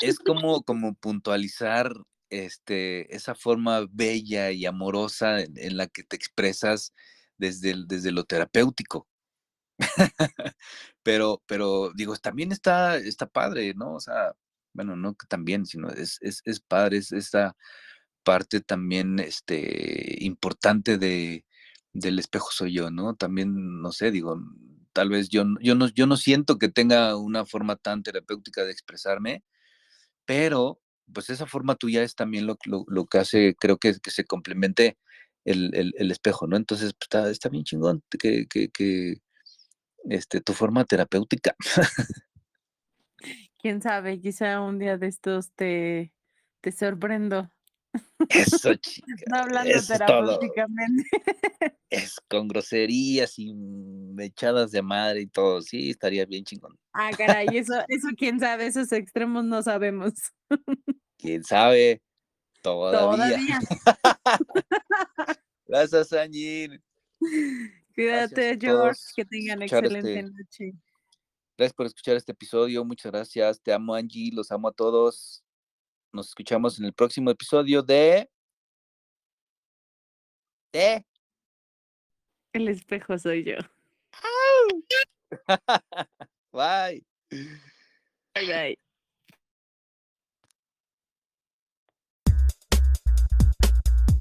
es 0.00 0.18
como, 0.18 0.62
como 0.62 0.94
puntualizar 0.94 1.92
este, 2.42 3.14
esa 3.14 3.34
forma 3.34 3.86
bella 3.90 4.50
y 4.50 4.66
amorosa 4.66 5.40
en, 5.40 5.76
la 5.76 5.86
que 5.86 6.02
te 6.04 6.16
expresas 6.16 6.92
desde, 7.38 7.74
desde 7.86 8.12
lo 8.12 8.24
terapéutico. 8.24 9.08
pero, 11.02 11.42
pero 11.46 11.92
digo, 11.94 12.16
también 12.16 12.52
está, 12.52 12.96
está 12.96 13.26
padre, 13.26 13.74
¿no? 13.74 13.94
O 13.94 14.00
sea, 14.00 14.34
bueno, 14.72 14.96
no 14.96 15.14
que 15.14 15.26
también, 15.26 15.66
sino 15.66 15.88
es, 15.90 16.18
es, 16.22 16.42
es 16.44 16.60
padre, 16.60 16.98
es 16.98 17.12
esta 17.12 17.56
parte 18.24 18.60
también 18.60 19.18
este, 19.20 20.16
importante 20.24 20.98
de, 20.98 21.44
del 21.92 22.18
espejo 22.18 22.50
soy 22.52 22.74
yo, 22.74 22.90
¿no? 22.90 23.14
También, 23.16 23.80
no 23.82 23.92
sé, 23.92 24.10
digo, 24.10 24.40
tal 24.92 25.10
vez 25.10 25.28
yo, 25.28 25.44
yo, 25.60 25.74
no, 25.76 25.88
yo 25.88 26.06
no 26.06 26.16
siento 26.16 26.58
que 26.58 26.68
tenga 26.68 27.16
una 27.16 27.46
forma 27.46 27.76
tan 27.76 28.02
terapéutica 28.02 28.64
de 28.64 28.72
expresarme, 28.72 29.44
pero 30.26 30.80
pues 31.12 31.30
esa 31.30 31.46
forma 31.46 31.74
tuya 31.76 32.02
es 32.02 32.14
también 32.14 32.46
lo, 32.46 32.56
lo, 32.64 33.06
que 33.06 33.18
hace, 33.18 33.54
creo 33.58 33.78
que, 33.78 33.94
que 34.02 34.10
se 34.10 34.24
complemente 34.24 34.98
el, 35.44 36.10
espejo, 36.10 36.46
¿no? 36.46 36.56
Entonces, 36.56 36.92
pues, 36.94 37.02
está, 37.02 37.30
está 37.30 37.48
bien 37.48 37.64
chingón 37.64 38.02
que, 38.18 38.46
que, 38.46 38.70
que 38.70 39.20
este, 40.04 40.40
tu 40.40 40.52
forma 40.52 40.84
terapéutica. 40.84 41.54
Quién 43.58 43.80
sabe, 43.80 44.20
quizá 44.20 44.60
un 44.60 44.78
día 44.78 44.98
de 44.98 45.06
estos 45.06 45.52
te, 45.52 46.12
te 46.60 46.72
sorprendo. 46.72 47.50
Eso, 48.28 48.74
chica. 48.76 49.06
No 49.26 49.36
hablando 49.38 49.72
terapéuticamente. 49.86 51.08
Es 51.90 52.16
con 52.28 52.48
groserías 52.48 53.38
y 53.38 53.54
mechadas 53.54 54.72
de 54.72 54.82
madre 54.82 55.20
y 55.20 55.26
todo. 55.28 55.62
Sí, 55.62 55.90
estaría 55.90 56.26
bien 56.26 56.44
chingón. 56.44 56.76
Ah, 56.92 57.10
caray, 57.16 57.46
eso, 57.52 57.74
eso 57.86 58.08
quién 58.16 58.40
sabe, 58.40 58.66
esos 58.66 58.90
extremos 58.90 59.44
no 59.44 59.62
sabemos. 59.62 60.12
Quién 61.16 61.44
sabe. 61.44 62.02
Todavía. 62.60 63.00
Todavía. 63.00 63.60
Gracias, 65.66 66.12
Añil. 66.12 66.82
Cuídate, 67.94 68.58
George. 68.60 69.00
Que 69.14 69.24
tengan 69.24 69.62
excelente 69.62 70.18
este 70.18 70.22
noche. 70.22 70.78
Gracias 71.56 71.74
por 71.74 71.86
escuchar 71.86 72.16
este 72.16 72.32
episodio. 72.32 72.84
Muchas 72.84 73.12
gracias. 73.12 73.62
Te 73.62 73.72
amo, 73.72 73.94
Angie. 73.94 74.32
Los 74.32 74.50
amo 74.50 74.68
a 74.68 74.72
todos. 74.72 75.43
Nos 76.14 76.28
escuchamos 76.28 76.78
en 76.78 76.84
el 76.84 76.92
próximo 76.92 77.28
episodio 77.28 77.82
de. 77.82 78.30
De. 80.72 81.04
El 82.52 82.68
espejo 82.68 83.18
soy 83.18 83.42
yo. 83.42 83.56
bye. 86.52 87.04
Bye 88.32 88.46
bye. 88.46 88.78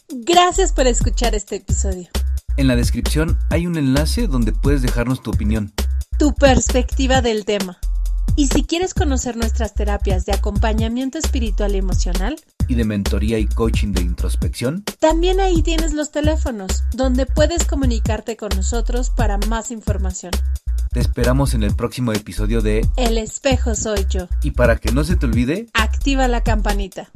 Gracias 0.09 0.73
por 0.73 0.87
escuchar 0.87 1.35
este 1.35 1.57
episodio. 1.57 2.09
En 2.57 2.67
la 2.67 2.75
descripción 2.75 3.37
hay 3.51 3.67
un 3.67 3.77
enlace 3.77 4.25
donde 4.25 4.51
puedes 4.51 4.81
dejarnos 4.81 5.21
tu 5.21 5.29
opinión. 5.29 5.71
Tu 6.17 6.33
perspectiva 6.33 7.21
del 7.21 7.45
tema. 7.45 7.79
Y 8.35 8.47
si 8.47 8.63
quieres 8.63 8.93
conocer 8.93 9.37
nuestras 9.37 9.73
terapias 9.73 10.25
de 10.25 10.33
acompañamiento 10.33 11.17
espiritual 11.17 11.75
y 11.75 11.77
emocional, 11.77 12.35
y 12.67 12.75
de 12.75 12.85
mentoría 12.85 13.37
y 13.39 13.45
coaching 13.45 13.93
de 13.93 14.01
introspección, 14.01 14.83
también 14.99 15.39
ahí 15.39 15.61
tienes 15.61 15.93
los 15.93 16.11
teléfonos, 16.11 16.83
donde 16.93 17.25
puedes 17.25 17.65
comunicarte 17.65 18.37
con 18.37 18.49
nosotros 18.55 19.09
para 19.09 19.37
más 19.37 19.71
información. 19.71 20.31
Te 20.91 20.99
esperamos 20.99 21.53
en 21.53 21.63
el 21.63 21.75
próximo 21.75 22.13
episodio 22.13 22.61
de 22.61 22.87
El 22.97 23.17
espejo 23.17 23.75
soy 23.75 24.05
yo. 24.09 24.27
Y 24.43 24.51
para 24.51 24.77
que 24.77 24.91
no 24.91 25.03
se 25.03 25.15
te 25.15 25.25
olvide, 25.25 25.67
activa 25.73 26.27
la 26.27 26.41
campanita. 26.41 27.11